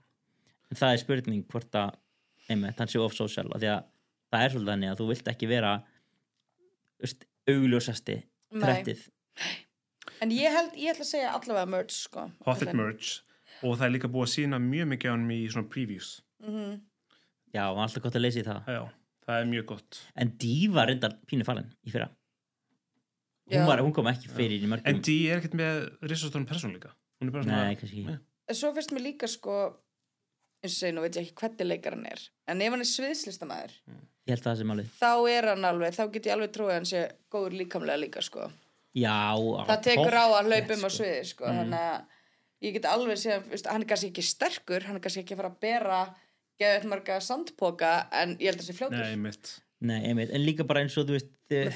[0.70, 1.98] en það er spurning hvort að
[2.46, 3.84] einmitt, hann sé of social af því að
[4.32, 5.72] það er svolítið þannig að þú vilt ekki vera
[7.02, 8.18] veist, augljósasti
[8.56, 8.60] Nei.
[8.62, 9.06] trettið.
[10.24, 13.22] En ég held, ég ætla að segja allavega merge sko Hoffit Merge
[13.62, 16.12] og það er líka búið að sína mjög mikið á hann í svona previews.
[16.44, 16.76] Mm
[17.54, 18.66] Já, og alltaf gott að leysa í það.
[18.68, 18.80] Já,
[19.24, 19.98] það er mjög gott.
[20.20, 22.10] En Dee var reyndar pínu falin í fyrra.
[23.46, 23.60] Já.
[23.62, 24.90] hún, var, hún kom ekki fyrir í mörgum.
[24.90, 25.78] En Dee er ekkert með
[26.10, 26.90] risastórum persónleika
[27.20, 29.54] hún er bara svona Nei, En svo finnst mér líka sko
[30.62, 32.90] eins og segi, nú veit ég ekki hvernig leikar hann er en ef hann er
[32.90, 33.74] sviðslistamæður
[34.26, 36.70] Ég held að það sem alveg þá er hann alveg, þá get ég alveg trúið
[36.72, 38.48] að hann sé góður líkamlega líka sko.
[38.96, 39.14] Já,
[39.68, 41.58] það tekur á að hlaupa pottþétt, um á sviði sko, Mm.
[41.60, 42.04] þannig að
[42.66, 45.42] ég get alveg séð, veist, hann er kannski ekki sterkur hann er kannski ekki að
[45.42, 46.00] fara að bera
[46.58, 48.98] geðið marga sandpoka en ég held að það sé fljótur.
[49.04, 49.50] Nei, einmitt.
[49.80, 51.68] Nei, einmitt, en líka bara eins og þú veist þið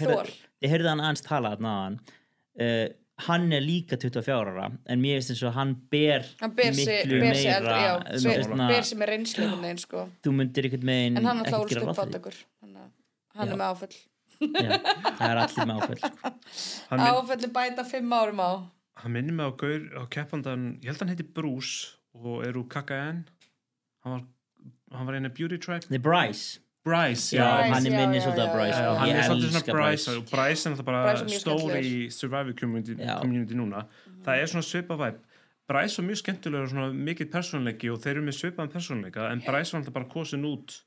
[0.64, 1.98] heyrðu hann aðeins tala þarna á hann
[2.60, 2.86] uh,
[3.26, 6.86] hann er líka 24 ára en mér finnst eins og hann ber hann ber sig,
[7.04, 10.04] miklu ber sig meira eldri, já, sve, svona- ber sig með veginn, sko.
[10.24, 12.14] þú myndir einhvern veginn en hann er ráð upp að
[13.36, 13.52] hann Já.
[13.52, 13.96] er með áföll
[14.40, 14.70] Já,
[15.18, 16.32] það er allir með áföll sko.
[16.90, 18.50] hann, minn, áfölli bæta fimm árum á
[19.02, 22.66] hann minnir mig á gaur á keppandan, ég held hann heiti Bruce og er úr
[22.68, 23.24] KKN
[24.04, 24.22] hann var,
[24.96, 28.52] hann var einu beauty tribe The Bryce Bryce, Já, já, hann er minni svolítið já,
[28.54, 28.84] Bryce já.
[28.86, 28.98] sko.
[29.00, 31.88] hann er svolítið svona Bryce Bryce og Bryce er náttúrulega Bryce bara mjög stór skemmtilegur.
[31.90, 33.82] í Survivor community, community núna
[34.24, 35.18] það er svona svipað væp
[35.70, 39.44] Bryce var mjög skemmtilegur og svona mikill persónleiki og þeir eru með svipaðan persónleika en
[39.44, 40.78] Bryce var alltaf bara kosin út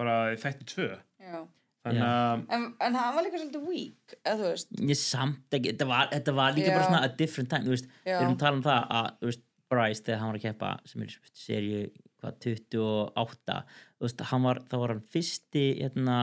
[0.00, 0.88] bara í þætti tvö
[1.20, 1.40] já.
[1.84, 5.74] þannig að en, en hann var líka svolítið weak eða þú veist ég samt ekki,
[5.74, 6.76] þetta var, þetta var líka Já.
[6.78, 8.14] bara svona a different time, þú veist, Já.
[8.16, 10.70] við erum að tala um það að, þú veist, Bryce þegar hann var að keppa
[10.90, 11.80] sem er í serju,
[12.20, 16.20] hvað, 28 þú veist, hann var, þá var hann fyrsti, hérna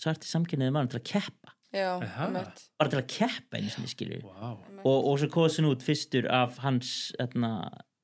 [0.00, 1.56] svarti samkynniði mann til að keppa.
[1.72, 4.58] Já, bara til að keppa einu sinni skilju wow.
[4.84, 7.54] og, og svo kosin út fyrstur af hans, hérna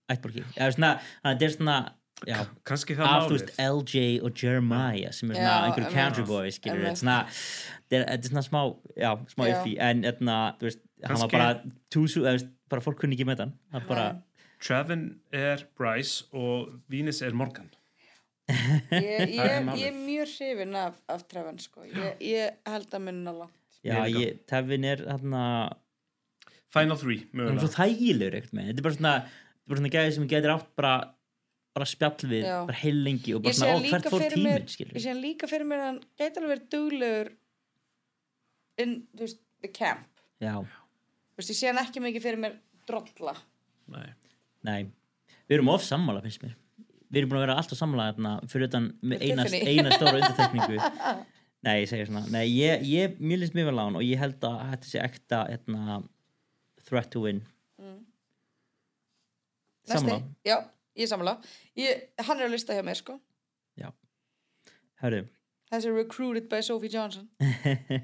[0.09, 1.78] ættborki, eða svona, þannig að þetta er svona
[2.66, 3.35] kannski það málið.
[3.35, 8.62] veist, LJ og Jeremiah sem er svona einhverju country boy skilur, þetta er svona smá,
[8.97, 9.53] já, smá Já.
[9.53, 11.51] iffi en etna, þú veist, hann var bara
[11.93, 13.55] túsu, eða, þú veist, bara fólk kunni ekki með hann.
[13.70, 14.09] Það er bara,
[14.62, 15.02] Trevin
[15.35, 17.68] er Bryce og Venus er Morgan.
[18.48, 21.85] Ég, Það er ég, ég er mjög hrifin af, af Trevin sko.
[21.85, 23.55] ég, ég held að minna langt.
[23.85, 25.43] Já, Ég ég, Tevin er hérna,
[26.74, 29.78] Final Three, hann er svo þægilegur ekkert með, þetta er bara svona þetta er bara
[29.82, 30.94] svona gæði sem getur átt bara
[31.78, 32.56] bara spjall við, Já.
[32.66, 35.05] bara heil lengi og ég bara svona, hann ó, líka hvert fór tíminn, skilur ég
[35.05, 37.30] sé hann líka fyrir mér að hann gæti alveg verið duglegur
[38.82, 40.09] in, þú veist, the camp.
[40.43, 42.59] Já, Þú veist, ég sé hann ekki mikið fyrir mér
[42.89, 43.35] drolla.
[43.94, 44.09] Nei.
[44.66, 44.89] Nei,
[45.47, 46.56] við erum of sammála finnst mér.
[47.09, 50.80] Við erum búin að vera alltaf sammála þarna fyrir utan með eina, stóra undirtekningu.
[51.66, 52.24] Nei, ég segir svona.
[52.30, 55.01] Nei, ég, ég, mér líst mjög vel á hann og ég held að þetta sé
[55.02, 56.02] ekta hérna,
[56.89, 57.40] threat to win.
[57.80, 58.02] Mm.
[59.89, 60.20] Sammála.
[60.47, 60.59] Já,
[61.01, 61.39] ég sammála.
[61.78, 63.18] Ég, Hann er að lista hjá mér, sko.
[64.98, 65.28] Hörru,
[65.70, 67.28] Þessi recruited by Sophie Johnson?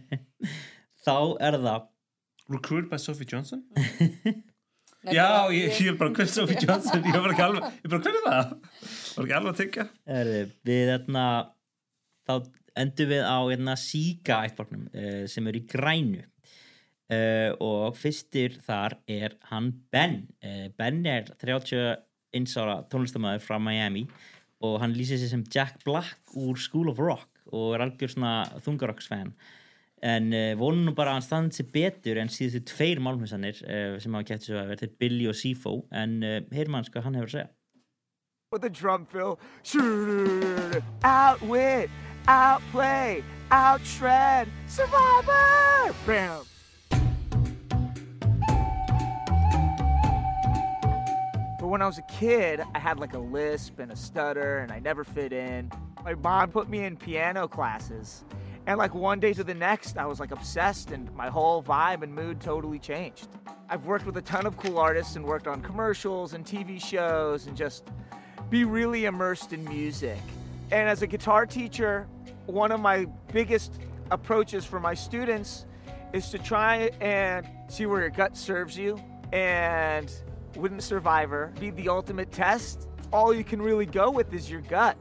[1.05, 1.89] Þá er það
[2.52, 3.64] Recruited by Sophie Johnson?
[5.05, 8.05] Nei, Já, bara- ég, er bara hver Sophie Johnson Ég var ekki alveg, ég bara
[8.05, 8.52] hver er það?
[9.14, 9.89] Var ekki alveg að tyggja?
[10.64, 11.24] Við þarna
[12.24, 12.32] þá
[12.85, 16.22] endum við á hérna, síka ættbálknum uh, sem er í grænu.
[17.12, 20.22] Uh, og fyrstir þar er hann Ben.
[20.40, 24.06] Uh, Ben er 31 ára tónlistamæður frá Miami
[24.64, 28.32] og hann lýsir sig sem Jack Black úr School of Rock og er algjör svona
[28.64, 29.35] þungarokksfan
[30.05, 34.16] en uh, vonum nú bara að hann standi sig betur en síðustu tveir uh, sem
[34.16, 37.52] hafa að verið Billy og Sifo en uh, heyrum hans hvað hann hefur að segja
[38.55, 39.40] with the drum fill.
[41.02, 41.90] Outwit,
[42.28, 45.93] outplay, outtread, survivor!
[46.06, 46.44] Bam!
[51.59, 54.70] But when I was a kid, I had like a lisp and a stutter, and
[54.70, 55.72] I never fit in.
[56.05, 58.22] My mom put me in piano classes.
[58.66, 62.03] And like one day to the next, I was like obsessed, and my whole vibe
[62.03, 63.28] and mood totally changed.
[63.69, 67.47] I've worked with a ton of cool artists and worked on commercials and TV shows
[67.47, 67.85] and just
[68.49, 70.19] be really immersed in music.
[70.70, 72.07] And as a guitar teacher,
[72.47, 73.81] one of my biggest
[74.11, 75.66] approaches for my students
[76.15, 78.99] is to try and see where your gut serves you.
[79.32, 80.11] And
[80.57, 82.89] wouldn't Survivor be the ultimate test?
[83.12, 84.97] All you can really go with is your gut.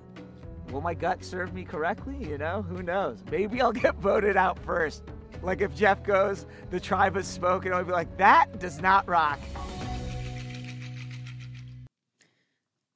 [0.73, 2.17] Will my gut serve me correctly?
[2.19, 3.19] You know, who knows?
[3.29, 5.03] Maybe I'll get voted out first.
[5.43, 9.39] Like if Jeff goes, the tribe has spoken, I'll be like, that does not rock.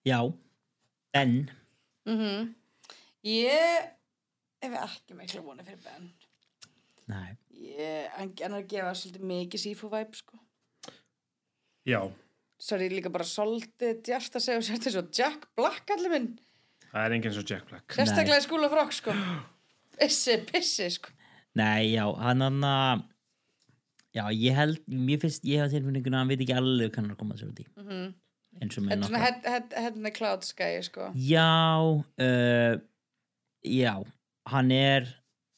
[0.08, 0.34] Já,
[1.14, 1.52] Ben
[2.08, 2.56] mm
[3.24, 3.90] Ég
[4.64, 6.10] hef ekki miklu voni fyrir Ben
[7.12, 7.38] Nei.
[7.52, 10.40] Ég, hann, er að gefa svolítið mikið sífú væp sko.
[11.88, 12.10] Já,
[12.58, 16.32] Sorry, líka bara svolítið djart að segja og sérst þessu Jack Black allir minn
[16.94, 19.16] það er enginn svo Jack Black Sérstaklega í skúla frá sko.
[19.98, 21.14] Pissi, pissi sko.
[21.58, 23.06] Nei, já, hann hann að
[24.18, 27.10] Já, ég held, mér finnst, ég hef tilfinninguna að hann veit ekki alveg hvað hann
[27.12, 28.08] er að koma sér út í mm
[28.62, 31.12] eins og með Þetta er the cloud sky sko.
[31.14, 31.46] Já,
[31.94, 32.76] uh,
[33.66, 33.94] já,
[34.52, 35.10] hann er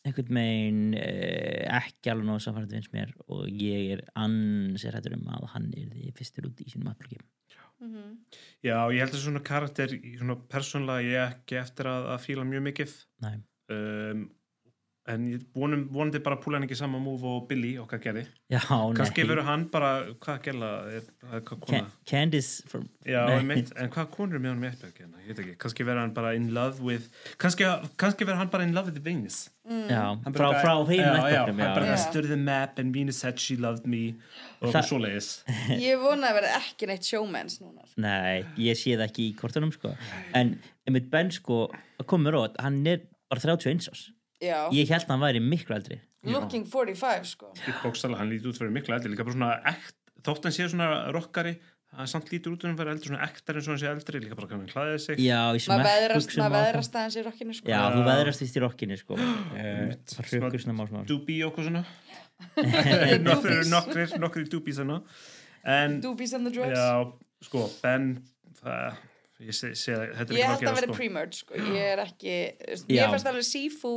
[0.07, 5.27] einhvern veginn uh, ekki alveg nóg samfærið finnst mér og ég er ansið hættur um
[5.35, 6.91] að hann er því fyrstur út í sínum
[7.79, 8.17] aðblöki Mhm.
[8.63, 12.63] Já, ég held að svona karakter svona persónlega ég ekki eftir að, að fíla mjög
[12.69, 12.95] mikið
[13.69, 14.23] um,
[15.09, 18.61] en ég vonum, vonandi bara púla hann ekki sama múf og Billy okkar gerði Já,
[18.97, 19.91] kannski verður hann bara,
[20.21, 20.49] hvað
[20.97, 21.03] er,
[21.33, 21.43] er?
[21.67, 25.23] Can Candice from, Já, einmitt, en hvað konur er með hann með hérna?
[25.33, 27.09] ekki, kannski verður hann bara in love with
[27.41, 27.65] kannski,
[28.01, 29.85] kannski verður hann bara in love with Venus Mm.
[29.85, 30.71] Já, frá- frá
[31.29, 31.73] ættbálknum, hann já.
[31.75, 34.15] bara study the map and Venus said she loved me
[34.63, 35.27] og Það- eitthvað svoleiðis
[35.85, 39.69] Ég vona að vera ekki neitt showmans núna Nei, ég sé það ekki í kortunum
[39.75, 39.91] sko.
[40.33, 40.55] en
[40.89, 44.07] einmitt Ben sko á þetta, hann er bara 31 ás
[44.39, 44.69] Já.
[44.75, 45.99] ég held að hann væri miklu eldri.
[46.27, 47.51] Looking 45 sko.
[47.83, 49.95] Bókstala, hann lítur út fyrir miklu eldri líka bara svona ekt,
[50.25, 51.53] þótt hann sé svona rockari
[51.97, 54.19] hann samt lítur út um að vera eldri svona ektar eins og hann sé eldri,
[54.21, 55.21] líka bara hann klæðið sig.
[55.23, 55.85] Já, í Maður
[56.53, 57.71] veðrast, aðeins í rockinu sko.
[57.71, 59.17] Já, þú veðrast vist í rockinu sko.
[59.17, 61.83] Uh, það hrökkur svona mál smá Doobie og okkur svona.
[64.53, 65.01] Doobies hana
[65.63, 66.77] en, Doobies and the drugs.
[66.77, 67.11] Já,
[67.43, 68.11] sko, Ben
[68.61, 69.01] það,
[69.39, 70.97] ég sé, sé þetta er Ég ekki held að að vera gera sko.
[70.99, 71.53] pre-merge sko.
[71.55, 72.95] Ég er ekki Já.
[72.99, 73.93] Ég fannst alveg Sifu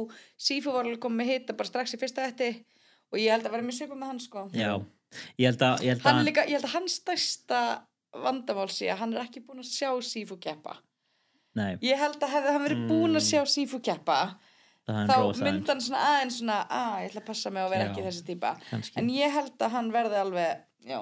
[0.48, 2.51] Sifu var alveg komið með hitta bara strax í fyrsta etti
[3.12, 4.44] og ég held að vera mjög svipað með hann sko.
[4.56, 4.70] Já,
[5.43, 7.60] ég held að, ég held hann að er líka, ég held að hans stærsta
[8.23, 10.78] vandamál sé að hann er ekki búin að sjá Sifu keppa.
[11.59, 14.20] Nei, Ég held að hefði hann verið búin að sjá Sifu keppa
[14.89, 17.90] þá myndi hann svona aðeins svona að ég ætla að passa mig að vera Já,
[17.93, 18.97] ekki þessi típa kannski.
[18.98, 20.98] en ég held að hann verði alveg já,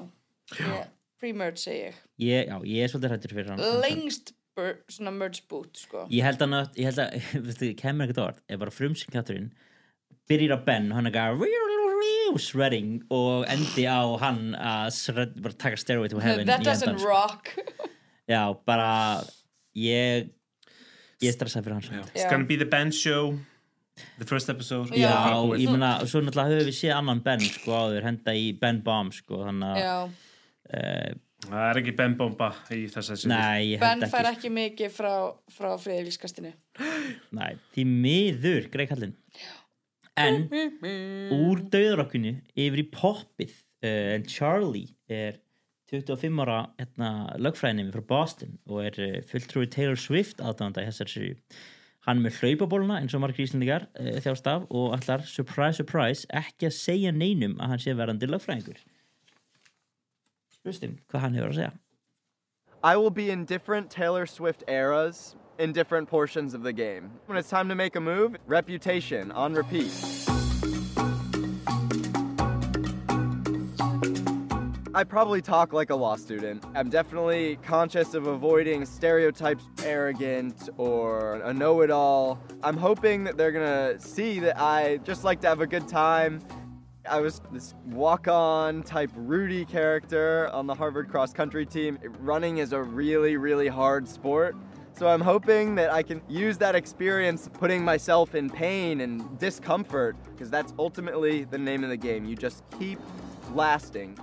[0.59, 0.91] ég,
[1.21, 1.99] pre-merge segi ég.
[2.25, 6.07] Ég, Já, ég er svolítið hættur fyrir hann lengst bur, svona merge boot sko.
[6.13, 7.19] Ég held að, hann- ég held að,
[7.49, 8.41] veistu, kemur ekkert orð.
[8.49, 9.51] Ef bara frumsingkatturinn
[10.31, 11.51] byrjir á Ben og hann er gæða
[12.39, 17.09] shredding og endi á hann að shred, bara taka stairway to heaven that doesn't sko.
[17.09, 17.51] rock.
[18.31, 19.23] Já, bara
[19.77, 20.31] ég
[21.21, 23.35] ég stressaði fyrir hans It's gonna be the Ben show
[24.19, 24.95] the first episode.
[24.97, 25.65] Já, búið.
[25.65, 29.13] ég meina, svo náttúrulega höfum við séð annan Ben sko áður, henda í Ben Bomb
[29.13, 30.15] sko, þannig að
[30.71, 34.93] Það er ekki Ben Bomba í þess að Nei, ég Ben fær ekki ekki mikið
[34.93, 35.13] frá,
[35.51, 36.53] frá friðvískastinu
[37.39, 39.17] Nei, því miður, Greg Hallin.
[40.21, 40.43] En
[41.33, 45.41] úr döðrokkinu yfir í poppið uh, en Charlie er
[45.91, 47.11] 25 ára hérna,
[47.41, 51.35] lögfræðinni frá Boston og er uh, fulltrúi Taylor Swift aðdánda í þessari séri
[52.07, 56.29] hann er með hlaupabóluna eins og margir íslendingar uh, þjást af og ætlar, surprise, surprise
[56.37, 58.85] ekki að segja neinum að hann sé verandi lögfræðingur
[62.83, 67.11] I will be in different Taylor Swift eras in different portions of the game.
[67.27, 69.91] When it's time to make a move, reputation on repeat.
[74.93, 76.65] I probably talk like a law student.
[76.75, 82.39] I'm definitely conscious of avoiding stereotypes, arrogant or a know it all.
[82.63, 86.41] I'm hoping that they're gonna see that I just like to have a good time.
[87.11, 91.99] I was this walk on type Rudy character on the Harvard cross country team.
[92.21, 94.55] Running is a really, really hard sport.
[94.97, 100.17] So I'm hoping that I can use that experience putting myself in pain and discomfort
[100.31, 102.25] because that's ultimately the name of the game.
[102.25, 103.01] You just keep
[103.55, 104.17] lasting.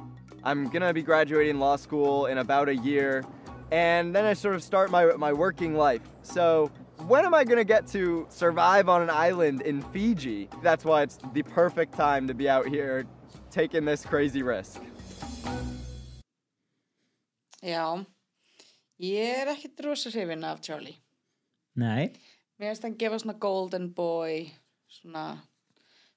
[0.46, 3.26] I'm gonna be graduating law school in about a year
[3.70, 6.04] and then I sort of start my, my working life.
[6.22, 6.72] So
[7.06, 10.50] when am I gonna get to survive on an island in Fiji?
[10.64, 13.06] That's why it's the perfect time to be out here
[13.52, 14.82] taking this crazy risk.
[17.64, 18.06] Já,
[19.02, 20.98] ég er ekkit rosa hrifin af Charlie.
[21.76, 22.12] nei,
[22.60, 24.52] Mér finnst hann gefa svona golden boy,
[24.90, 25.38] svona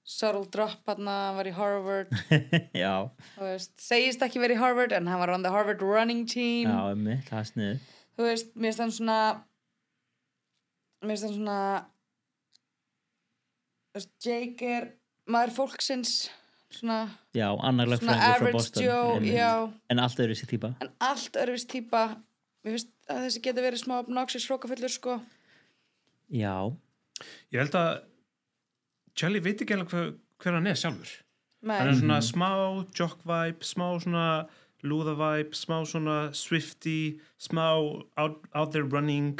[0.04, 1.04] subtle drop hann
[1.36, 2.08] var í Harvard,
[2.74, 6.24] já, þú veist, segist ekki verið í Harvard en hann var on the Harvard running
[6.26, 6.68] team.
[6.68, 9.18] já, emmi, það er snið Þú veist, mér finnst hann svona,
[11.00, 11.60] mér finnst hann svona,
[14.24, 14.88] Jake er
[15.30, 16.12] maður fólksins,
[16.70, 16.98] svona,
[17.34, 19.52] já, annar Svona lögfræðingur frá average Boston Joe, en, já.
[19.90, 22.02] en allt öðru sér típa en allt örfist típa.
[22.64, 25.18] Mér finnst að þessi geti verið smá obnoxious hrókafullur, sko.
[26.30, 26.54] já,
[27.52, 27.90] Ég held að
[29.18, 31.10] Charlie veit ekki alveg hver, hver hann er sjálfur
[31.62, 31.76] Nei.
[31.76, 32.28] hann er svona Mhm.
[32.30, 32.50] smá
[32.96, 34.48] jock vibe, smá svona
[34.84, 37.66] lúða vibe, smá svona swifty, smá
[38.16, 39.38] out, out there running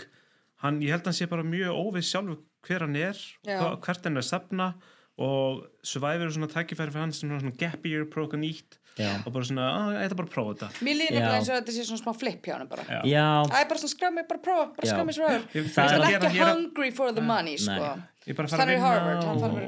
[0.64, 4.04] hann, ég held að hann sé bara mjög óviss sjálfur hver hann er, hva, hvert
[4.08, 4.72] hann er að sefna
[5.20, 9.10] og Survivor er svona tækifæri fyrir hann sem er svona gap year, próka nýtt Já.
[9.24, 11.58] og bara svona, að ég ætla bara að prófa þetta Mér líður nefnilega eins og
[11.58, 12.86] þetta sé svona smá flip hjá hann bara.
[13.06, 13.26] Já.
[13.60, 15.44] Er bara svona skrá mig, bara prófa, bara skrá mig svo öður.
[15.54, 15.68] Ég-
[16.10, 17.92] er ekki hungry for the money, sko.
[18.26, 19.62] Ég er bara að Hann fara að er vinna Harvard, hann þarf og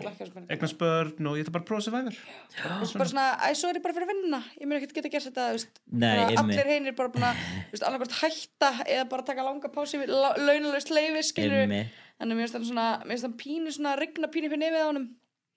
[0.52, 3.70] ekki að og ég ætla bara að prófa Survivor Þú veist, bara svona, æ, svo
[3.70, 4.40] er ég bara fyrir að vinna.
[4.58, 5.80] Ég mun ekkert geta gert þetta, þú veist.
[5.88, 6.42] Nei, Bara.
[6.42, 10.12] Allir heinir bara búin að, þú veist, annarkvært hætta eða bara taka langa pási við
[10.12, 11.62] launalust leifi, skilur.
[11.64, 11.96] Einmitt.
[12.20, 14.88] Þannig mér finnst hann svona, mér finnst hann pínu svona, rigna pínu fyrir nefið á
[14.90, 15.08] honum.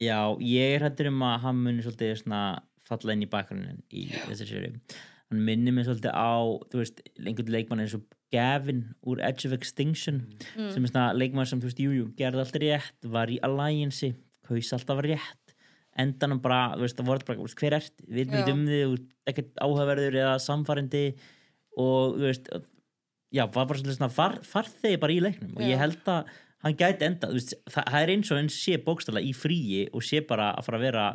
[0.02, 2.40] Já, ég er hættur um að hann muni svolítið svona
[2.88, 4.72] falla inn í bakgrunin í þessu séri.
[5.32, 6.36] Hann minnir mig svolítið á,
[6.72, 8.04] þú veist, einhvern leikmann eins og
[8.36, 10.22] Gavin úr Edge of Extinction
[10.56, 10.70] Mm.
[10.74, 14.12] sem er svona leikmann sem, þú veist, jújú, jú, gerði alltaf rétt, var í Alliance,
[14.48, 15.56] kaus alltaf rétt,
[15.98, 18.32] endanum bara, þú veist, það voru bara, hver ert, við Já.
[18.36, 21.06] veitum um ert ekkert áhugaverður eða samfarindi
[21.78, 22.50] og, þú veist,
[23.36, 25.70] já, var bara svona far, farþegi bara í leiknum og Já.
[25.74, 26.34] ég held að
[26.66, 30.04] hann gæti enda, veist, það, það er eins og hann sé bókstala í fríi og
[30.06, 31.06] sé bara að fara að vera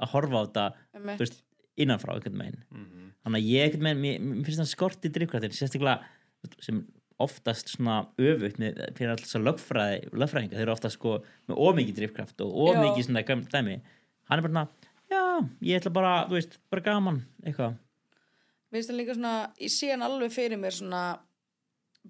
[0.00, 0.66] að horfa á þetta,
[1.14, 1.40] þú veist,
[1.78, 2.60] innanfrá einhvern veginn.
[2.70, 3.00] Mhm.
[3.24, 6.02] Þannig að ég einhvern veginn, mér, mér finnst hann skorti drifkraftir, sérstaklega
[6.64, 6.84] sem
[7.22, 11.18] oftast svona öfugt með, fyrir alltaf lögfræði, lögfræðinga, þeir eru oftast sko
[11.48, 13.22] með ómikið drifkraft og ómikið svona
[13.52, 13.76] dæmi.
[14.30, 15.22] Hann er bara svona, já,
[15.68, 17.76] ég ætla bara, þú veist, bara gaman, eitthvað.
[18.72, 21.02] Mér finnst hann líka svona, ég sé hann alveg fyrir mér svona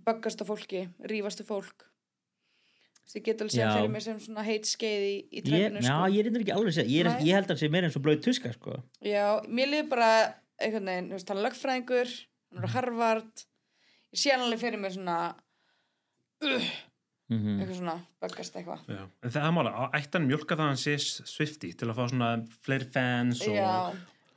[0.06, 1.84] böggasta fólki, rífastu fólk.
[1.84, 3.80] Þú veist, Ég get alveg sé hann Já.
[3.82, 6.12] fyrir mér sem svona heitskeið í, í Ég, trefinu, já, sko.
[6.14, 8.04] ég eitthvað ekki alveg segja, ég, er, ég held að hann sé meira eins og
[8.06, 8.78] blöð tuska, sko.
[9.04, 10.08] Já, mér líður bara
[11.10, 12.14] þú veist, hann er lögfræðingur,
[12.54, 12.72] hann er á
[14.14, 15.34] Harvard, ég sé hann alveg fyrir mér svona,
[16.44, 16.70] uh,
[17.30, 17.58] Mhm.
[17.60, 18.80] eitthvað svona, böggast eitthvað.
[18.86, 20.96] Já, en það er mála, ætti hann mjölka það að hann sé
[21.26, 23.56] Swifty til að fá svona fleiri fans og,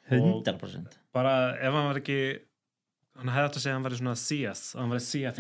[0.10, 0.88] og 100%.
[1.14, 2.40] bara ef hann var ekki
[3.18, 5.40] hann hefði átt að segja að hann væri svona CS hann væri CS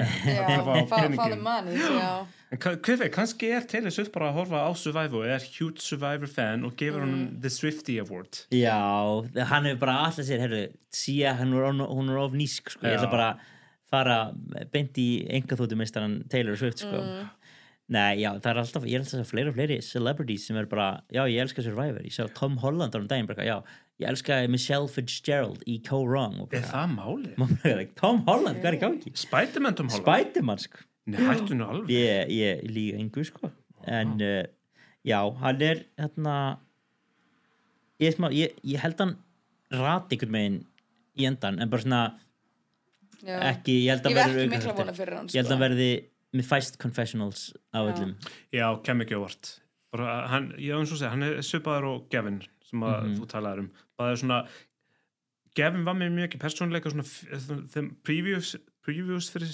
[2.51, 6.27] en hver veit, kannski er Taylor Swift bara að horfa á Survivor er huge Survivor
[6.27, 7.09] fan og gefur Mm.
[7.09, 8.76] hann The Swifty Award Já,
[9.45, 11.53] hann hefur bara alltaf sér, herru, síða, hún
[12.09, 13.39] er, of- nísk, sko, ég ætla bara að
[13.91, 14.19] fara
[14.73, 16.99] beint í enga þóttumistaran Taylor Swift, sko.
[17.01, 17.34] Mm.
[17.95, 20.57] Nei, já, það er alltaf, ég er alltaf að segja fleiri og fleiri celebrities sem
[20.59, 23.55] er bara, já, ég elska Survivor, ég sá Tom Holland á um daginn, bara, já,
[24.03, 26.41] ég elska Michelle Fitzgerald í Co Wrong.
[26.51, 27.45] er það málið?
[27.72, 29.14] Er Tom Holland, hvað er í gangi?
[29.15, 30.03] Spiderman Tom Holland?
[30.03, 30.84] Spiderman, sko.
[31.07, 33.53] Nei, hættu nú alveg Ég, ég líka engu, sko.
[33.88, 34.43] En, uh,
[35.07, 36.35] já, hann er, hérna,
[38.03, 39.15] ég, smá, ég, ég held hann
[39.72, 40.59] rati einhvern veginn
[41.15, 42.05] í endan, en bara svona.
[43.27, 45.55] Ekki, ég held að verði mikla vona fyrir hann, Ég held sko.
[45.55, 45.89] að verði
[46.33, 47.93] með fæst confessionals á Já.
[47.93, 48.15] öllum.
[48.53, 49.59] Já, kem ekki ávart
[49.91, 53.17] bara, hann, ég hef eins og segja, hann er svipaður og Gavin sem að Mhm.
[53.19, 54.47] þú talaður um það er svona
[55.55, 57.07] Gavin var með mjög ekki persónuleika svona
[57.73, 58.55] þeim previews,
[58.85, 59.49] previews fyrir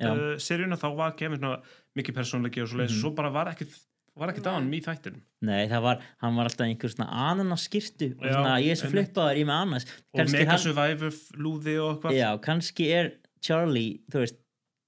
[0.00, 1.60] uh, seríuna þá var Gavin svona
[1.98, 3.00] mikið persónuleiki og svo leiðis Mhm.
[3.02, 3.74] svo bara var ekkit
[4.18, 5.20] var ekkit á hann í þættinum?
[5.46, 8.90] Nei, það var, hann var alltaf einhver svona ananas skirtu og svona ég er svo
[8.92, 9.86] flippaður í með ananas.
[10.12, 12.16] Og Kannski Mega hann- Survivor lúði og eitthvað.
[12.18, 14.38] Já, kannski er Charlie, þú veist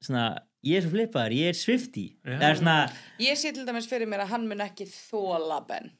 [0.04, 0.26] svona,
[0.66, 2.76] ég er svo flippaður, ég er Swifty er svona,
[3.22, 5.90] Ég sé til dæmis fyrir mér að hann mun ekki þóla Ben.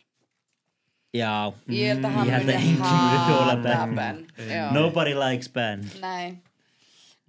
[1.13, 1.53] Já.
[1.69, 4.23] Ég held að mm, hann ég held muni að enginn muni þola hata Ben Ben.
[4.73, 5.83] Nobody likes Ben.
[6.01, 6.39] Nei.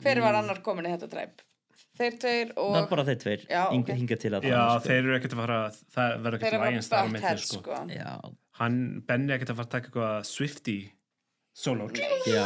[0.03, 1.41] Hver var annar komin í þetta dræp?
[1.93, 3.89] Þeir tveir og Það er bara þeir tveir, Já, Ing- ok.
[3.99, 4.87] hingað til að Já, sko.
[4.87, 5.57] þeir eru ekkert að fara
[5.95, 7.59] það verður ekkert bara lægins þar á heads, sko.
[7.61, 7.81] sko.
[7.93, 8.13] Já.
[8.59, 10.77] hann, Benni er ekkert að fara að taka eitthvað Swifty
[11.53, 12.45] solo Já,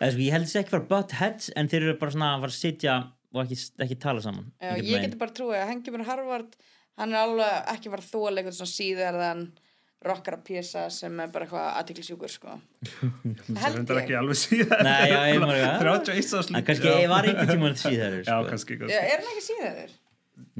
[0.00, 2.44] eða sko, ég held þessi ekki fara butt heads en þeir eru bara svona að
[2.44, 2.96] fara að sitja
[3.34, 6.56] og ekki, ekki tala saman Já, ég geti bara trúið að hengi mér Harvard
[6.98, 9.67] hann er alveg ekki bara þóla eitthvað svona síðarðan rockara
[10.02, 12.54] pjesa sem er bara eitthvað aðtiklisjúkur sko.
[13.48, 14.00] það Held ég.
[14.02, 17.78] ekki alveg síðan Nei, já, ég maður 31 árs En kannski ég var einhvern tímann
[17.80, 18.98] síðar Já, kannski, Já, kannski.
[18.98, 19.94] er hann ekki síðarður?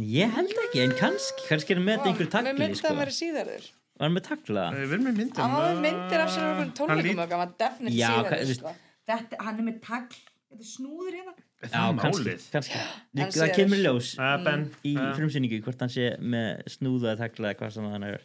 [0.09, 2.87] Ég held ekki, en kannski kannski er hann með einhver Mér takli myndi sko.
[2.89, 4.65] að hann verið síðarður Var hann með takla?
[4.75, 7.43] Við erum með myndir Hann var með myndir af sér á einhverjum tónleikum og hann
[7.45, 8.75] var definitely Já, hvað- síðarður sko.
[9.09, 12.43] Þetta, hann er með tagl Þetta er snúður hérna Já, það er kannski, málið?
[12.55, 12.77] kannski.
[12.79, 15.09] Hann Það sér- kemur ljós Uh, ben, í uh.
[15.19, 18.21] frumsýningu hvort hann sé með snúða eða takla eða hvað sem hann er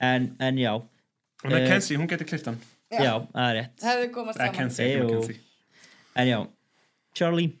[0.00, 0.72] en, en já.
[0.74, 2.60] Og það eh, er Kenzie, hún getur klift hann.
[2.94, 3.84] Já, það er rétt.
[3.84, 5.36] Hefði komast Eða saman.
[6.14, 6.38] En já,
[7.18, 7.52] Charlie.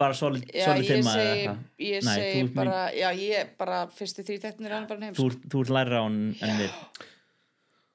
[0.00, 4.86] Bara solid, Já, solid ég segi, ég bara, já, ég bara fyrstu þrý teknir hann
[4.88, 5.42] bara heim Þú, ert-
[5.76, 6.70] læra á hann en við.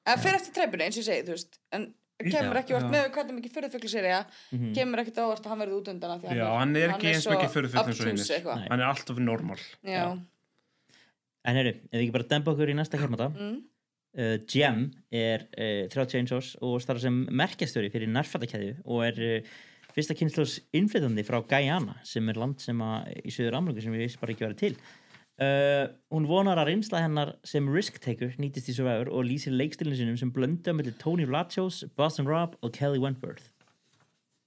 [0.06, 1.58] En fyrir eftir treipinu, eins og ég segi, þú veist.
[1.74, 1.88] En
[2.22, 2.92] kemur Já, ekki vart já.
[2.94, 4.20] með hvernig mikið fyrir serja
[4.52, 4.76] Mhm.
[4.78, 7.10] Kemur ekkert á vart að hann verði út undan af því Já, hann er ekki
[7.10, 7.34] eins svo
[8.14, 8.68] obtuse eitthvað.
[8.70, 9.58] hann er alltaf normal.
[9.84, 10.06] Já,
[11.46, 13.56] En heyrðu, ef við ekki bara demba okkur í næsta kemata Mm.
[14.18, 19.56] uh, Jem er uh, 31 árs og starfa sem merkjastjóri fyrir nærfattakæðu og er uh,
[19.96, 24.08] fyrsta kynnslós innflytandi frá Guyana sem er land sem að, í söður Ameríku sem við
[24.08, 28.72] veist bara ekki verið til uh, hún vonar að reynsla hennar sem risk taker nýtist
[28.72, 33.00] í Survivor og lýsir leikstilinu sinum sem blöndu með Tony Vlachos, Boston Rob og Kelly
[33.04, 33.52] Wentworth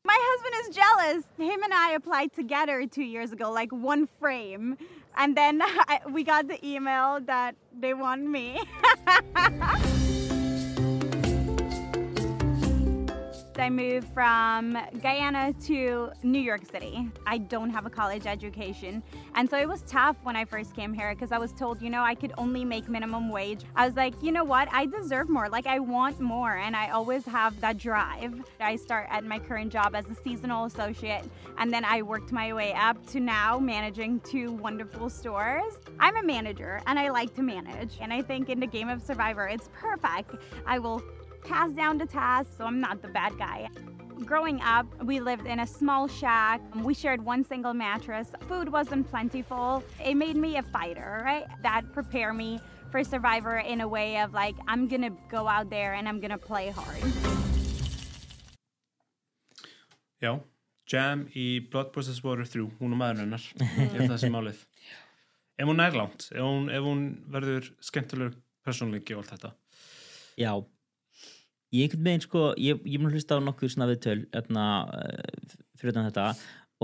[0.09, 1.25] My husband is jealous.
[1.37, 4.79] Him and I applied together two years ago, like one frame.
[5.19, 8.61] And then I, we got the email that they want me.
[13.59, 17.09] I moved from Guyana to New York City.
[17.26, 19.02] I don't have a college education.
[19.35, 21.90] And so it was tough when I first came here because I was told, you
[21.90, 23.64] know, I could only make minimum wage.
[23.74, 24.68] I was like, you know what?
[24.72, 25.48] I deserve more.
[25.48, 26.56] Like, I want more.
[26.56, 28.43] And I always have that drive.
[28.60, 31.24] I start at my current job as a seasonal associate.
[31.59, 35.78] And then I worked my way up to now managing two wonderful stores.
[35.98, 37.98] I'm a manager and I like to manage.
[38.01, 40.36] And I think in the game of Survivor, it's perfect.
[40.66, 41.02] I will
[41.43, 43.69] pass down the tasks, so I'm not the bad guy.
[44.24, 46.60] Growing up, we lived in a small shack.
[46.82, 48.32] We shared one single mattress.
[48.48, 49.82] Food wasn't plentiful.
[50.05, 51.47] It made me a fighter, right?
[51.62, 52.60] That prepared me
[52.90, 56.39] for Survivor in a way of like, I'm gonna go out there and I'm gonna
[56.39, 57.02] play hard.
[60.20, 60.40] Já,
[60.89, 63.44] Jam í Blood Process Warrior 3 hún og maðurinn hennar
[63.85, 64.65] ég held það sem málið
[65.59, 67.02] ef hún langt, ef hún, ef hún
[67.35, 69.52] verður skemmtilegur persónleiki og allt þetta
[70.39, 70.52] Já
[71.74, 75.55] Ég einhvern veginn sko, ég, ég mun að hlusta á nokkuð svona viðtöl hérna, uh,
[75.81, 76.31] fyrir þetta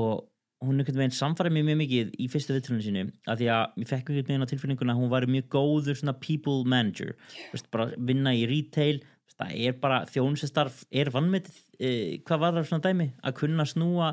[0.01, 0.27] og
[0.65, 3.89] hún einhvern veginn samfæri mér mjög mikið í fyrstu viðtölunum sínu að því að mér
[3.91, 7.15] fekk einhvern veginn á tilfinninguna að hún var mjög góður svona people manager.
[7.53, 9.01] Vist, bara vinna í retail
[9.35, 13.09] það er bara þjónusestarf er vannmetið, uh, hvað var það svona dæmi?
[13.25, 14.13] Að kunna snúa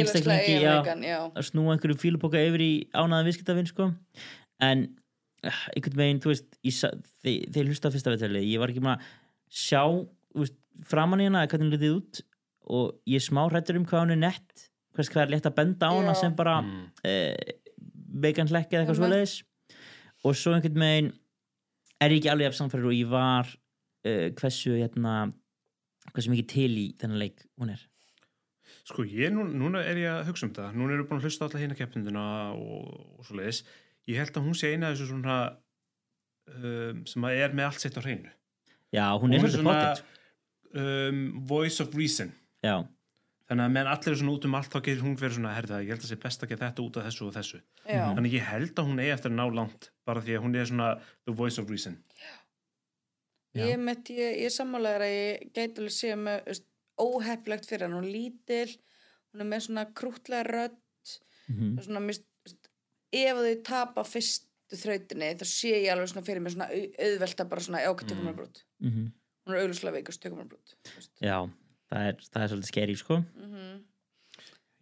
[0.00, 0.54] einstaklingi,
[1.36, 3.90] að snúa einhverju fíluboka yfir í ánaða viðskiptavinn sko.
[4.64, 4.86] En
[5.44, 6.94] uh, einhvern veginn, þú veist ég sa-
[7.26, 9.12] þe- þegar ég hlusta á fyrsta viðtali ég var ekki maður að
[9.54, 9.82] sjá
[10.34, 10.56] veist,
[10.88, 12.22] framan í hana, hvernig hún litið út
[12.74, 14.64] og ég er smá hrættur um hvað hún er nett
[14.96, 16.20] hvers hvað er létt að benda á hana Já.
[16.22, 16.84] sem bara mm.
[18.24, 19.02] vegan hlekki eða eitthvað Mhm.
[19.02, 19.34] svoleiðis
[20.24, 21.12] og svo einhvern veginn
[22.00, 23.48] er ég ekki alveg af samfæður og ég var
[24.06, 25.32] uh, hversu hérna
[26.12, 27.82] hversu mikið til í þennan leik hún er
[28.84, 31.26] Sko, ég, nú, núna er ég að hugsa um það núna erum við búin að
[31.28, 33.62] hlusta á alla hérna keppninduna og, og svo leiðis
[34.10, 35.36] ég held að hún sé eina þessu svona
[36.52, 38.32] um, sem að er með allt sitt á hreinu
[38.94, 40.04] já, hún er svona pocket
[40.74, 42.32] um, voice of reason.
[42.64, 42.76] Já,
[43.48, 45.82] þannig að meðan allir eru svona út um allt þá getur hún verið svona, herða,
[45.84, 47.60] ég held að sé best að gera þetta út af þessu og þessu.
[47.84, 48.06] Já.
[48.06, 50.56] þannig að ég held að hún eigi eftir að ná langt bara því að hún
[50.56, 50.88] er svona
[51.28, 51.98] the voice of reason.
[53.54, 56.62] Ég, met, ég, ég er sammálaður að ég gæti alveg sé með
[56.98, 58.72] óheflegt fyrir hann, hún er lítil
[59.34, 60.80] hún er með svona krútlega rödd.
[61.44, 61.76] Mhm.
[61.76, 62.24] og svona mist,
[63.12, 67.40] ef þau tapa fyrstu þrautinni þá sé ég alveg svona fyrir mig svona au- auðvelt
[67.44, 68.28] að bara svona, já, ok, tökum Mm.
[68.32, 68.62] við brot.
[68.80, 69.12] Mhm.
[69.46, 70.74] hún er auðvitað veikust, tökum hann blót
[71.20, 71.50] já,
[71.92, 73.24] það er, það er svolítið skeri sko.
[73.36, 73.82] Mm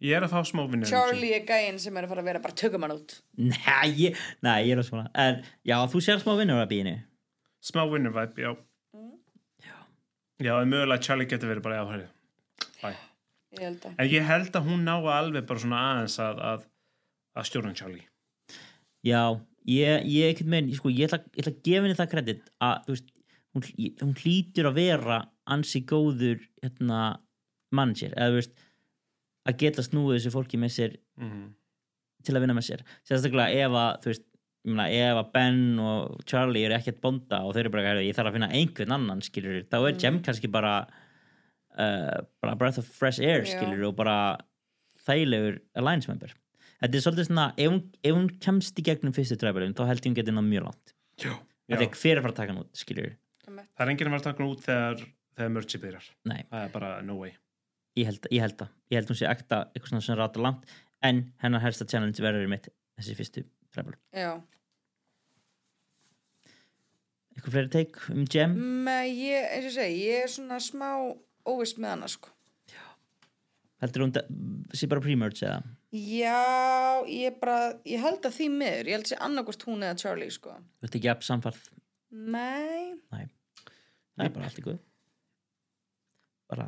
[0.03, 2.39] Ég er að fá smá vinnur Charlie er gæinn sem er að fara að vera
[2.43, 3.21] bara tökum hann út.
[3.37, 6.95] Nei, ég, nei, ég er að svona en já, þú sér smá vinnur að bíinu
[7.63, 8.51] Smá vinnur væp, já.
[10.43, 12.09] Já, en mögulega Charlie getur verið bara að.
[13.97, 16.65] En ég held að hún ná alveg bara svona aðeins að, að,
[17.37, 18.03] að stjórna Charlie.
[19.05, 22.87] Já, ég, ég megin sko, ég ætla, ég ætla að gefa henni það kredit að
[22.91, 23.09] veist,
[23.53, 23.63] hún,
[24.01, 25.21] hún hlýtur að vera
[25.53, 27.01] ansi góður hérna,
[27.73, 28.53] manager eða þú veist
[29.49, 31.53] að geta snúið þessu fólki með sér Mhm.
[32.23, 32.81] til að vinna með sér.
[33.03, 34.23] Sérstaklega ef að veist
[34.63, 38.07] ég meina, ef að Ben og Charlie eru ekkert bonda og þau eru bara, "Heyrðu,
[38.07, 40.87] ég þarf að finna einhvern annan skilur, þá er Jem kannski bara
[41.77, 44.37] uh, bara breath of fresh air skilur og bara
[45.07, 46.29] þægilegur alliance member
[46.83, 50.03] þetta er svolítið svona, ef hún, ef hún kemst í gegnum fyrstu træbælun, þá held
[50.03, 50.95] ég hún getið náð mjög langt.
[51.23, 54.13] Því að hver er að fara að taka hann út skilur, Það er enginn að
[54.13, 55.01] vera að taka hún út þegar,
[55.37, 56.07] þegar mörgsi byrjar.
[56.29, 56.39] Nei.
[56.49, 57.33] Það er bara no way.
[57.99, 58.71] Ég held, ég held það.
[58.89, 60.73] Ég held hún sé ekta eitthvað svona sem rata langt
[61.03, 63.43] en hennar helsta challenge verður mitt þessi fyrstu
[64.13, 64.31] já.
[67.33, 68.53] Eitthvað fleiri teik um Jem?
[68.85, 70.89] Nei, ég, eins og ég segi, ég er svona smá
[71.49, 72.29] óvist með hana sko.
[73.83, 74.13] Heldur hún
[74.77, 79.11] sé bara pre-merge eða Já, ég bara, ég held að því miður, ég held að
[79.11, 80.55] sé annarkvort hún eða Charlie, sko.
[80.81, 81.67] Þú ert ekki jafn samfarð
[82.13, 83.27] Nei, Nei,
[84.13, 84.79] það er bara allt í guð
[86.53, 86.67] bara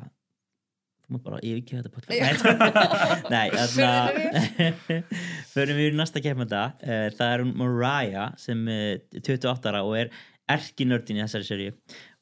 [1.06, 3.28] þú mútt bara yfirkjöða þetta podcast.
[3.30, 4.70] Nei, þarna
[5.54, 10.14] förum við í næsta kemanda það er hún Mariah sem er 28 ára og er
[10.50, 11.76] erkinördin í þessari seríu.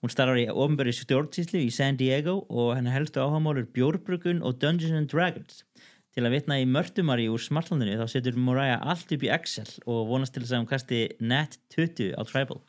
[0.03, 4.95] Hún starfar í ofnbæri stjórnsýslu í San Diego og henni helstu áhagamálur bjórbrugun og Dungeons
[4.99, 5.63] and Dragons
[6.13, 10.05] til að vitna í mörtumari úr smartlandinu þá setur Mariah allt upp í Excel og
[10.11, 12.61] vonast til þess að hún kasti net 20 á Tribal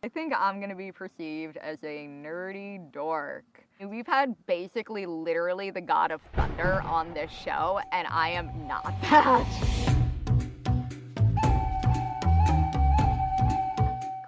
[0.00, 3.66] I think I'm gonna be perceived as a nerdy dork.
[3.80, 8.84] We've had basically literally the god of thunder on this show, and I am not
[9.02, 9.87] that.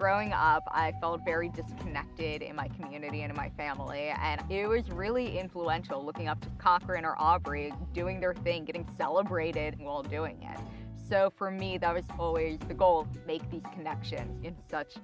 [0.01, 4.67] Growing up, I felt very disconnected in my community and in my family, and it
[4.67, 10.03] was really influential looking up to Cochrane or Aubrey doing their thing, getting celebrated while
[10.03, 10.59] doing it.
[11.07, 14.95] So for me, that was always the goal make these connections in such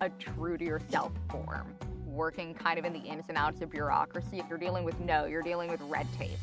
[0.00, 1.74] a true to yourself form.
[2.06, 5.24] Working kind of in the ins and outs of bureaucracy, if you're dealing with no,
[5.24, 6.38] you're dealing with red tape.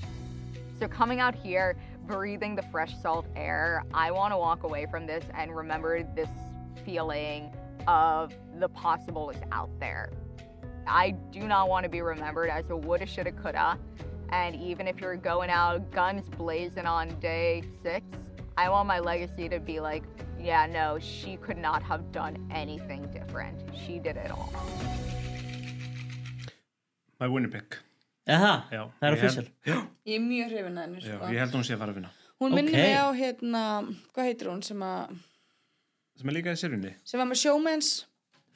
[0.82, 1.78] So coming out here,
[2.08, 6.28] breathing the fresh salt air, I want to walk away from this and remember this
[6.84, 7.54] feeling
[7.88, 10.12] of the possible is out there.
[10.88, 13.78] I do not want to be remembered as a woulda, shoulda, coulda.
[14.30, 18.06] And even if you're going out guns blazing on day six,
[18.58, 20.04] I want my legacy to be like,
[20.40, 23.58] yeah, no, she could not have done anything different.
[23.86, 24.52] She did it all.
[27.20, 27.78] My winner pick
[28.28, 29.46] Aha, Já, það er ég held- official.
[29.66, 29.78] Já,
[30.08, 31.30] ég er mjög hrifin að henni, já, sko.
[31.34, 32.82] ég held að hún sé að fara að vinna Hún minnir Ok.
[32.82, 33.62] mig á, hérna,
[34.16, 35.12] hvað heitir hún, sem að,
[36.20, 37.92] sem er líka í sérunni sem var með showmans,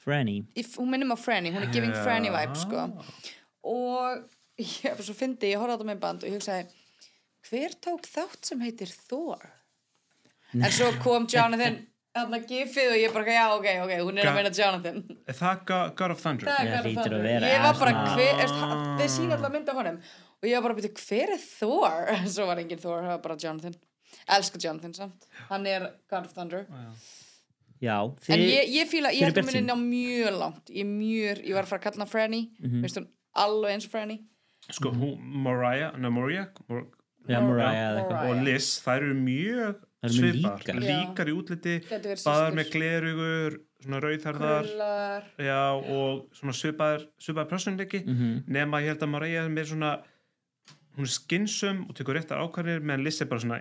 [0.04, 2.02] Franny í, hún minnir mig á Franny, hún er giving Já.
[2.04, 2.86] Franny vibe, sko.
[3.66, 4.22] Og
[4.62, 6.68] ég var svo fyndi, ég horfði á þetta með band og ég hugsaði,
[7.50, 9.42] hver tók þátt sem heitir Thor?
[10.56, 11.80] En svo kom Jonathan,
[12.16, 15.02] þarna gifið og ég bara, já, ok, ok, hún er að meina Jonathan.
[15.28, 16.48] Er það Go- God of Thunder?
[16.48, 17.26] Það er Já, God of að Thunder.
[17.26, 18.54] vera, Ég var bara, hver,
[19.02, 22.10] þið sína alltaf mynd af honum og ég var bara að byrja, hver er Thor?
[22.36, 23.76] Svo var engin Thor, það var bara Jonathan.
[24.38, 25.26] Elskar Jonathan samt.
[25.50, 26.64] Hann er God of Thunder.
[26.70, 26.88] Já,
[28.28, 29.66] En ég, ég fíla, ég þið held að bjartsýn.
[29.66, 30.70] ná mjög langt.
[30.70, 32.40] Ég, er mjög, ég var að fara að kalla hana Franny.
[32.60, 32.80] Mhm.
[32.82, 34.18] Veist hún alveg eins Franny.
[34.70, 36.86] Sko, hún, Mariah, no, Mariah Mor
[37.28, 38.30] Já, Mariah eða eitthvað.
[38.30, 40.80] og Liz, þær eru mjög Þær eru mjög svipar, líkar.
[40.86, 41.74] líkar í útliti
[42.24, 45.24] baðar með glerugur svona rauðharðar Krullar.
[45.38, 48.44] já, og svona svipaðar svipaðar personleiki, Mhm.
[48.48, 50.02] nema ég held að Mariah er meir svona
[50.96, 53.58] hún er skinsum og tekur réttar ákvarðir meðan Liz er bara svona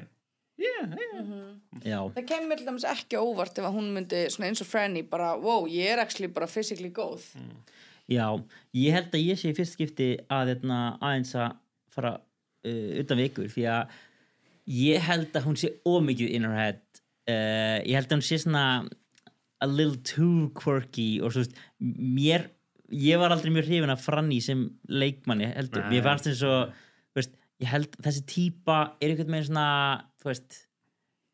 [0.57, 1.34] yeah, yeah.
[1.83, 5.01] Já, Það kemur til dæmis ekki óvart ef að hún myndi svona eins og Franny
[5.09, 7.25] bara, wow, ég er actually bara physically góð.
[8.07, 8.27] já,
[8.77, 11.55] ég held að ég sé í fyrst skipti að hérna, aðeins að
[11.91, 13.95] fara uh, utan vikur því að
[14.71, 16.81] ég held að hún sé ómikið in her head
[17.29, 18.65] uh, ég held að hún sé svona
[19.63, 22.47] a little too quirky og svo veist, mér
[22.93, 25.95] ég var aldrei mjög hrifin af Franny sem leikmanni heldur, Nei.
[25.95, 26.69] mér fannst eins og
[27.11, 29.67] þú veist, ég held þessi típa er einhvern veginn svona
[30.21, 30.61] þú veist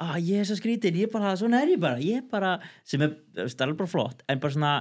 [0.01, 2.55] ah, ég er svo skrítin, ég er bara, svona er ég bara ég er bara,
[2.87, 4.73] sem er, veist, alveg bara flott en bara svona,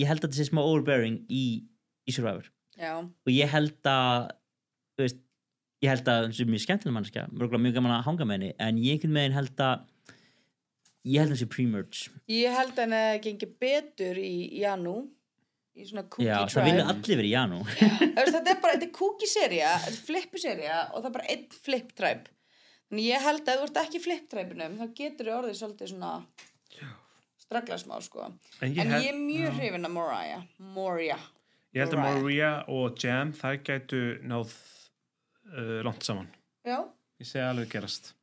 [0.00, 1.46] ég held að þetta sé smá overbearing í,
[2.06, 2.50] í Survivor.
[2.76, 2.92] Já.
[3.00, 4.30] og ég held að
[4.96, 5.20] þú veist,
[5.84, 8.80] ég held að hún sé mjög skemmtileg mannskja mjög, gaman að hanga með henni en
[8.82, 9.86] ég einhvern veginn held að
[11.06, 12.14] ég held þessi pre-merge.
[12.32, 14.98] Ég held að gengi betur í Janú
[15.76, 17.58] í svona cookie já, tribe það vilja allir verið í Janú.
[18.16, 19.74] Þetta er bara, þetta er cookie serja
[20.06, 22.35] flippu serja og það er bara einn flip tribe
[22.90, 25.58] þannig ég held að ef þú ert ekki í flip tribe-num þá getur þið orðið
[25.60, 26.12] svolítið svona
[27.46, 28.26] stragla smá sko.
[28.26, 31.18] En en ég ég, held- er mjög hrifin af Moria Moria
[31.76, 32.22] Ég held að Mariah.
[32.22, 34.52] Maria og Jam þær gætu náð
[35.52, 36.28] uh, langt saman.
[36.64, 36.78] Já,
[37.20, 38.14] Ég sé alveg gerast.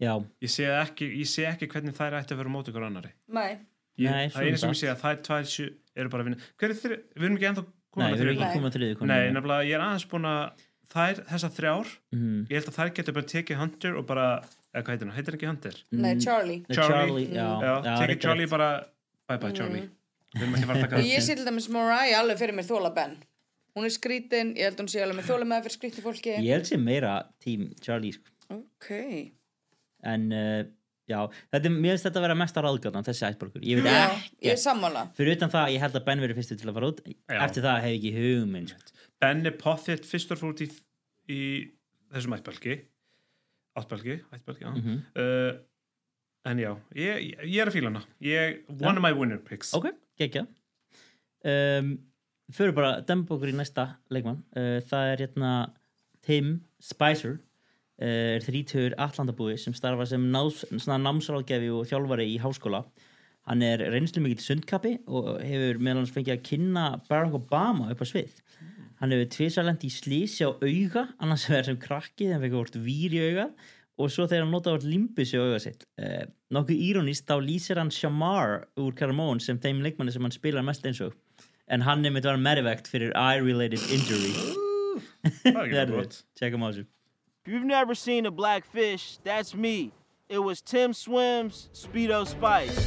[0.00, 0.14] Já.
[0.42, 3.12] Ég sé ekki, ég sé ekki hvernig þær ætti að vera á móti ykkur annari
[3.28, 3.58] nei.
[4.00, 5.66] Ég, Nei, Það eina sem svona ég sé að þær tvær sjö
[6.00, 6.40] eru bara að vinna.
[6.58, 6.96] Hver er?
[7.12, 8.72] Við erum ekki ennþá Nei, komin við erum ekki komin.
[8.72, 9.12] að konunni.
[9.12, 12.38] Nei, nefnilega ég er aðeins búin að þær, þessar þrjár Mhm.
[12.50, 14.26] Ég held að þær getur bara tekið Hunter og bara
[14.74, 15.16] eða hvað heitir hann?
[15.16, 15.74] Heitir ekki Hunter?
[15.92, 16.60] Nei, Charlie.
[16.72, 17.48] Charlie, já.
[17.62, 18.70] Já, tekið rétt, Charlie bara
[19.28, 19.88] Bye bye Charlie.
[20.36, 23.16] Að að og ég sé til dæmis Mariah alveg fyrir mér þóla Ben.
[23.76, 26.36] Hún er skrítin, ég held hún sé alveg með þóla með fyrir skrítin fólki.
[26.40, 28.28] Ég held sem meira tím Charlie sko.
[28.52, 28.88] ok.
[30.04, 30.64] En uh,
[31.08, 31.20] já,
[31.52, 34.10] þetta mér finnst þetta að vera mesta ráðgjóðan þessi ættborgur, ég Já,
[34.42, 35.06] ég er sammála.
[35.16, 37.00] Fyrir utan það, ég held að Ben verið fyrstu til að fara út.
[37.28, 38.74] Eftir það hef ég ekki hugmynd
[39.22, 40.68] Ben er potþitt fyrstur fór út í,
[41.30, 41.42] í
[42.12, 42.80] þessum ættbelgi
[43.78, 44.70] áttbelgi, ættbelgi, já.
[44.70, 45.02] Mhm.
[45.16, 45.60] uh,
[46.44, 48.02] en já, ég, ég, er að fíla hana.
[48.20, 48.96] Ég, one Já.
[48.96, 49.72] of my winner picks.
[49.74, 50.46] Ok, geggja.
[51.44, 51.98] Um,
[52.52, 54.42] fyrir bara demba okkur í næsta leikmann.
[54.56, 55.52] Uh, það er hérna
[56.22, 57.38] Tim Spicer.
[58.02, 62.84] Uh, er þrítur Atlantabúi sem starfa sem námsráðgefi og þjálfari í háskóla.
[63.46, 68.02] Hann er reynslu mikill sundkapi og hefur meðal hans fengið að kynna Barack Obama upp
[68.02, 68.36] á svið
[69.02, 72.76] hann hefur tvisalend í slísi á auga annars vegar sem krakki þegar hann fekk vort
[72.86, 73.46] vír í auga
[73.98, 75.82] og svo þegar hann notaði vort limbus í auga sitt.
[75.98, 76.22] Uh,
[76.54, 80.86] nokkuð írónist þá lýsir hann Shamar úr Caramón sem þeim leikmanni sem hann spilar mest
[80.86, 81.16] eins og.
[81.66, 84.32] En hann er mitt var merivegt fyrir eye-related injury.
[85.42, 86.18] Það er ekki gott.
[86.38, 86.86] tjekkum á þessu.
[87.46, 89.90] You've never seen a black fish, that's me.
[90.28, 92.78] It was Tim Swims, Speedo Spice.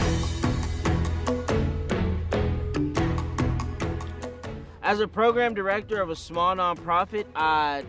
[4.86, 7.84] As a program director of a small nonprofit, I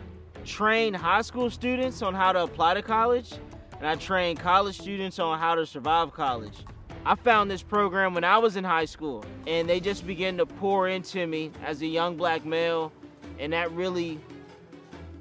[0.47, 3.35] train high school students on how to apply to college,
[3.77, 6.64] and I train college students on how to survive college.
[7.05, 10.47] I found this program when I was in high school, and they just began to
[10.47, 12.90] pour into me as a young black male,
[13.39, 14.18] and that really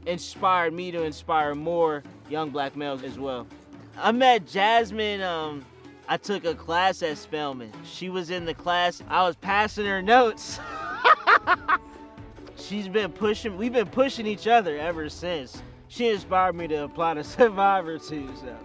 [0.05, 3.47] inspired me to inspire more young black males as well.
[3.97, 5.21] I met Jasmine.
[5.21, 5.65] Um,
[6.07, 7.73] I took a class at Spelman.
[7.83, 9.03] She was in the class.
[9.09, 10.57] I was passing her notes.
[12.57, 13.57] She's been pushing.
[13.57, 15.61] We've been pushing each other ever since.
[15.87, 18.29] She inspired me to apply to Survivor too.
[18.39, 18.55] So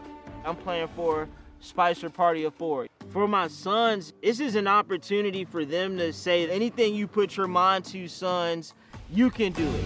[0.44, 1.28] I'm playing for
[1.60, 2.86] Spicer Party of Four.
[3.10, 7.48] For my sons, this is an opportunity for them to say anything you put your
[7.48, 8.74] mind to, sons,
[9.12, 9.84] you can do it.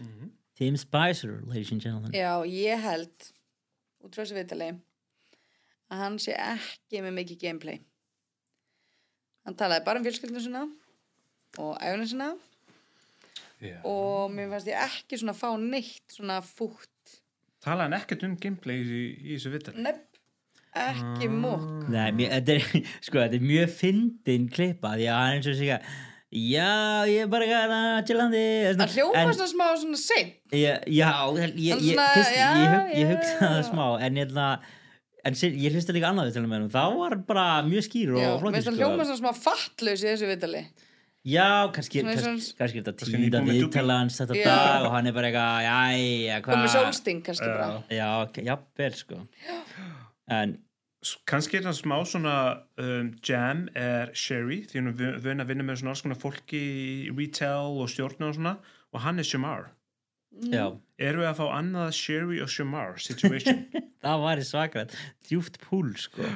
[0.00, 0.26] Mm-hmm.
[0.56, 3.32] Team Spicer, ladies and gentlemen Já, ég held
[4.02, 4.72] út frá þessu vitali
[5.92, 7.80] að hann sé ekki með mikið gameplay
[9.46, 10.62] hann talaði bara um fjölskyldinu sinna
[11.58, 12.30] og æfuna sinna
[13.62, 13.76] Já.
[13.86, 17.18] og mér fannst ég ekki svona fá neitt svona fútt.
[17.62, 20.08] Talaði hann ekkert um gameplay í, í þessu vittar nepp,
[20.74, 25.36] ekki múk Nei, mér, þetta, er, sko, þetta er mjög fyndin klippa því að hann
[25.38, 25.92] eins og sig að
[26.32, 26.68] já,
[27.12, 30.38] ég er bara gæða chillandi hann hljóma svona smá svona seint.
[30.50, 34.48] Já, já ég, ég, ég, ég, hug, ég já, hugsa það smá en ég ætla
[35.28, 38.14] en sér, ég hlusta líka annað viðtalið með hann þá var hann bara mjög skýr
[38.16, 38.80] og Já, mér finnst hann sko.
[38.80, 40.64] hljóma svona smá fattlaus í þessu vitali
[41.22, 42.10] já, kannski, og
[42.58, 44.44] kannski, er þetta með viðtalið hans þetta Já.
[44.50, 46.58] dag og hann er bara eitthvað, jæja, hvað?
[46.58, 47.70] Komið sólsting kannski bara.
[47.94, 48.08] já,
[48.50, 49.20] jafnvel sko.
[50.32, 50.56] En
[51.26, 52.34] kannski er það smá svona
[52.78, 56.60] um, jam er Sherry því hún er vun að vinna með svona alls konar fólki
[56.62, 58.56] í retail og stjórna og svona
[58.92, 59.70] og hann er Shamar
[60.52, 60.64] Já.
[60.98, 63.64] erum við að fá annað Sherry og Shamar situation?
[64.04, 64.96] Það var í svakrætt
[65.28, 66.26] djúft púl sko.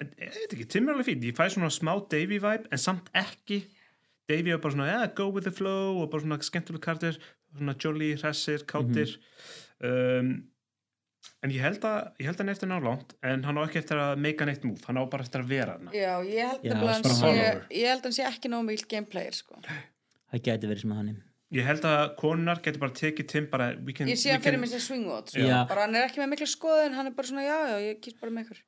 [0.00, 2.80] En ég veit ekki, Tim er alveg fín ég fæ svona smá Davey vibe en
[2.80, 3.62] samt ekki.
[4.30, 7.18] Davey er bara svona, yeah, go with the flow og bara svona skemmtileg kartir
[7.56, 9.16] svona jolly, hressir, kátir
[9.82, 10.30] um,
[11.40, 13.80] en ég held að ég held að hann er eftir nálánt en hann á ekki
[13.80, 16.52] eftir að make a neitt move, hann á bara eftir að vera hann Já, ég
[16.52, 17.64] held nefnilega hann sé follower.
[17.74, 19.58] ég held hann sé ekki nóg mikil gameplayer sko.
[19.64, 21.12] það gæti verið sem að hann
[21.50, 24.60] Ég held að konunar getur bara tekið Tim bara we can, ég sé hann fyrir
[24.62, 25.46] mig sem swingwood sko.
[25.66, 28.20] Bara hann er ekki með mikla skoðun hann er bara svona já, já, ég kýst
[28.20, 28.60] bara með ykkur.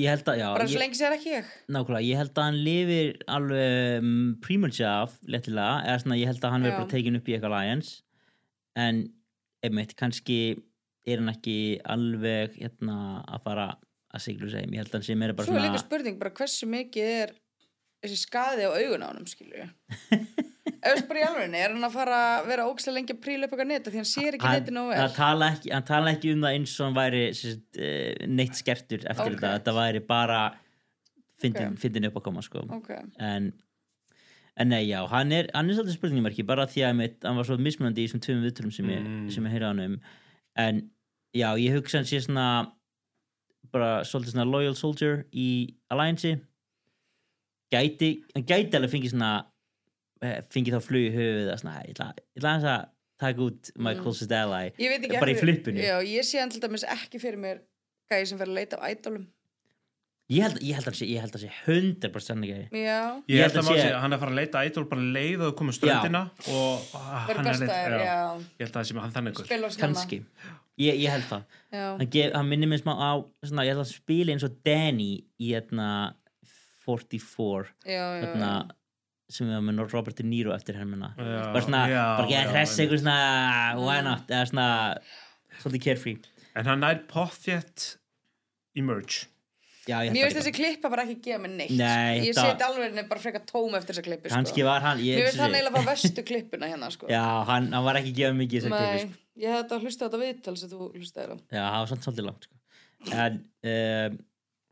[0.00, 1.50] Ég held að, já bara svo lengi sér ekki ég.
[1.76, 4.14] Nákvæmlega, ég held að hann lifir alveg um,
[4.46, 7.56] premature af lettilega, eða svona ég held að hann verður bara tekin upp í eitthvað
[7.58, 7.90] Lions.
[8.80, 9.02] En
[9.68, 10.38] einmitt, kannski
[11.04, 11.58] er hann ekki
[11.92, 13.66] alveg hérna að fara
[14.12, 16.18] að siglu segjum, ég held að hann sé meira bara svo er svona líka spurning
[16.20, 17.36] bara hversu mikið er
[18.02, 19.68] þessi skaði á augun á honum skilur
[20.90, 23.52] veist bara í alveg, er hann að fara að vera ógæslega lengi að príla upp
[23.54, 26.32] eitthvað neta því hann sér ekki neti nógu hann, vel tala ekki, hann tala ekki
[26.34, 29.36] um það eins og hann væri sérst, uh, neitt skertur eftir Ok.
[29.36, 30.40] þetta, þetta væri bara
[31.42, 31.78] fyndin, Ok.
[31.84, 32.64] fyndin upp að koma sko.
[32.70, 32.90] Ok.
[33.18, 33.52] en,
[34.56, 37.44] en nei, já, hann er, hann er svolítið spurningamarki bara því að mitt, hann var
[37.46, 39.30] svo mismunandi í þessum tveim viðtölum sem ég, Mm.
[39.30, 40.00] sem ég heyrði hann um
[40.56, 40.90] en
[41.34, 42.72] já, ég hugsa hann sé svona
[43.72, 46.40] bara svolítið svona loyal soldier í Alliance
[47.72, 49.30] gæti, hann gæti alveg fengið svona
[50.22, 52.88] eh, fengið þá flug í höfuð að svona, ég ætla, ég ætla aðeins að
[53.22, 54.00] taka út my Mm.
[54.02, 54.72] closest ally.
[54.82, 57.60] Ég veit ekki bara í flippinu Já, ég sé hann til dæmis ekki fyrir mér
[58.10, 59.26] gæði sem fer að leita á ædolum
[60.32, 63.56] ég held, ég held að ég held að sé 100% sannig gæði Já, Ég held
[63.60, 66.22] að maður sé, hann er að fara að leita ædol bara leið og koma ströndina
[66.48, 68.18] og ah, hann er að besta leita er, já.
[68.40, 69.40] Ég held að það sé hann þannig
[69.82, 70.18] kannski,
[70.80, 71.42] ég, ég held það.
[71.74, 71.84] Já.
[71.98, 73.10] hann, gef, hann minnir mér smá á
[73.44, 75.90] svona, ég held að spila eins og Danny í hérna
[76.86, 78.52] 44 Já, já, hérna,
[79.34, 82.52] sem við varum með Robert De Niro eftir hermina bara svona, já, bara já, geta
[82.54, 83.18] hress eitthvað svona
[83.80, 84.68] why not, eða svona
[85.62, 86.18] svolítið carefree
[86.60, 87.84] En hann nær pottþétt
[88.76, 89.24] í merge
[89.88, 92.66] já, ég finnst það þessi klippa bara ekki gefa mér neitt Nei, Ég þetta- seti
[92.68, 94.36] alveg henni bara frekar tóm eftir þessa klippu sko.
[94.36, 97.08] Kannski var hann- ég- finnst hann eiginlega bara vestu klippuna hérna sko.
[97.10, 99.18] já, hann, hann var ekki gefað mikið þessar Nei, klippi sko.
[99.42, 101.88] ég hef þetta að hlusta á þetta viðtal sem þú hlustaði á Já, það var
[101.92, 102.54] samt svolítið langt sko.
[103.12, 104.10] En, uh,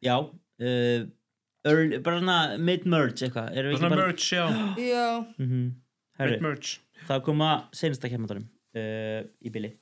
[0.04, 1.00] já uh,
[1.68, 4.46] early, bara svona mid-merge eitthvað Svona merge, já.
[4.92, 5.06] Já.
[5.38, 5.68] Mhm.
[6.20, 6.78] Herru, Mid-merge.
[7.08, 8.46] Það koma senasta kemmandarum
[8.76, 9.74] uh, í bili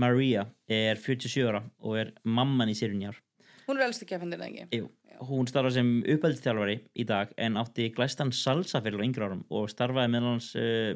[0.00, 3.18] Maria er 47 ára og er mamman í sérun í ár
[3.64, 4.88] Hún er elsti kefandinn ekki Jú,
[5.24, 9.70] hún starfa sem uppeldistjálfari í dag en átti glæstan salsa fyrir á yngri árum og
[9.72, 10.94] starfaði meðal hans uh,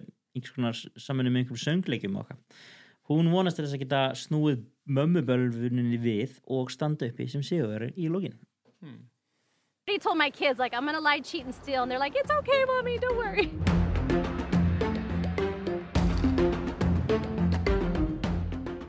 [0.99, 2.39] saminu með einhverjum okkar.
[3.09, 8.11] Hún vonast til þess að geta snúið mömmubölvuninni við og standa uppi sem sigurveri í
[8.13, 8.37] lógin.
[9.91, 12.31] I told my kids, like, I'm gonna lie, cheat, and steal, and they're like, it's
[12.31, 13.53] okay, mommy, don't worry.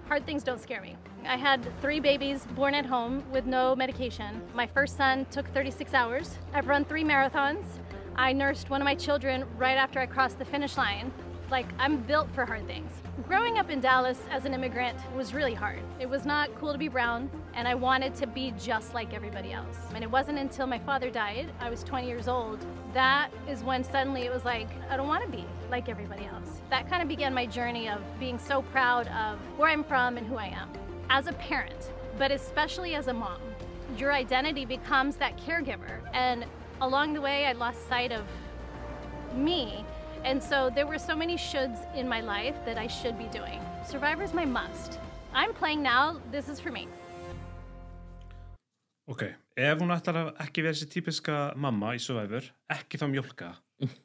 [0.07, 0.95] Hard things don't scare me.
[1.25, 4.41] I had three babies born at home with no medication.
[4.53, 6.37] My first son took 36 hours.
[6.53, 7.63] I've run three marathons.
[8.15, 11.11] I nursed one of my children right after I crossed the finish line.
[11.49, 12.91] Like, I'm built for hard things.
[13.27, 15.81] Growing up in Dallas as an immigrant was really hard.
[15.99, 19.51] It was not cool to be brown, and I wanted to be just like everybody
[19.51, 19.75] else.
[19.93, 23.83] And it wasn't until my father died, I was 20 years old, that is when
[23.83, 26.61] suddenly it was like, I don't want to be like everybody else.
[26.69, 30.25] That kind of began my journey of being so proud of where I'm from and
[30.25, 30.69] who I am.
[31.09, 33.41] As a parent, but especially as a mom,
[33.97, 35.99] your identity becomes that caregiver.
[36.13, 36.45] And
[36.79, 38.23] along the way, I lost sight of
[39.35, 39.83] me.
[40.25, 43.59] And so there were so many shoulds in my life that I should be doing.
[43.85, 44.99] Survivor's my must.
[45.33, 46.87] I'm playing now, this is for me.
[49.09, 49.23] Ok,
[49.57, 53.47] ef hún ætlar að ekki vera þessi típiska mamma í Survivor, ekki þá mjólka.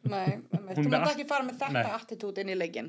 [0.08, 2.88] Nei, þú mátt all- ekki fara með þetta attitút inn í leikin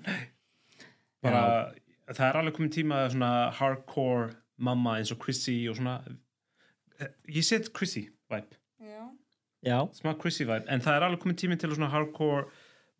[1.26, 1.73] Bara,
[2.14, 4.30] það er alveg komin tíma að svona hardcore
[4.61, 5.95] mamma eins og Chrissy og svona,
[7.02, 8.60] eh, ég set Chrissy vibe.
[8.80, 9.02] Já.
[9.65, 9.80] Já.
[9.97, 12.45] Smá Chrissy vibe, en það er alveg komin tími til að svona hardcore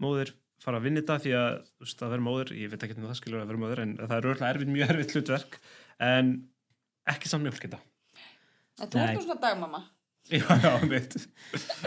[0.04, 2.96] móðir fara að vinna þetta því að, þú veist, að vera móðir, ég veit ekki
[2.96, 5.60] hvernig það skilur að vera móðir, en það er örgulega erfitt, mjög erfitt hlutverk,
[6.12, 6.32] en
[7.16, 7.82] ekki samt mjólk þetta.
[8.82, 9.84] En þú ert nú svona dagmamma
[10.26, 11.14] Já, já, veit.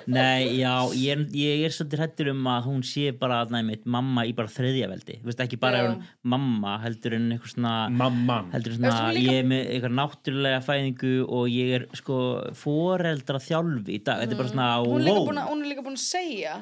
[0.06, 4.22] Nei, já, ég er, ég er svolítið hættur um að hún sé bara næmitt mamma
[4.28, 5.16] í bara þriðja veldi.
[5.24, 7.72] Þú veist, ekki bara er mamma, heldur en eitthvað svona...
[7.90, 8.52] Mamman.
[8.54, 12.20] Heldur en svona, líka- ég er með eitthvað náttúrulega fæðingu og ég er sko
[12.62, 14.22] foreldra þjálfi í dag.
[14.22, 16.04] Þetta er bara svona, hún er, líka wow, búin að, hún er líka búin að
[16.06, 16.56] segja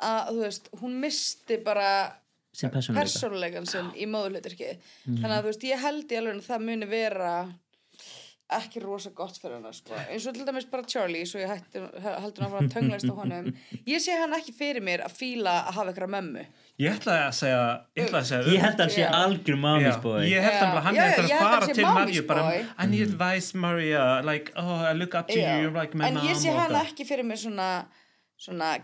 [0.00, 1.90] að þú veist, hún misti bara
[2.52, 4.72] sem persónuleikan sinn í móðurluturki
[5.06, 5.22] Mhm.
[5.22, 7.32] þannig að þú veist, ég held í alveg að það muni vera
[8.48, 9.92] ekki rosa gott fyrir hana sko.
[10.08, 13.10] eins og til dæmis bara Charlie svo ég hætti, heldur hann að fara að tönglast
[13.12, 13.50] á honum
[13.86, 16.46] ég sé hann ekki fyrir mér að fíla að hafa eitthvað mömmu
[16.78, 17.62] Ég ætla að segja,
[17.98, 19.10] ég ætla að segja Ég held að hann sé Já.
[19.10, 20.20] algjör boy.
[20.30, 22.66] Ég held að hann er að fara hann sé til Marju bara, boy.
[22.78, 25.56] I need advice Maria, like, oh, I look up to Já.
[25.58, 26.70] you, you're like my en mom ég sé það.
[26.86, 27.86] ekki fyrir mér svona
[28.38, 28.78] svona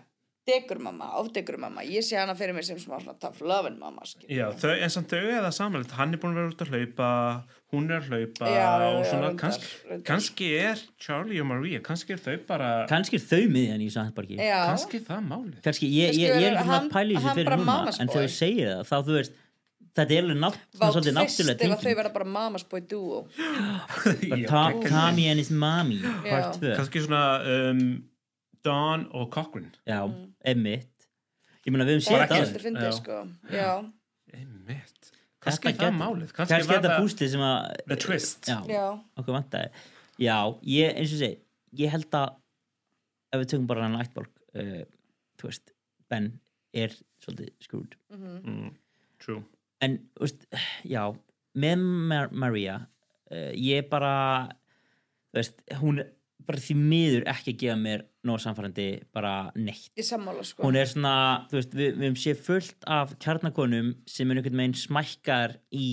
[0.49, 4.03] degurmamma, ofdegurmamma ég sé hana fyrir mér sem smá svona tough loving mamma.
[4.29, 7.09] Já, þau, en samt þau eða samanlegt, hann er búin að vera út að hlaupa,
[7.73, 10.05] hún er að hlaupa Já, já, og já, svona, reyndar, kannski, reyndar.
[10.11, 14.37] kannski er Charlie og Maria, kannski er þau bara, Kannski er þau miðjan í Sandbergi.
[14.39, 14.61] Já.
[14.69, 15.57] kannski er það málið.
[15.65, 18.13] Kannski, ég, Kannski ég, ég er ekki hann- að pæla í þessu fyrir núna, en
[18.15, 19.41] þú segir það, þá þú veist,
[19.95, 23.21] þetta er alveg náttúrulega ef að þau verða bara mamas boy duo
[24.29, 26.75] Bara Tom- Tommy and his mommy, part 2.
[26.79, 27.21] Kannski svona
[27.71, 27.85] um,
[28.65, 29.69] Dawn og Cochran.
[29.87, 30.01] Já,
[30.45, 31.09] emmitt.
[31.65, 32.49] Ég meina, við höfum það séð er þetta ekki áður.
[32.51, 33.19] eftir fyndið sko
[35.85, 36.31] það málið.
[36.45, 37.59] Er þetta það- púslið sem að
[37.89, 38.47] The twist.
[38.49, 38.85] Já,
[39.19, 39.71] okkur vantaði
[40.19, 41.39] Já, ég, eins og segi
[41.75, 42.37] Ég held að
[43.35, 44.85] ef við tökum bara hann ættborg uh,
[45.41, 45.73] þú veist,
[46.09, 46.29] Ben
[46.73, 46.89] er
[47.25, 48.41] svolítið skrúd Mhm.
[48.45, 48.75] mm,
[49.19, 49.43] True
[49.83, 50.47] en, þú veist,
[50.85, 51.03] já
[51.57, 52.77] með Mar Maria
[53.31, 54.49] uh, ég bara
[55.33, 56.01] þú veist, hún
[56.47, 60.87] bara því miður ekki að gefa mér nóg samfærandi bara neitt sammála sko hún er
[60.91, 61.15] svona,
[61.51, 65.87] þú veist, við, við höfum séð fullt af kjarnakonum sem er einhvern veginn smækkar í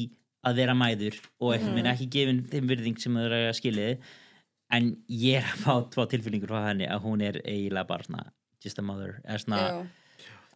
[0.47, 1.93] að vera mæður og einhvern veginn Mhm.
[1.95, 3.97] ekki gefin þeim virðing sem það er að skilið
[4.71, 8.29] en ég er að fá tvo tilfyllingur frá henni að hún er eiginlega bara svona
[8.63, 9.87] just a mother, eða svona Já.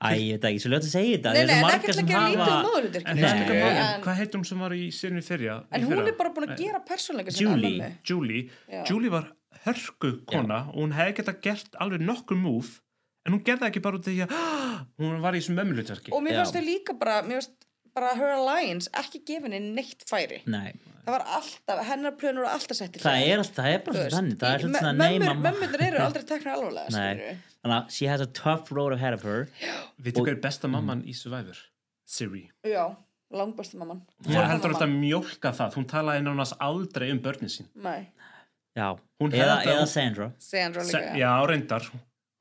[0.06, 1.76] æ, ég veit ekki, svo ljótt að segja þetta Nei, það nei, er en svo
[1.76, 3.46] ekki að gera lítið úr hafa móðurhlutverkinu, En það er Nei.
[3.46, 5.56] líka málið, En- hvað hún sem var í sérinu fyrja?
[5.72, 7.92] En hún er bara búin að gera persónleika Julie.
[8.04, 8.50] Julie.
[8.90, 9.32] Julie var
[9.66, 12.80] hörku kona og hún hefði geta gert alveg nokkur múf
[13.26, 14.36] en hún gerði ekki bara út af því að
[15.02, 17.66] hún var í þessum mömmulutverki Og mér fannst þau líka bara, mér fannst
[17.96, 20.42] bara her alliance ekki gefinni neitt færi.
[20.52, 20.74] Nei.
[21.06, 24.06] Það var alltaf, hennar plönur voru alltaf sett í það er alltaf, það er bara
[24.16, 26.88] þannig það er svona svona mömmur- nei mamma Mömmurnar eru aldrei Nei.
[26.96, 27.36] skilurðu.
[27.62, 29.46] þannig að she has a tough road ahead of her.
[30.02, 31.60] Vitið hver er besta mamman í Survivor?
[32.06, 32.44] Siri.
[32.66, 32.84] Já,
[33.32, 34.02] langbæsta mamman.
[34.26, 35.78] Hún var heldur alltaf að mjólka það.
[35.80, 37.70] Hún talaði nánast aldrei um börnin sín.
[37.76, 38.10] Nei,
[38.76, 38.90] já,
[39.24, 40.30] Hún eða, eða Sandra.
[40.44, 41.88] Sandra Se, líka Já, reyndar.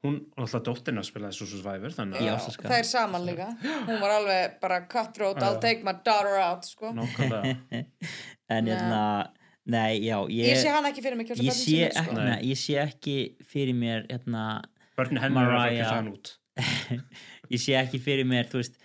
[0.04, 3.46] Hún, alltaf dóttirna spilaði svo Survivor þannig Já, að það er saman líka.
[3.86, 5.62] Hún var alveg bara cutthroat, I'll Já.
[5.62, 6.92] take my daughter out sko.
[6.96, 7.84] Nákvæmlega.
[8.52, 9.32] En hérna
[9.64, 12.16] nei, já, ég, Ég sé hana ekki fyrir mig kjósa ég sé, sín, ekki, sko.
[12.20, 13.14] nei, ég sé ekki
[13.48, 14.42] fyrir mér hérna,
[15.00, 16.34] er hann út
[17.54, 18.76] ég sé ekki fyrir mér þú veist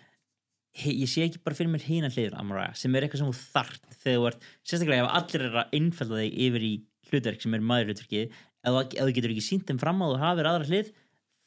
[0.79, 3.97] ég sé ekki bara fyrir mér hína hliður Mariah sem er eitthvað sem þú þart
[3.99, 6.73] þegar þú ert sérstaklega ef allir er að innfælda þig yfir í
[7.11, 10.49] hlutverk sem er maður hlutverkið ef, þú- getur ekki sínt þeim fram á þú hafir
[10.51, 10.91] aðra hlið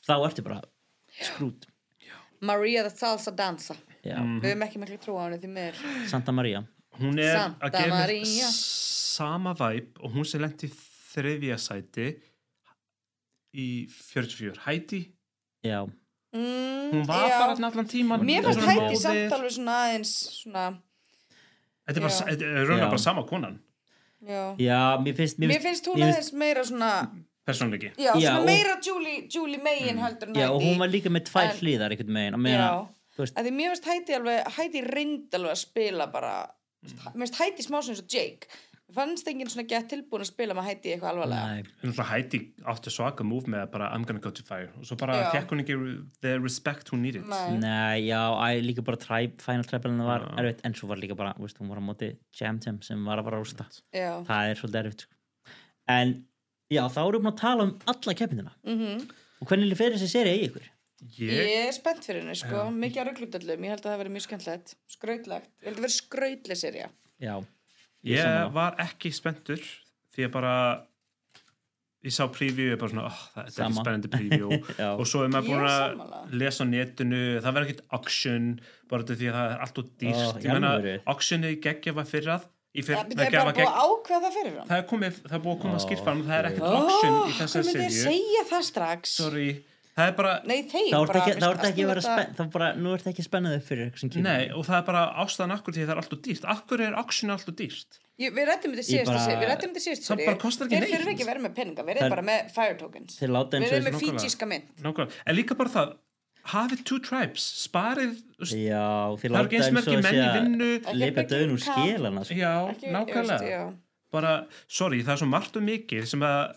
[0.06, 0.60] þá ertu bara
[1.22, 1.66] skrút.
[2.42, 4.16] Maria the Salsa Danza Já.
[4.18, 5.76] Við höfum ekki miklu trú á henni því mér
[6.10, 6.64] Santa Maria.
[6.98, 8.48] Hún er Santa að gefa Maria.
[8.50, 10.68] sama væp og hún sem lendi
[11.12, 12.08] þriðja sæti
[13.54, 15.02] í 44 Heidi
[15.62, 15.84] Já.
[16.34, 17.38] Mm, Hún var já.
[17.38, 18.96] bara allan tíman Mér fannst móðir.
[18.98, 20.12] samt alveg svona aðeins
[20.42, 20.64] svona
[21.86, 23.58] Þetta er bara, raunlega bara sama konan
[24.22, 26.90] Já, já, mér finnst Mér finnst hún aðeins meira svona
[27.46, 30.88] Persónleiki Já, Já, svona og- meira Julie, Julie Megin heldur en já, og hún var
[30.88, 32.86] líka með tvær En- hliðar einhvern veginn að meina, Já,
[33.16, 36.34] þú veist, að því mér finnst Heidi alveg Heidi reynd alveg að spila bara
[36.82, 37.12] Mm.
[37.14, 38.46] mér finnst Heidi smá svona eins og Jake
[38.94, 42.06] fannst enginn svona gett tilbúin að spila með Heidi eitthvað alvarlega?
[42.10, 42.40] Heidi
[42.72, 44.70] átti svaka múf með bara I'm gonna go to fire.
[44.78, 45.76] Og svo bara fekk hún ekki
[46.24, 47.26] the respect hún needed.
[47.30, 47.58] Nei.
[47.62, 48.20] Nei, já,
[48.64, 50.34] líka bara tribe, final tribe var Já.
[50.42, 53.18] erfitt, en svo var líka bara, veist, hún var á móti Jam Jam sem var
[53.20, 53.66] að fara að rústa.
[53.92, 54.12] Já.
[54.28, 55.14] það er svolítið erfitt sko.
[55.88, 56.14] en
[56.72, 58.52] já, þá erum við að tala um alla keppnina.
[58.64, 59.08] Mhm.
[59.42, 60.68] og hvernig fyrir þessi séri í ykkur?
[61.18, 61.66] Ég?
[61.66, 64.74] Er spennt fyrir henni sko, mikið á rugglutallum, ég held að það verið mjög skemmtilegt.
[64.86, 66.90] Skrautlegt, ég held að verið skrautleg serja
[67.22, 67.34] Já,
[68.02, 69.60] Ég var ekki spenntur
[70.12, 70.54] því að bara
[72.02, 74.56] ég sá preview og bara svona, oh, það þetta er ekki spennandi preview.
[75.00, 78.48] Og svo er maður Ég búin er að lesa á netinu, það verður ekkert auction
[78.90, 80.18] bara því að það er allt og dýrt.
[80.18, 80.96] Ó, í ég meina, alvöru?
[81.14, 84.70] auctionið geggja var fyrrað í fyrr, Það er bara búið að ákveða það fyrir hann?
[84.72, 87.12] Það er, komið, það er búið að koma Ó, skýrt fram það er ekkert auction
[87.12, 88.46] í Hvað þessari ég segja
[89.96, 92.36] það er bara Nei, þeir þá bara ekki, þá ertu ekki að vera finnst spenn
[92.38, 94.24] þá bara, nú ertu ekki spennað upp fyrir eitthvað sem kemur.
[94.28, 96.46] Nei, og það er bara ástæðan akkur því að það er alltaf dýrt.
[96.54, 97.98] Akkur er auction alltaf dýrt?
[98.22, 100.82] Ég, við rættum þetta síðast bara- við rættum þetta síðast Það bara kostar ekki Þeir
[100.84, 100.94] neitt.
[101.02, 103.18] þurfi ekki að vera með peninga, verið Það er- bara með fire tokens.
[103.18, 103.30] þeir
[103.62, 105.12] Verið og með fíjíska mynd.
[105.26, 105.94] En líka bara það
[106.52, 108.16] hafið two tribes, sparið
[108.50, 110.70] já, þeir það er ekki eins og að menn í vinnu.
[110.98, 112.34] Leipa döðun úr skélana sko.
[112.34, 113.76] Já, Ekki- nákvæmlega.
[114.12, 114.32] bara,
[114.68, 116.54] sorry, það er svo margt og mikið sem að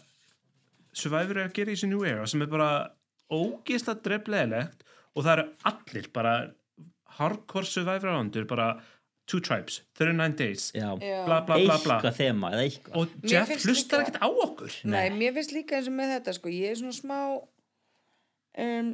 [0.96, 2.70] Survivor er að gera í þessu New Era sem er bara
[3.34, 4.84] ógist að drefleðilegt
[5.16, 6.34] og það eru allir bara
[7.20, 8.68] hardcore Survivor ándur bara
[9.26, 11.24] two tribes, 39 days já, Já.
[11.26, 11.96] bla bla bla bla.
[11.98, 12.52] Eitthvað þema
[13.00, 14.76] og Jeff hlustar ekkert á okkur.
[14.86, 17.18] Nei, mér finnst líka eins og með þetta sko, ég er svona smá
[18.62, 18.92] um,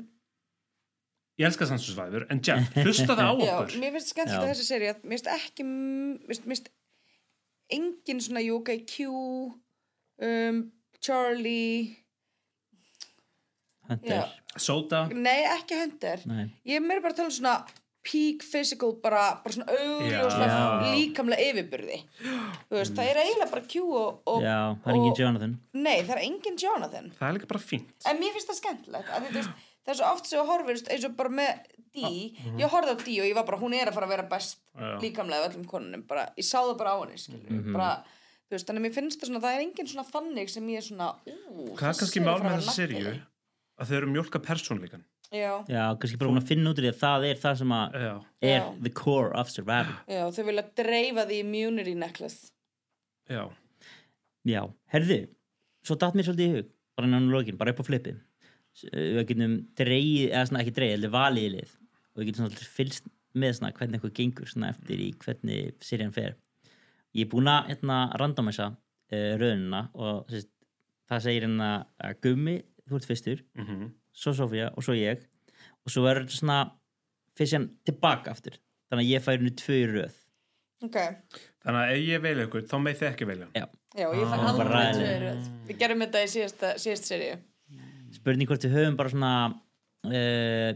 [1.41, 3.75] ég elska þannig Survivor, en Jeff hlustaði á Já, okkur?
[3.83, 4.45] mér finnst skemmtilegt Já.
[4.45, 6.71] að þessi seri að mér finnst ekki mér finnst- mér finnst
[7.71, 9.09] engin svona Yoga Q
[10.21, 10.61] um,
[11.01, 11.97] Charlie
[13.89, 14.27] Hunter,
[14.57, 16.21] Soda Nei, ekki Hunter.
[16.29, 16.45] Nei.
[16.67, 17.55] Ég er meira bara að tala um svona
[18.03, 21.97] peak physical, bara, bara svona augljóslega líkamlega yfirburði.
[22.21, 25.57] Þú veist, það er eiginlega bara Q og, og já, það er engin Jonathan.
[25.73, 27.11] Nei, það er engin Jonathan.
[27.19, 27.91] Það er líka bara fínt.
[28.09, 30.77] En mér finnst það skemmtilegt að, þú veist, Það er svo oft sem þú horfir
[30.93, 32.27] eins og bara með Dee.
[32.61, 34.59] Ég horfði á Dee og ég var bara, hún er að fara að vera best
[34.77, 34.91] Já.
[35.01, 37.73] líkamlega af öllum konunum bara, Ég sá það bara á henni skilur, Mhm.
[37.73, 38.03] bara,
[38.45, 40.77] þú veist, Þannig að mér finnst það svona Það er engin svona þannig sem ég
[40.77, 43.21] er svona ú, hvað er þessi kannski er að mál með serju nagli.
[43.81, 46.85] Að þau eru að mjólka persónleikan Já, já, kannski bara búin að finna út úr
[46.85, 48.13] því að það er það sem að já,
[48.43, 48.65] er Já.
[48.83, 52.51] the core of Survivor já, þau vilja dreifa því immunity necklace.
[53.31, 53.45] Já,
[54.47, 55.19] Já, herðu,
[55.85, 58.15] svo datt mér svolítið í hug bara innan lokin, bara upp á flippi
[58.91, 61.73] við getum dreigið, eða svona ekki dreigið, heldur valið í lið.
[62.11, 63.09] Og við getum svona fylgst
[63.41, 66.37] með svona hvernig eitthvað gengur svona eftir í hvernig serían fer.
[67.15, 70.47] Ég er búin að hérna randomæsa uh, röðunina og þess,
[71.11, 72.55] það segir hérna að Gummi,
[72.91, 73.91] þú ert fyrstur Mhm.
[74.13, 75.23] svo Sofía og svo ég
[75.85, 76.59] og svo verður þetta svona
[77.38, 78.57] fyrst hann tilbaka aftur
[78.91, 80.18] þannig að ég færi nú tvö í röð
[80.81, 80.95] Ok,
[81.61, 83.65] Þannig að ef ég velja ykkur, þá með þið ekki velja Já.
[84.01, 85.41] já, ég fær Ah, aldrei tvö í röð.
[85.68, 87.35] Við gerum þetta í síðasta, síðast seríu
[88.11, 89.34] spurning hvort við höfum bara svona
[90.05, 90.72] uh,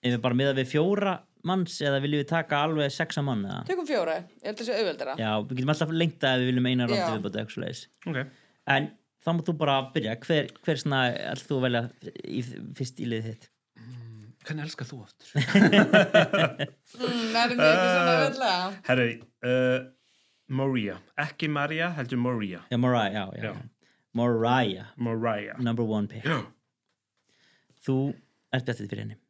[0.00, 3.64] ef við bara miða við fjóra manns eða viljum við taka alveg sexa mann eða?
[3.68, 6.50] Tökum fjóra, ég held að það sé auðveldara Já, við getum alltaf lengt að við
[6.52, 6.90] viljum eina Já.
[6.94, 7.86] randi viðbúti.
[8.06, 8.18] Ok.
[8.70, 8.90] En
[9.24, 10.16] þá mátt þú bara byrja.
[10.26, 11.00] Hver, hver svona
[11.32, 11.82] ætl þú að velja
[12.24, 12.42] í,
[12.78, 13.48] fyrst í liðið þitt?
[14.40, 15.32] Hvernig elskar þú aftur?
[17.00, 18.70] Mm, erum við ekki svona auðveldlega?
[18.88, 19.12] Herri,
[19.46, 19.76] uh,
[20.60, 20.96] Maria.
[21.22, 22.64] Ekki Maria, heldur Maria.
[22.72, 23.92] Já, Mariah, já, já, já.
[24.18, 24.88] Mariah.
[24.96, 25.60] Mariah.
[25.62, 26.26] Number one pick.
[26.26, 26.40] Já.
[27.86, 27.96] Þú
[28.52, 29.20] ert bjartið fyrir henni.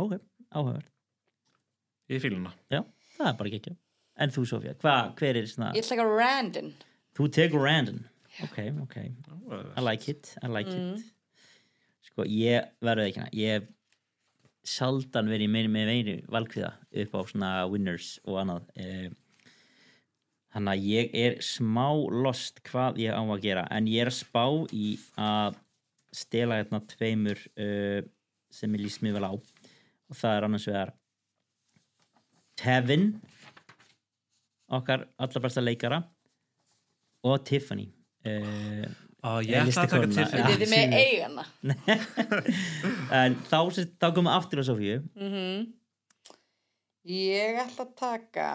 [0.00, 0.16] Ok,
[0.54, 0.88] áhugaverð
[2.10, 2.80] Ég fíl hana Já,
[3.16, 3.74] það er bara ekki
[4.20, 6.70] En þú, Sofía, hva, hver er svona Ég ætla ekki að random.
[7.16, 8.00] Þú tekur random
[8.46, 8.96] Ok, ok.
[9.76, 10.94] I like it, I like Mm.
[10.96, 11.04] it.
[12.08, 13.68] Sko, ég verður ekki hana Ég hef
[14.64, 16.72] sjaldan verið í meiri með meiri valkviða
[17.02, 18.68] upp á svona winners og annað.
[18.76, 19.10] Eh,
[20.50, 24.16] Þannig að ég er smá lost hvað ég á að gera en ég er að
[24.18, 24.42] spá
[24.74, 25.54] í að
[26.12, 28.02] stela hérna tveimur uh,
[28.50, 29.32] sem ég líst mjög vel á.
[30.10, 30.90] Og það er annars vegar
[32.58, 33.06] Tevin
[34.74, 36.00] okkar allar besta leikara
[37.22, 37.86] og Tiffany
[38.26, 38.84] uh,
[39.20, 40.44] Ó, ég ætla að taka Tiffany.
[40.48, 41.42] Þið er með eigana.
[43.20, 45.66] En þá, sem- þá komum við aftur á Sofíu mm
[47.10, 48.46] Ég ætla að taka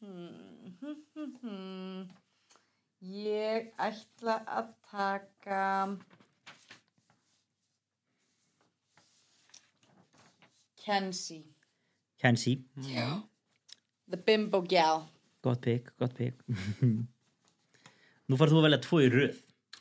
[0.00, 2.00] hmm, hmm, hmm, hmm.
[3.00, 5.62] Ég ætla að taka
[10.80, 11.44] Kenzie.
[12.20, 13.20] Kenzie, Já.
[14.08, 15.04] The Bimbo Gal
[15.42, 16.34] gott pick, gott pick.
[18.30, 19.38] Nú farið þú að velja tvo í röð.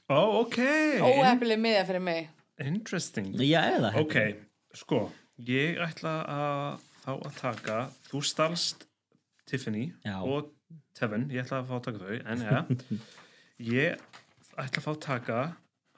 [0.09, 0.57] Ó, ok.
[1.05, 2.29] Óheppileg miða fyrir mig.
[2.59, 3.33] Interesting.
[3.39, 4.15] Já, eða Ok,
[4.75, 4.97] sko
[5.47, 7.75] Ég ætla að fá að taka
[8.09, 8.81] Þú stalst
[9.47, 10.17] Tiffany Já.
[10.19, 10.49] og
[10.99, 12.63] Tevin Ég ætla að fá að taka þau En ja,
[13.63, 14.03] ég
[14.59, 15.37] ætla að fá að taka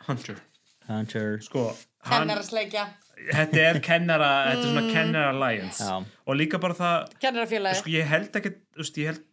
[0.05, 0.37] Hunter.
[0.85, 1.39] Hunter.
[1.47, 1.65] Sko,
[2.05, 2.85] hann Kennarasleikja
[3.31, 4.93] Þetta er kennara, þetta er svona Mm.
[4.93, 5.81] kennara alliance.
[5.81, 5.97] Já.
[6.27, 9.25] og líka bara það Kennarafélagi sko, ég held ekki, þú veist, ég held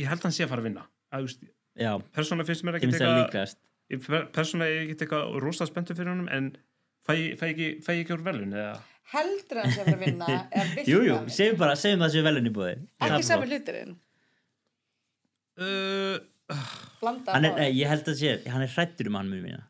[0.00, 0.86] ég held hann sé að fara að vinna.
[1.14, 3.54] Að, persónulega finnst mér ekki það
[4.06, 6.46] per- persónulega er ég ekki eitthvað rosa spenntur fyrir honum en
[7.06, 8.76] fæ, fæ, ekki, fæ ekki úr velun eða?
[9.12, 10.28] Heldur hann sem að vinna
[10.60, 12.72] er virka Jú, jú, segjum bara, segjum það séu velun í búði
[13.04, 13.92] Ekki sami hluturinn?
[15.60, 16.16] Uh,
[17.02, 19.62] Blanda hann er, nei, ég held að sé, hann er hrættur um hann mjög mína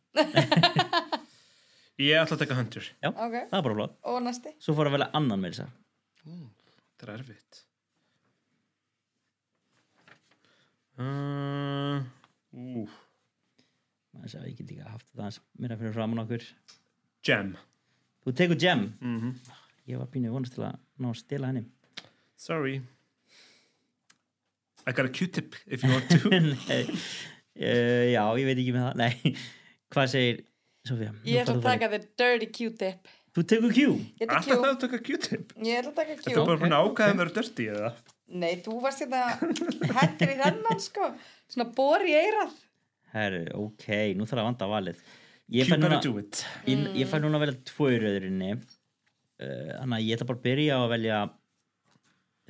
[2.05, 2.87] ég ætla að taka Hunter.
[3.03, 3.35] Já, Ok.
[3.51, 3.93] það er bara flott.
[4.11, 4.51] Og næsti?
[4.63, 5.69] Svo fór að velja annan með þess
[6.25, 7.61] þetta er erfitt
[10.99, 11.99] uh,
[12.55, 12.97] uh,
[14.15, 16.45] Maður sagði, ég get líka haft það aðeins meira fyrir framann okkur.
[17.27, 17.55] Gem.
[18.25, 18.85] Þú tekur Gem.
[19.03, 19.33] Mhm.
[19.91, 21.65] Ég var pínuð vonast til að ná að stela henni.
[22.41, 22.79] Sorry.
[24.87, 26.31] I got a q-tip if you want to.
[26.31, 28.97] Nei, uh, Já, ég veit ekki með það.
[29.03, 29.35] Nei,
[29.93, 30.41] hvað segir
[30.85, 31.13] Sofía?
[31.25, 33.13] Ég ætla að taka the dirty q-tip.
[33.35, 33.85] Þú tekur Q?
[34.29, 34.51] Alltaf Q.
[34.55, 35.55] það að taka q-tip?
[35.67, 36.61] Ég ætla að taka Þetta er bara Q.
[36.63, 37.89] búin að ákvæða með dörti eða
[38.35, 39.21] Nei, þú varst hérna
[39.95, 41.11] Hættir í þennan sko.
[41.53, 42.55] Svona bor í eirað
[43.15, 43.85] Herru, ok,
[44.19, 45.03] nú þarf að vanda valið.
[45.55, 46.01] Ég You fæ better núna,
[46.89, 46.97] Mm.
[47.23, 48.61] núna að velja tvo í rauðurinni uh,
[49.79, 51.19] Þannig að ég ætla bara að byrja á að velja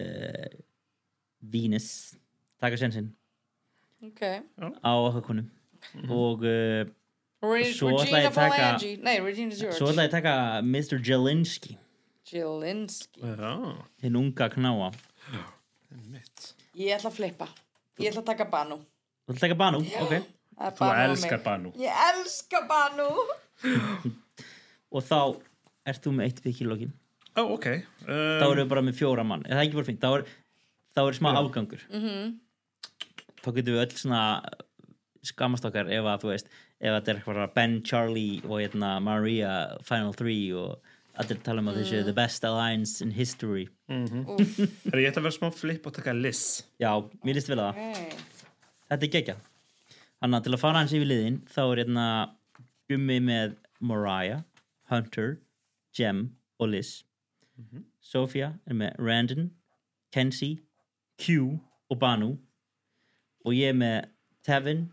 [0.05, 0.55] uh,
[1.55, 1.89] Venus.
[2.63, 3.11] Taka sensinn
[4.05, 4.21] Ok.
[4.85, 5.51] Á okkar konum
[6.09, 6.85] Og uh,
[7.45, 8.69] Re svo ætla ég að taka
[9.05, 10.35] Nei, Regina George Svo ætla ég að taka
[10.65, 10.97] Mr.
[11.05, 11.77] Jelinski.
[12.31, 13.21] Jelinski.
[14.01, 14.89] Hinn unga knáa
[16.75, 17.49] Ég ætla að flippa.
[18.03, 18.81] Ég ætla að taka Banu.
[19.25, 20.15] Þú ætla að taka Banu, ok.
[20.55, 21.43] Er Þú elskar.
[21.45, 21.73] Banu.
[21.79, 23.09] Ég elska Banu.
[24.95, 25.19] Og þá
[25.91, 26.93] ert þú með eitt í lokin.
[27.35, 27.67] Ó, ok.
[28.07, 29.43] Um, Þá erum við bara með fjóra mann.
[29.49, 30.05] Er það ekki bara fínt?
[30.05, 30.27] Þá er,
[30.95, 31.87] þá er smá afgangur.
[31.91, 32.35] Mhm.
[33.45, 34.21] Þá getum við öll svona
[35.25, 38.93] skammast okkar ef að þú veist ef að þetta er eitthvað Ben, Charlie og hérna,
[39.05, 39.53] Maria
[39.85, 42.05] Final 3 og allir tala um að þessu Mm.
[42.05, 44.25] the best alliance in history Mhm.
[44.27, 44.57] Úff.
[44.85, 46.91] Herra, Ég ætla að vera smá flip og taka Liz Já,
[47.25, 48.15] mér líst vel að það Ok.
[48.91, 49.37] Þetta er geggjað
[50.23, 52.07] Þannig að til að fara hans yfir liðin þá er hérna
[52.89, 54.43] Gummi með Mariah,
[54.91, 55.39] Hunter
[55.99, 57.05] Jem og Liz
[57.59, 57.85] Mhm.
[58.01, 59.51] Sophia er með Randon
[60.13, 60.59] Kenzie,
[61.19, 61.61] Q
[61.91, 62.39] og Banu
[63.45, 64.07] og ég er með
[64.43, 64.91] Tevin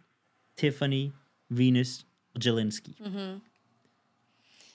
[0.57, 1.11] Tiffany,
[1.49, 2.03] Venus
[2.35, 3.41] og Jelinski Mhm.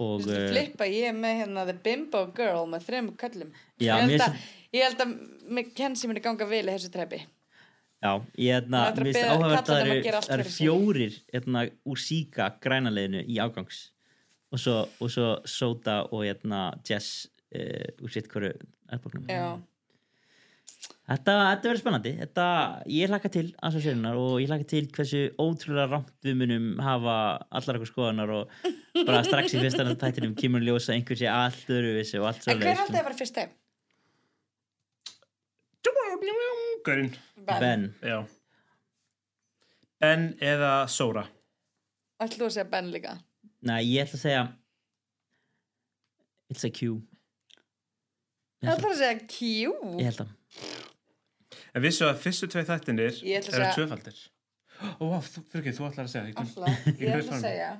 [0.03, 3.55] Og Þú uh, flippa, ég með hérna The Bimbo Girl með þrem köllum.
[3.81, 4.45] Já, ég, held að,
[4.77, 7.23] ég held að Kensi muni ganga vel í þessu treppi.
[8.05, 13.39] Já, ég að mér finnst áhugavert að það eru, fjórir hérna úr síka grænaleginu í
[13.41, 13.87] ágangs
[14.53, 17.25] og svo, og svo Soda og hérna Jess
[17.57, 18.53] uh, úr sitt hverju
[18.93, 19.57] erbóknum Já,
[21.07, 22.45] Þetta, þetta verður spennandi þetta,
[22.91, 26.65] ég hlakka til að svo sérinar og ég hlakka til hversu ótrúlega rámt við munum
[26.83, 27.13] hafa
[27.47, 28.57] allar okkur skoðanar og
[29.07, 32.49] bara strax í fyrsta tættinum kemur í ljós að einhver sé allt öðruvísi og allt
[32.51, 33.55] en hver haldið að vera fyrst þeim?
[36.87, 37.15] Gaurinn
[37.47, 37.61] Ben.
[37.61, 37.87] Ben.
[38.03, 38.19] Já
[40.03, 41.23] Ben eða Sora
[42.23, 43.15] Ætlu þú að segja Ben líka?
[43.67, 44.43] Nei, ég ætla að segja
[46.51, 46.91] ætla að segja Q
[48.67, 49.55] Ég Ætlu að segja Q?
[50.01, 50.35] Ég held að
[51.77, 54.17] En vissu að fyrstu tvei þættinir eru segja- tvöfaldir?
[55.01, 57.71] Ó, vá, þú, fyrir ekki, þú ætlar að segja Ég- Alla, ég ætla að segja.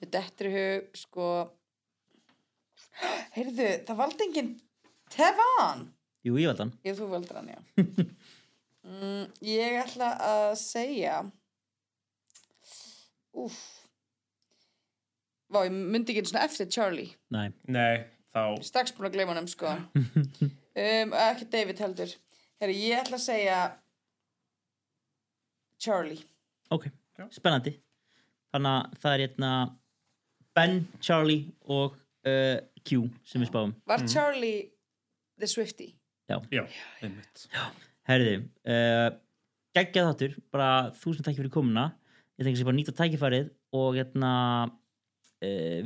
[0.00, 1.28] Við dettur í hug sko
[3.34, 4.52] Heyrðu, það valdi enginn
[5.14, 5.84] Tevan.
[6.26, 6.70] Jú, ég veit hann.
[6.86, 7.60] Jú, þú valdur hann, já.
[8.84, 11.14] Mm, Ég ætla að segja
[13.40, 13.54] Úf
[15.48, 17.14] Vá, ég myndi ekki einu svona eftir Charlie.
[17.32, 17.46] Nei.
[17.72, 18.02] Nei,
[18.34, 19.72] þá Strax búin að gleyma hann sko.
[20.74, 22.12] Um, Ekki David heldur.
[22.62, 23.58] Herri, ég ætla að segja
[25.84, 26.22] Charlie.
[26.74, 26.88] Ok,
[27.34, 27.76] spennandi.
[28.54, 29.50] Þannig að það er hérna
[30.54, 31.96] Ben, Charlie og
[32.26, 33.74] uh, Q sem við spáum.
[33.90, 34.70] Var Charlie
[35.40, 35.90] the Swifty?
[36.30, 36.62] Já, Já,
[37.04, 37.46] einmitt.
[38.08, 38.36] Herði,
[38.70, 39.10] uh,
[39.76, 40.36] geggjað þáttur.
[40.54, 41.90] Bara þúsund takk fyrir komuna.
[42.38, 44.30] Ég tengi sér bara nýta tækifærið og hérna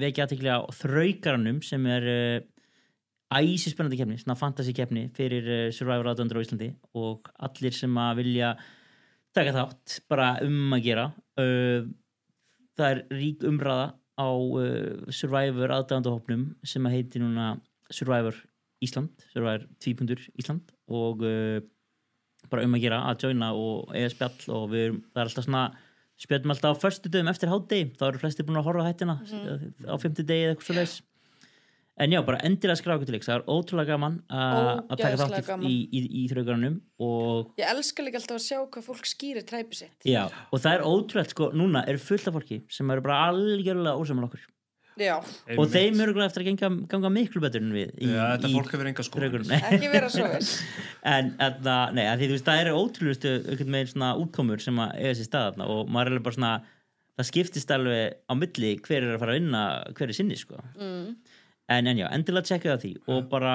[0.01, 2.41] vekja aðtekli á þraukaranum sem er uh,
[3.39, 7.97] æsi spennandi kefni, svona fantasy kefni fyrir uh, Survivor aðdöndur á Íslandi og allir sem
[8.01, 8.53] að vilja
[9.37, 11.09] taka þátt, bara um að gera
[11.39, 14.31] það er rík umræða á
[15.15, 17.53] Survivor aðdöndahopnum sem að heiti núna
[17.93, 18.35] Survivor
[18.83, 20.17] Ísland, Survivor 2.
[20.41, 21.23] Ísland og
[22.51, 25.63] bara um að gera að joina og eiga spjall og við það er alltaf svona
[26.19, 29.95] spjöldum alltaf á förstu dögum eftir hátdegi þá eru flesti búin að horfa hættina á
[30.03, 30.99] fymti degi eða eitthvað svo leis
[31.99, 35.73] en já, bara endilega skráðu til leiks það er ótrúlega gaman að taka þátt í,
[35.91, 39.97] í, í, þraugarunum og Ég elska líka alltaf að sjá hvað fólk skýrir træpi sitt.
[40.07, 43.99] Já, og það er ótrúlega sko, núna eru fullt af fólki sem eru bara algjörlega
[43.99, 44.47] ósamar okkur
[45.57, 48.57] og þeim eru eftir að ganga, ganga miklu betur en við í, Já, þetta í
[48.57, 49.53] fólk hefur enga þraugunum.
[49.59, 50.27] Ekki vera svo
[51.15, 54.95] en þarna, nei, að því þú veist, það eru ótrúlustu veginn svona útkomur sem að
[54.99, 56.53] eiga sér stað og maður er alveg bara svona
[57.19, 59.65] það skiptist alveg á milli hver er að fara að vinna
[59.99, 60.63] hver er sinni sko.
[60.79, 61.13] Mm.
[61.75, 63.55] en, en já, endilega tjekka það því og bara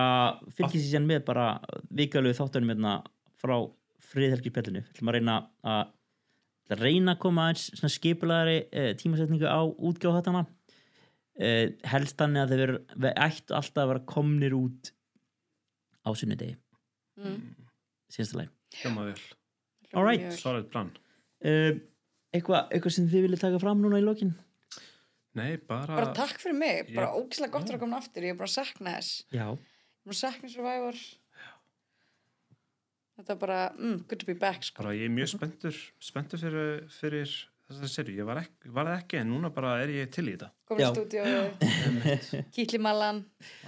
[0.57, 1.47] fylgja sér með bara
[1.89, 2.97] vikalegu þáttunum hérna
[3.41, 3.57] frá
[4.13, 5.83] friðhelgispjallinu við ætlum að reyna að
[6.71, 10.19] að reyna að koma aðeins svona skipulagari eh, tímasetningu á útgjáð
[11.39, 14.93] eh, helst þannig að þeir veru, ættu alltaf að vera komnir út
[16.03, 16.57] á sunnudegi.
[17.21, 17.53] Mm.
[18.11, 18.51] síðasta leið
[18.81, 19.19] Hljóma vel.
[19.93, 20.31] Alright.
[20.33, 20.89] Solid plan.
[21.45, 21.75] Uh,
[22.33, 24.31] eitthvað, eitthvað sem þið viljið taka fram núna í lokin?
[25.37, 27.17] Nei, bara Bara takk fyrir mig, bara Já.
[27.19, 28.25] ógislega gott að koma aftur.
[28.25, 29.25] Ég er bara að sakna þess.
[29.33, 31.03] Já, Ég er bara að sakna Survivor.
[33.13, 34.81] Þetta er bara, mm, good to be back sko.
[34.81, 37.33] bara ég er mjög spenntur spenntur fyrir, fyrir
[37.69, 40.35] þessari serju ég var ekki, var það ekki en núna bara er ég til í
[40.35, 40.49] þetta.
[40.69, 41.25] Komin í stúdíu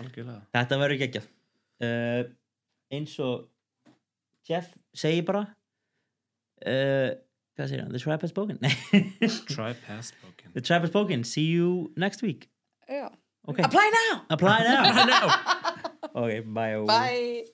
[0.02, 0.42] algjörlega.
[0.58, 1.30] Þetta verður geggjað.
[1.86, 2.22] Uh,
[2.96, 3.48] eins og
[4.48, 5.44] Jeff segir bara
[6.64, 7.12] uh,
[7.56, 8.60] hvað segir hann, the trap has spoken?
[9.56, 10.56] Tribe has spoken.
[10.56, 12.50] The trap has spoken, see you next week.
[12.90, 13.10] Já.
[13.48, 13.64] okay.
[13.64, 14.24] Apply now!
[14.30, 15.28] Apply now, Apply now.
[16.22, 16.84] ok, bye.
[16.86, 17.46] Bye